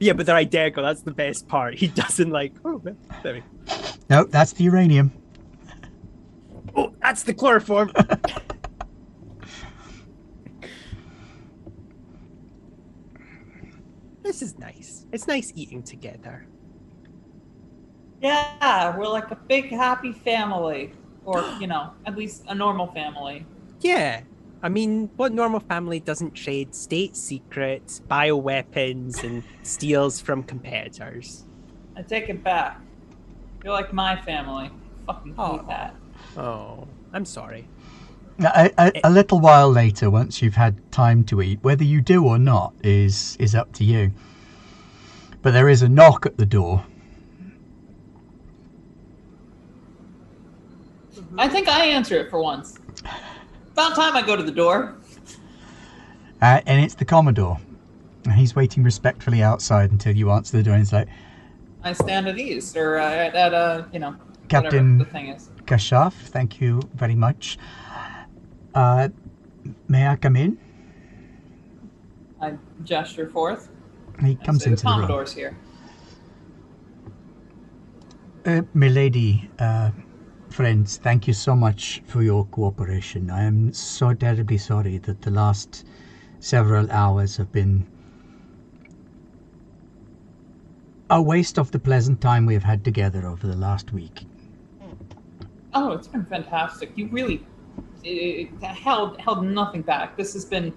[0.00, 0.82] yeah, but they're identical.
[0.84, 1.74] That's the best part.
[1.74, 2.52] He doesn't like.
[2.64, 2.82] Oh,
[3.22, 3.42] there we
[4.10, 5.12] No, that's the uranium.
[6.76, 7.92] Oh, that's the chloroform.
[14.28, 15.06] This is nice.
[15.10, 16.46] It's nice eating together.
[18.20, 20.92] Yeah, we're like a big happy family,
[21.24, 23.46] or you know, at least a normal family.
[23.80, 24.20] Yeah.
[24.62, 31.46] I mean, what normal family doesn't trade state secrets, bioweapons, and steals from competitors?
[31.96, 32.80] I take it back.
[33.64, 34.70] You're like my family.
[35.06, 35.62] Fucking hate Aw.
[35.62, 35.94] that.
[36.36, 37.66] Oh, I'm sorry.
[38.40, 42.24] A, a, a little while later, once you've had time to eat, whether you do
[42.24, 44.12] or not is is up to you.
[45.42, 46.84] But there is a knock at the door.
[51.36, 52.78] I think I answer it for once.
[53.72, 54.96] About time I go to the door.
[56.40, 57.58] Uh, and it's the Commodore.
[58.34, 60.74] He's waiting respectfully outside until you answer the door.
[60.74, 61.08] And he's like,
[61.82, 64.16] I stand at ease, or uh, at, at uh, you know,
[64.48, 65.50] Captain- the thing is.
[65.64, 67.58] Kashaf, thank you very much.
[68.74, 69.08] Uh,
[69.88, 70.58] may I come in?
[72.40, 73.70] I gesture forth.
[74.20, 75.06] He comes into the the room.
[75.06, 75.56] Commodore's here.
[78.44, 79.90] Uh, milady, uh,
[80.48, 83.30] friends, thank you so much for your cooperation.
[83.30, 85.84] I am so terribly sorry that the last
[86.40, 87.86] several hours have been
[91.10, 94.26] a waste of the pleasant time we have had together over the last week.
[95.74, 96.92] Oh, it's been fantastic.
[96.96, 97.44] You really
[98.62, 100.16] uh, held held nothing back.
[100.16, 100.72] This has been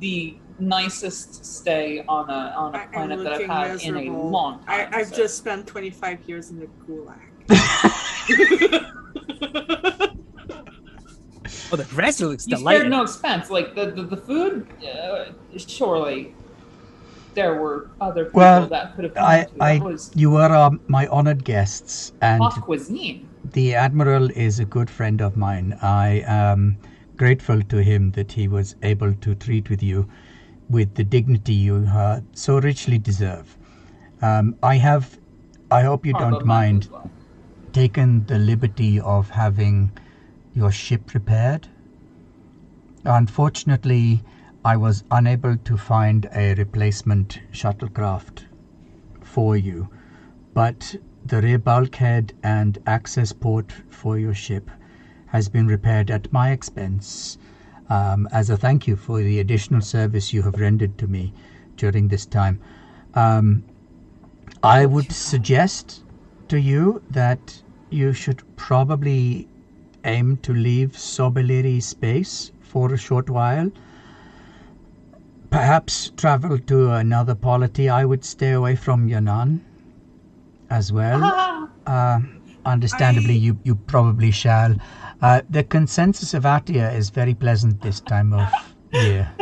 [0.00, 4.00] the nicest stay on a on a I, planet that I've had miserable.
[4.00, 4.88] in a long time.
[4.92, 7.18] I, I've so- just spent 25 years in the gulag.
[11.70, 12.80] Oh, the rest looks you delightful.
[12.80, 13.50] spared no expense.
[13.50, 16.34] Like the the, the food, uh, surely
[17.34, 19.62] there were other people Well, that could have come I, to.
[19.62, 23.28] I, was you were um, my honored guests, and hot cuisine.
[23.44, 25.78] The admiral is a good friend of mine.
[25.82, 26.78] I am
[27.16, 30.08] grateful to him that he was able to treat with you
[30.68, 33.56] with the dignity you uh, so richly deserve.
[34.22, 35.18] Um, I have,
[35.70, 36.88] I hope you Oh, don't mind,
[37.72, 39.90] taken the liberty of having
[40.54, 41.68] your ship repaired.
[43.04, 44.22] Unfortunately,
[44.64, 48.44] I was unable to find a replacement shuttlecraft
[49.22, 49.88] for you,
[50.54, 50.94] but
[51.26, 54.70] the rear bulkhead and access port for your ship
[55.26, 57.38] has been repaired at my expense
[57.88, 61.32] um, as a thank you for the additional service you have rendered to me
[61.76, 62.60] during this time.
[63.14, 63.64] Um,
[64.62, 66.02] I would suggest
[66.48, 69.48] to you that you should probably
[70.04, 73.70] aim to leave Sobaliri space for a short while.
[75.50, 77.88] Perhaps travel to another polity.
[77.88, 79.60] I would stay away from Yannan
[80.72, 81.20] as well.
[81.22, 82.20] Ah, Uh,
[82.64, 84.76] understandably, I- you, you probably shall.
[85.20, 88.48] Uh, the consensus of Atia is very pleasant this time of
[88.92, 89.32] year.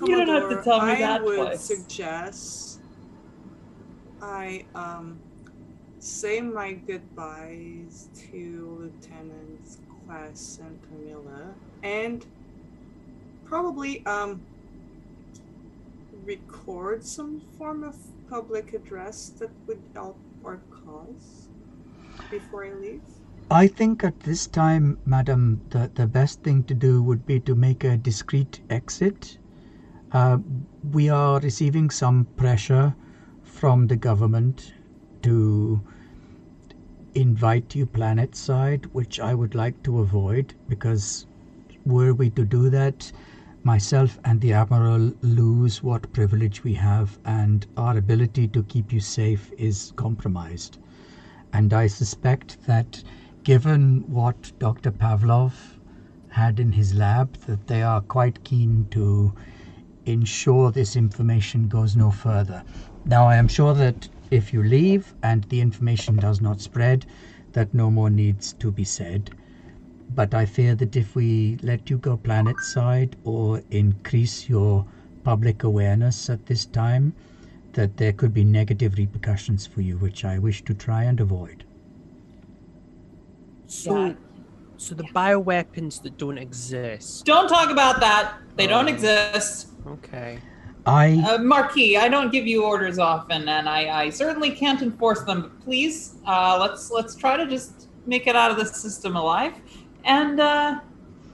[0.00, 1.66] You don't have to tell me I that would twice.
[1.66, 2.80] suggest
[4.20, 5.20] I um
[5.98, 12.24] say my goodbyes to Lieutenants Quest and Camilla, and
[13.44, 14.46] probably um
[16.12, 17.96] record some form of
[18.28, 21.48] public address that would help our cause
[22.30, 23.02] before I leave.
[23.50, 27.54] I think at this time, madam, the, the best thing to do would be to
[27.54, 29.38] make a discreet exit.
[30.12, 30.38] Uh,
[30.92, 32.94] we are receiving some pressure
[33.42, 34.72] from the government
[35.22, 35.80] to
[37.14, 41.26] invite you planet side, which I would like to avoid because
[41.84, 43.10] were we to do that,
[43.66, 49.00] myself and the Admiral lose what privilege we have, and our ability to keep you
[49.00, 50.78] safe is compromised.
[51.52, 53.02] And I suspect that
[53.42, 54.92] given what Dr.
[54.92, 55.52] Pavlov
[56.28, 59.34] had in his lab, that they are quite keen to
[60.04, 62.62] ensure this information goes no further.
[63.04, 67.04] Now, I am sure that if you leave and the information does not spread,
[67.50, 69.32] that no more needs to be said.
[70.14, 74.86] But I fear that if we let you go planet side or increase your
[75.24, 77.14] public awareness at this time,
[77.72, 81.64] that there could be negative repercussions for you, which I wish to try and avoid.
[83.66, 84.12] So, Yeah.
[84.76, 87.24] so the bioweapons that don't exist.
[87.26, 88.34] Don't talk about that.
[88.56, 88.94] They don't Oh.
[88.94, 89.68] exist.
[89.86, 90.38] Okay.
[90.86, 95.22] I Uh, Marquis, I don't give you orders often, and I, I certainly can't enforce
[95.24, 95.42] them.
[95.42, 99.52] But please, uh, let's let's try to just make it out of the system alive,
[100.06, 100.80] and uh,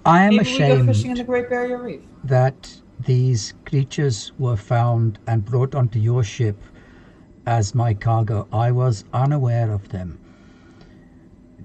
[0.04, 2.00] I am we go fishing in the ashamed Great Barrier Reef.
[2.24, 6.56] that these creatures were found and brought onto your ship
[7.46, 8.48] as my cargo.
[8.52, 10.18] I was unaware of them.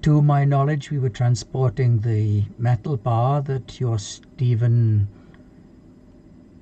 [0.02, 5.08] To my knowledge, we were transporting the metal bar that your Stephen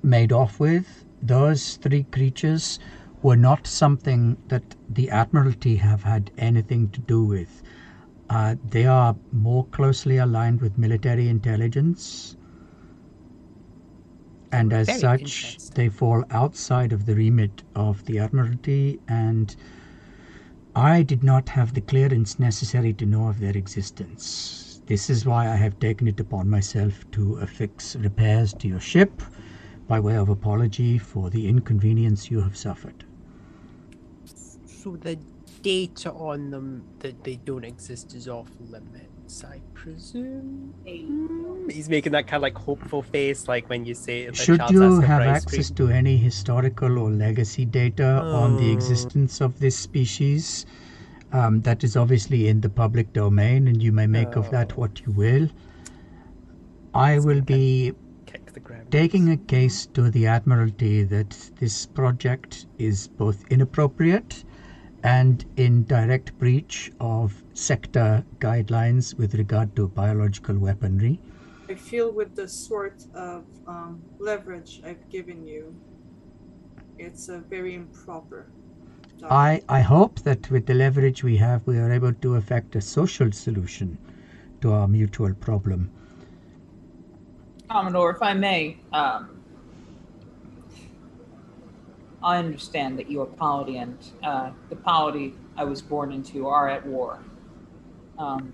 [0.02, 1.04] made off with.
[1.20, 2.78] Those three creatures
[3.22, 7.62] were not something that the Admiralty have had anything to do with.
[8.28, 12.36] Uh, they are more closely aligned with military intelligence,
[14.52, 19.00] and as Very such, they fall outside of the remit of the Admiralty.
[19.08, 19.54] And
[20.74, 24.80] I did not have the clearance necessary to know of their existence.
[24.86, 29.22] This is why I have taken it upon myself to affix repairs to your ship
[29.88, 33.04] by way of apology for the inconvenience you have suffered.
[34.66, 35.18] So the
[35.66, 40.72] data on them that they don't exist is off limits, I presume.
[40.86, 44.30] Hmm, He's making that kind of like hopeful face, like when you say.
[44.32, 45.88] Should you have access cream.
[45.88, 48.06] to any historical or legacy data
[48.42, 48.74] on the Oh.
[48.74, 50.66] existence of this species,
[51.32, 54.82] um, that is obviously in the public domain, and you may make of that Oh.
[54.82, 55.48] what you will.
[56.94, 57.92] I It's will be
[58.26, 58.60] kick the
[58.92, 64.44] taking a case to the Admiralty that this project is both inappropriate
[65.06, 71.20] and in direct breach of sector guidelines with regard to biological weaponry.
[71.68, 75.72] I feel with the sort of um, leverage I've given you,
[76.98, 78.48] it's a very improper.
[79.20, 79.64] document.
[79.68, 82.80] I, I hope that with the leverage we have, we are able to effect a
[82.80, 83.96] social solution
[84.60, 85.88] to our mutual problem.
[87.70, 89.35] Commodore, if I may, um,
[92.26, 96.84] I understand that your polity and uh, the polity I was born into are at
[96.84, 97.20] war.
[98.18, 98.52] Um,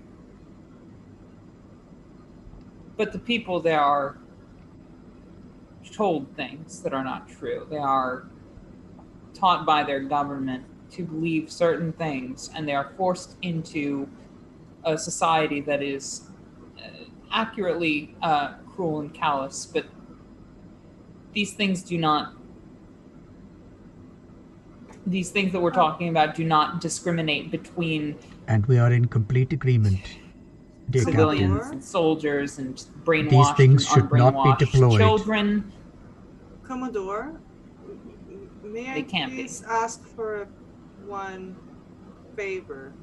[2.97, 4.15] but the people there are
[5.91, 7.65] told things that are not true.
[7.67, 8.27] They are
[9.33, 14.07] taught by their government to believe certain things, and they are forced into
[14.83, 16.29] a society that is
[16.77, 19.87] uh, accurately uh, cruel and callous, but
[21.33, 22.35] these things do not.
[25.05, 28.17] These things that we're talking about do not discriminate between
[28.47, 29.99] And we are in complete agreement,
[30.89, 31.73] dear civilians Captain.
[31.73, 34.99] and soldiers and brainwashed these things and should not be deployed.
[34.99, 35.71] children.
[36.63, 37.41] Commodore,
[37.83, 37.99] m-
[38.63, 39.37] m- may I They can't be.
[39.43, 40.47] please ask for
[41.05, 41.57] one
[42.37, 42.93] favor?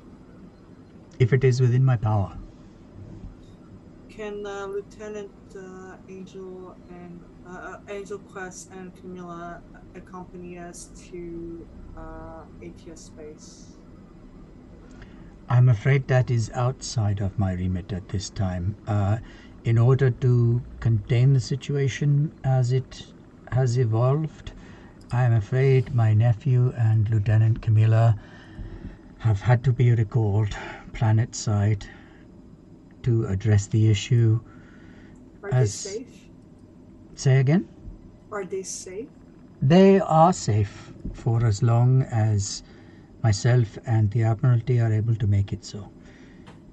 [1.18, 2.32] If it is within my power.
[4.08, 9.60] Can uh, Lieutenant uh, Angel and uh, uh, Angel Quest and Camilla
[9.94, 11.66] accompany us to
[11.97, 12.44] uh,
[12.94, 13.67] space?
[15.49, 18.77] I'm afraid that is outside of my remit at this time.
[18.86, 19.19] Uh,
[19.65, 23.07] in order to contain the situation as it
[23.52, 24.52] has evolved,
[25.12, 28.17] I am afraid my nephew and Lieutenant Camilla
[29.19, 30.57] have had to be recalled.
[30.93, 31.86] planet side
[33.02, 34.41] to address the issue.
[35.43, 36.28] Are As- they safe?
[37.15, 37.69] Say again?
[38.31, 39.09] Are they safe?
[39.62, 42.62] They are safe for as long as
[43.22, 45.90] myself and the Admiralty are able to make it so.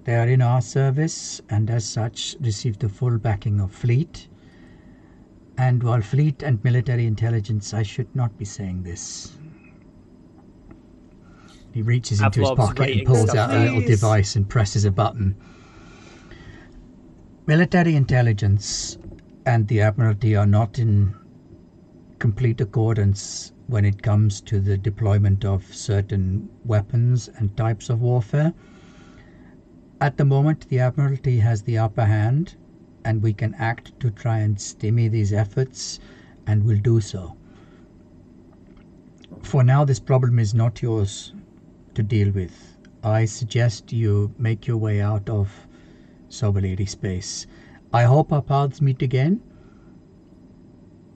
[0.05, 4.29] They are in our service and, as such, receive the full backing of Fleet.
[5.57, 9.33] And while Fleet and military intelligence, I should not be saying this.
[11.73, 13.49] He reaches into his pocket and pulls stuff.
[13.49, 15.35] out a little device and presses a button.
[17.45, 18.97] Military intelligence
[19.45, 21.13] and the Admiralty are not in
[22.19, 28.53] complete accordance when it comes to the deployment of certain weapons and types of warfare.
[29.99, 32.55] At the moment, the Admiralty has the upper hand,
[33.03, 35.99] and we can act to try and stymie these efforts,
[36.45, 37.35] and we'll do so.
[39.43, 41.33] For now, this problem is not yours
[41.93, 42.77] to deal with.
[43.03, 45.67] I suggest you make your way out of
[46.29, 47.47] Sobaliri space.
[47.93, 49.41] I hope our paths meet again.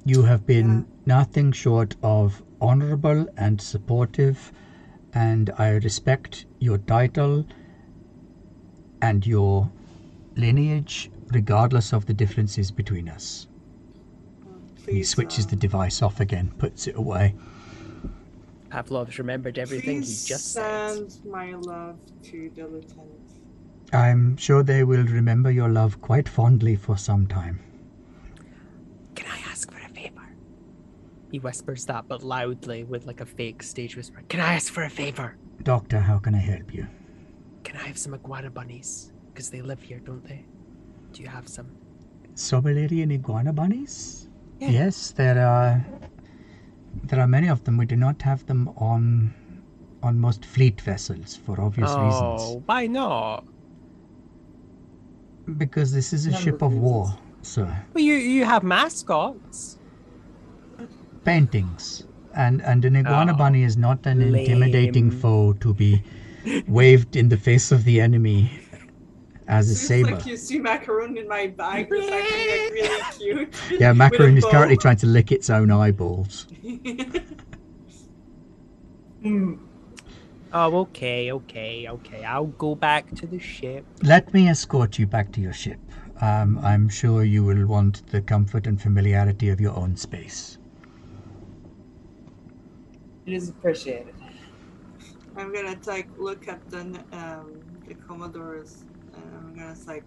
[0.06, 4.52] You have been nothing short of honorable and supportive,
[5.14, 7.46] and I respect your title
[9.02, 9.70] and your
[10.36, 13.48] lineage, regardless of the differences between us.
[14.84, 17.36] Please, he switches uh, the device off again, puts it away.
[18.70, 20.96] Pavlov's remembered everything he Please just said.
[20.96, 23.32] send my love to the lieutenant.
[23.94, 27.60] I'm sure they will remember your love quite fondly for some time.
[29.16, 30.30] Can I ask for a favor?
[31.32, 34.22] He whispers that, but loudly with like a fake stage whisper.
[34.28, 35.38] Can I ask for a favor?
[35.64, 36.86] Doctor, how can I help you?
[37.64, 39.14] Can I have some iguana bunnies?
[39.32, 40.44] Because they live here, don't they?
[41.14, 41.68] Do you have some?
[42.36, 44.28] Sobaliri iguana bunnies?
[44.60, 44.70] Yeah.
[44.70, 45.86] Yes, there are.
[47.06, 47.78] There are many of them.
[47.78, 49.34] We do not have them on
[50.04, 52.64] on most fleet vessels for obvious oh, reasons.
[52.66, 53.46] why not?
[55.58, 57.86] Because this is a Number ship of of war, sir.
[57.94, 59.78] Well, you you have mascots.
[61.24, 62.04] Paintings.
[62.34, 66.02] And and an iguana Oh, bunny is not an intimidating foe to be
[66.68, 68.50] waved in the face of the enemy
[69.48, 70.16] as a Seems saber.
[70.16, 71.88] like you see macaroon in my bag.
[71.92, 73.04] It's actually like really
[73.70, 73.82] cute.
[73.82, 76.48] Yeah, Macaroon is currently trying to lick its own eyeballs.
[79.22, 79.54] Hmm.
[80.52, 82.26] Oh, okay, okay, okay.
[82.26, 83.86] I'll go back to the ship.
[84.02, 85.80] Let me escort you back to your ship.
[86.22, 90.58] Um, I'm sure you will want the comfort and familiarity of your own space.
[93.26, 94.14] It is appreciated.
[95.36, 98.84] I'm gonna like look at the um the Commodores
[99.14, 100.06] and I'm gonna like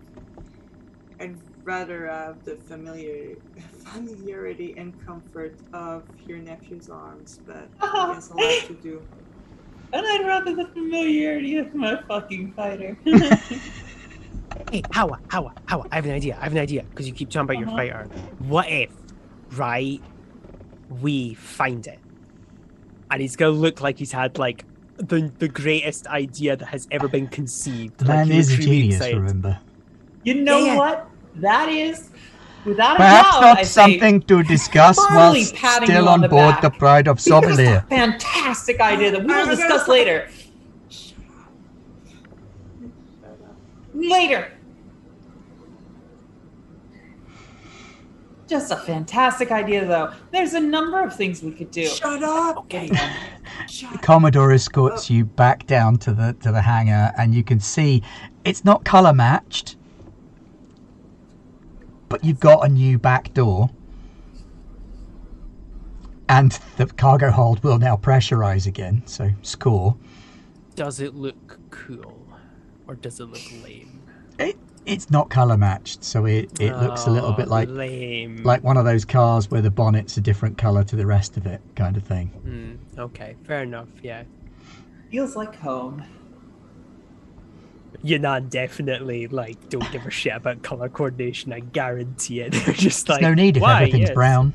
[1.20, 3.36] I'd rather have the familiar
[3.84, 9.02] familiarity and comfort of your nephew's arms, but I guess I'll have to do.
[9.93, 12.99] And I'd rather the familiarity of my fucking fighter.
[14.70, 16.36] Hey, Hawa, Howa, Hawa, I have an idea.
[16.41, 16.83] I have an idea.
[16.83, 17.76] Because you keep talking about your Uh-huh.
[17.76, 18.09] fighter.
[18.39, 18.91] What if,
[19.52, 20.01] right,
[21.01, 21.99] we find it?
[23.15, 24.65] And he's going to look like he's had, like,
[24.97, 27.99] the, the greatest idea that has ever been conceived.
[27.99, 29.17] The like, man is a genius, excited.
[29.18, 29.60] remember.
[30.25, 30.76] you know Yeah.
[30.76, 31.09] what?
[31.36, 32.10] That is,
[32.65, 36.20] without a Perhaps doubt, not I say, something to discuss firmly whilst still on on
[36.23, 36.62] the board back.
[36.62, 37.89] the Pride of because it's a Sobalir.
[37.89, 40.28] fantastic idea that we will discuss later.
[43.94, 44.51] Later.
[48.47, 50.13] Just a fantastic idea, though.
[50.31, 51.87] There's a number of things we could do.
[51.87, 52.59] Shut up!
[52.59, 52.91] Okay.
[53.69, 58.03] Shut Commodore escorts you back down to the to the hangar, and you can see
[58.45, 59.77] it's not color matched,
[62.09, 63.71] but you've got a new back door,
[66.29, 69.03] and the cargo hold will now pressurize again.
[69.07, 69.97] So score.
[70.75, 72.21] Does it look cool?
[72.87, 74.03] Or does it look lame?
[74.39, 78.43] It, it's not color matched, so it, it looks a little bit Oh, like lame.
[78.45, 81.47] like one of those cars where the bonnet's a different color to the rest of
[81.47, 82.29] it, kind of thing.
[82.29, 84.25] Hmm, okay, fair enough, yeah.
[85.11, 86.03] Feels like home.
[88.05, 91.53] Yunan definitely like don't give a shit about color coordination.
[91.53, 92.53] I guarantee it.
[92.65, 93.75] They're just There's like no need if "Why?
[93.83, 94.53] everything's Yes." brown.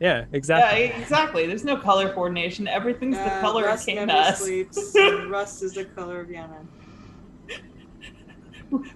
[0.00, 0.84] Yeah, Yeah, exactly.
[0.84, 1.46] e- exactly.
[1.46, 2.68] There's no color coordination.
[2.68, 4.94] Everything's the Uh, color Rust of never sleeps.
[5.28, 6.66] Rust is the color of Yana.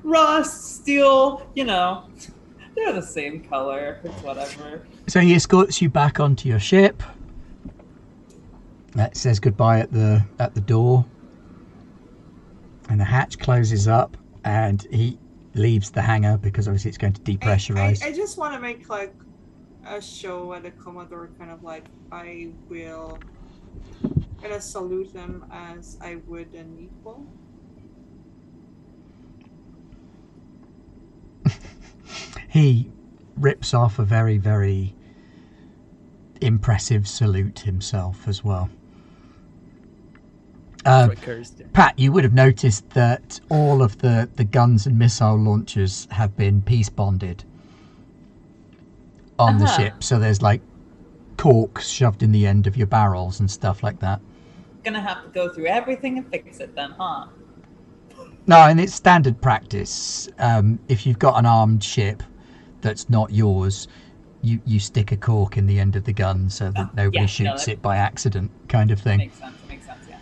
[0.03, 2.05] Rust, steel, you know,
[2.75, 4.01] they're the same color.
[4.05, 4.87] It's whatever.
[5.09, 7.03] So he escorts you back onto your ship.
[8.95, 11.05] That says goodbye at the at the door,
[12.91, 15.19] and the hatch closes up, and he
[15.55, 18.03] leaves the hangar because obviously it's going to I, depressurize.
[18.03, 19.15] I, I just want to make like
[19.87, 23.19] a show at the Commodore, kind of like I will
[24.41, 27.27] kind of salute them as I would an equal.
[33.37, 34.95] rips off a very, very
[36.41, 38.69] impressive salute himself as well.
[40.85, 41.73] Uh, That's what Kurz did.
[41.73, 46.37] Pat, you would have noticed that all of the, the guns and missile launchers have
[46.37, 47.45] been peace bonded
[49.39, 49.77] on the Uh-huh.
[49.77, 50.03] ship.
[50.03, 50.61] So there's like
[51.37, 54.21] corks shoved in the end of your barrels and stuff like that.
[54.85, 57.27] Gonna have to go through everything and fix it then, huh?
[58.47, 60.29] No, and it's standard practice.
[60.39, 62.23] Um, if you've got an armed ship
[62.81, 63.87] that's not yours,
[64.43, 67.21] you, you stick a cork in the end of the gun so that Oh, nobody
[67.21, 69.19] yeah, shoots that- it by accident, kind of thing.
[69.19, 69.55] Makes sense.
[69.69, 69.99] Makes sense.
[70.09, 70.17] Yeah.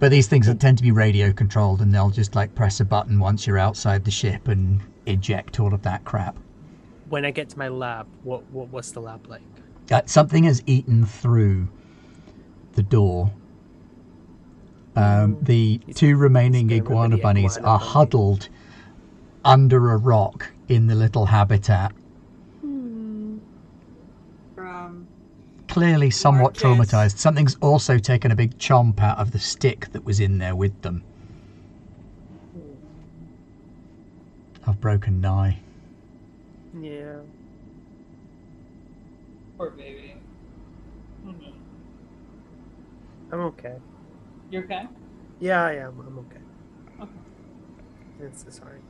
[0.00, 3.20] But these things tend to be radio controlled, and they'll just like press a button
[3.20, 6.36] once you're outside the ship and eject all of that crap.
[7.08, 9.42] When I get to my lab, what, what what's the lab like?
[9.90, 11.68] Uh, something has eaten through
[12.72, 13.32] the door.
[14.96, 17.90] Um, the He's- two remaining he's iguana bunnies iguana are bunny.
[17.90, 18.48] huddled
[19.44, 21.92] under a rock in the little habitat,
[24.54, 25.06] From
[25.68, 26.92] clearly somewhat Marcus.
[26.92, 27.18] traumatized.
[27.18, 30.82] Something's also taken a big chomp out of the stick that was in there with
[30.82, 31.02] them.
[34.66, 35.58] I've broken nigh.
[36.78, 37.16] Yeah.
[39.56, 40.14] Poor baby.
[41.26, 41.52] Mhm.
[43.32, 43.76] I'm okay.
[44.50, 44.86] You okay?
[45.38, 46.00] Yeah, I am.
[46.00, 46.40] I'm okay.
[47.00, 47.12] Okay.
[48.20, 48.80] It's sorry.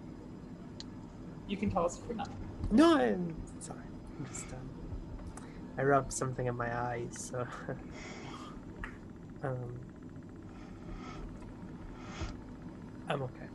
[1.46, 2.30] You can tell us if you're not.
[2.70, 3.78] No, I'm sorry.
[4.18, 4.70] I'm just um,
[5.76, 7.46] I rubbed something in my eyes, so
[9.42, 9.78] um,
[13.08, 13.46] I'm okay.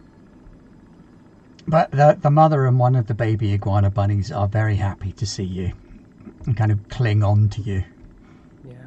[1.68, 5.26] But the, the mother and one of the baby iguana bunnies are very happy to
[5.26, 5.72] see you
[6.46, 7.84] and kind of cling on to you.
[8.64, 8.86] Yeah.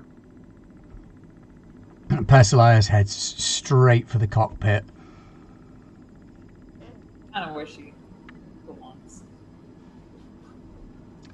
[2.08, 4.84] Persilius heads straight for the cockpit.
[7.34, 7.92] I don't know where she
[8.66, 9.22] belongs.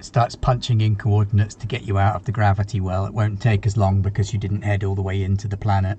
[0.01, 3.05] Starts punching in coordinates to get you out of the gravity well.
[3.05, 5.97] It won't take as long because you didn't head all the way into the planet.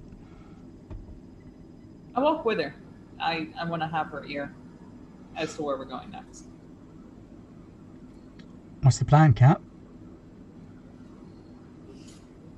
[2.14, 2.74] I walk with her.
[3.18, 4.54] I I want to have her ear
[5.36, 6.44] as to where we're going next.
[8.82, 9.60] What's the plan, Cap?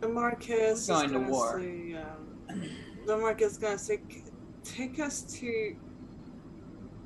[0.08, 1.60] The Marcus Going is to gonna war.
[1.60, 2.62] say, um,
[3.06, 4.00] the Marcus is gonna say,
[4.64, 5.76] take us to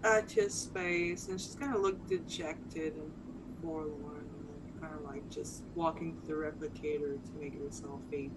[0.03, 3.13] Atya space, and she's gonna look dejected and
[3.61, 8.31] forlorn, and kind of like just walking to the replicator to make herself a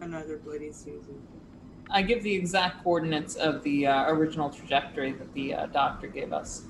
[0.00, 1.20] another bloody Susan.
[1.90, 6.32] I give the exact coordinates of the uh, original trajectory that the uh, doctor gave
[6.32, 6.62] us.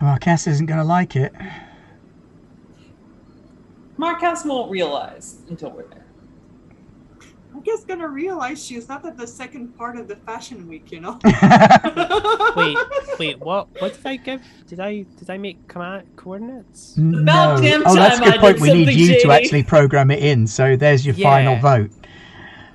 [0.00, 1.32] Marquess isn't going to like it.
[4.00, 6.06] Marcus won't realize until we're there.
[7.52, 11.18] Marcus gonna realize she's not at the second part of the fashion week, you know.
[12.56, 12.76] Wait,
[13.18, 13.38] wait.
[13.38, 13.68] What?
[13.80, 14.42] What did I give?
[14.66, 16.96] Did I did I make command coordinates?
[16.96, 17.20] no.
[17.20, 18.60] About damn Oh, that's a good I point.
[18.60, 20.46] We need something you to actually program it in.
[20.46, 21.90] So there's your final vote.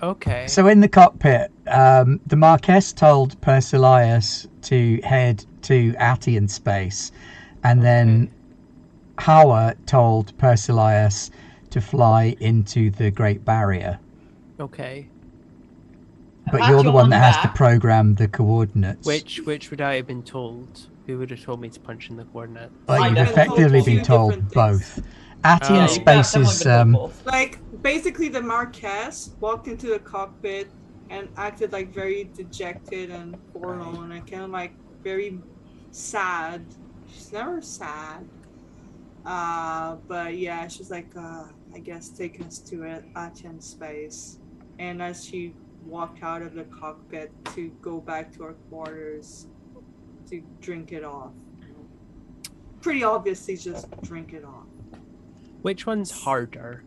[0.04, 0.46] Okay.
[0.48, 7.12] So in the cockpit, um, the Marquess told Persilius to head to Attian space,
[7.64, 8.32] and then
[9.20, 11.32] Hawa told Persilius
[11.70, 14.00] to fly into the Great Barrier.
[14.60, 15.08] Okay.
[16.52, 19.06] But Pat you're the one on that has to program the coordinates.
[19.06, 20.88] Which which would I have been told?
[21.08, 22.72] Who would have told me to punch in the coordinate?
[22.88, 24.86] Well, I you've definitely effectively told been told both.
[24.94, 25.08] things.
[25.44, 25.88] Attian Oh.
[25.88, 30.68] Space is been um, like basically the Marquess walked into the cockpit
[31.10, 35.40] and acted like very dejected and forlorn and kind of like very
[35.92, 36.66] sad.
[37.12, 38.26] She's never sad.
[39.26, 44.40] Uh, but yeah, she's like, uh, I guess take us to a Achen space.
[44.78, 45.54] And as she
[45.86, 49.48] walked out of the cockpit to go back to our quarters
[50.30, 51.32] to drink it off.
[52.82, 54.66] Pretty obviously just drink it off.
[55.62, 56.84] Which one's harder?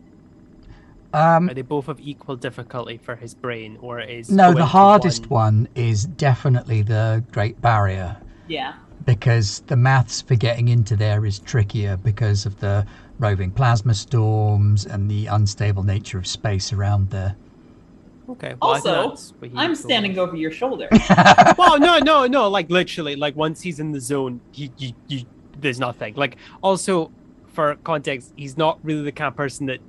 [1.13, 5.29] um, Are they both of equal difficulty for his brain, or is no, the hardest
[5.29, 5.63] one?
[5.63, 8.17] one is definitely the Great Barrier.
[8.47, 8.75] Yeah.
[9.05, 12.85] Because the maths for getting into there is trickier because of the
[13.19, 17.35] roving plasma storms and the unstable nature of space around there.
[18.29, 18.53] Okay.
[18.61, 19.15] Well, also,
[19.55, 20.87] I'm standing over your shoulder.
[21.57, 22.47] well, no, no, no.
[22.47, 25.25] Like literally, like once he's in the zone, he, you, you,
[25.59, 26.13] there's nothing.
[26.13, 27.11] Like also,
[27.47, 29.79] for context, he's not really the kind of person that.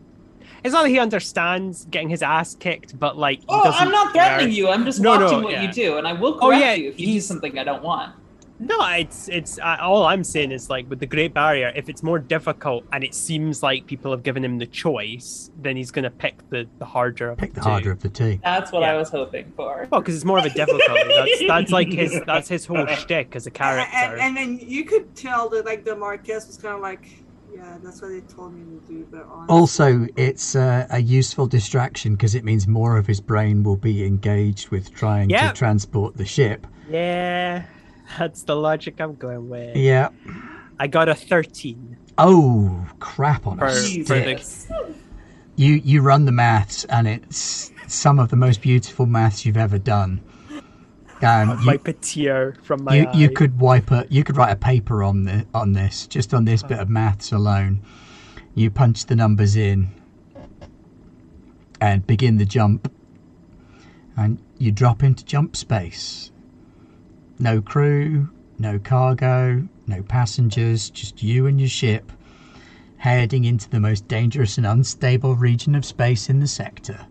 [0.65, 4.13] It's not that he understands getting his ass kicked, but like he oh, I'm not
[4.13, 4.69] threatening you.
[4.69, 5.63] I'm just No, no, watching what yeah.
[5.63, 7.83] you do, and I will Oh, correct yeah, you if you do something I don't
[7.83, 8.15] want.
[8.63, 12.03] No, it's it's uh, all I'm saying is like with the Great Barrier, if it's
[12.03, 16.11] more difficult and it seems like people have given him the choice, then he's gonna
[16.11, 17.69] pick the the harder of Pick the two.
[17.71, 18.39] harder of the two.
[18.45, 18.93] That's what Yeah.
[18.93, 19.89] I was hoping for.
[19.91, 20.83] Well, because it's more of a difficulty.
[21.09, 23.97] That's that's like his that's his whole shtick as a character.
[23.97, 27.09] And, and then you could tell that like the Marquess was kind of like,
[27.55, 29.07] yeah, that's what they told me to do.
[29.11, 33.63] But honestly, Also, it's uh, a useful distraction because it means more of his brain
[33.63, 35.49] will be engaged with trying Yeah.
[35.51, 36.67] to transport the ship.
[36.91, 37.65] yeah,
[38.19, 39.77] that's the logic I'm going with.
[39.77, 40.09] Yeah.
[40.79, 41.97] I got a thirteen.
[42.19, 44.95] Oh crap on For- a for the-
[45.57, 49.79] You you run the maths and it's some of the most beautiful maths you've ever
[49.79, 50.21] done.
[51.23, 53.13] Um, you, Wipe a tear from my you, eye.
[53.13, 56.47] you could wipe a you could write a paper on the on this just on
[56.47, 57.83] this bit of maths alone.
[58.55, 59.89] You punch the numbers in
[61.81, 62.91] and begin the jump,
[64.17, 66.30] and you drop into jump space.
[67.41, 68.29] No crew,
[68.59, 72.13] no cargo, no passengers, just you and your ship
[72.99, 77.07] heading into the most dangerous and unstable region of space in the sector.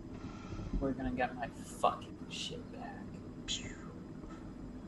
[0.79, 2.93] We're gonna get my fucking shit back.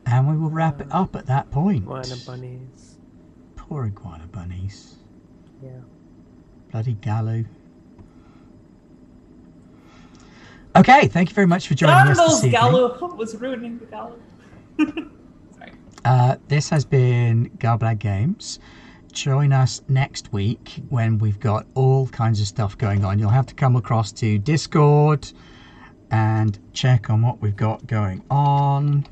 [0.06, 1.82] And we will wrap it up at that point.
[1.82, 2.98] Iguana bunnies.
[3.56, 4.94] Poor iguana bunnies.
[5.60, 5.70] Yeah.
[6.70, 7.46] Bloody Galoo.
[10.76, 12.52] Okay, thank you very much for joining us this evening.
[12.52, 14.18] Gallo was ruining the Gallo.
[16.04, 18.58] Uh, this has been Garblag Games.
[19.12, 23.18] Join us next week when we've got all kinds of stuff going on.
[23.18, 25.32] You'll have to come across to Discord
[26.10, 29.06] and check on what we've got going on.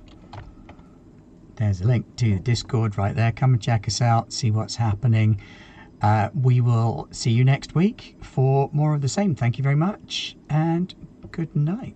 [1.57, 3.31] There's a link to the Discord right there.
[3.33, 5.41] Come and check us out, see what's happening.
[6.03, 9.35] Uh, we will see you next week for more of the same.
[9.35, 10.95] Thank you very much and
[11.31, 11.95] good night.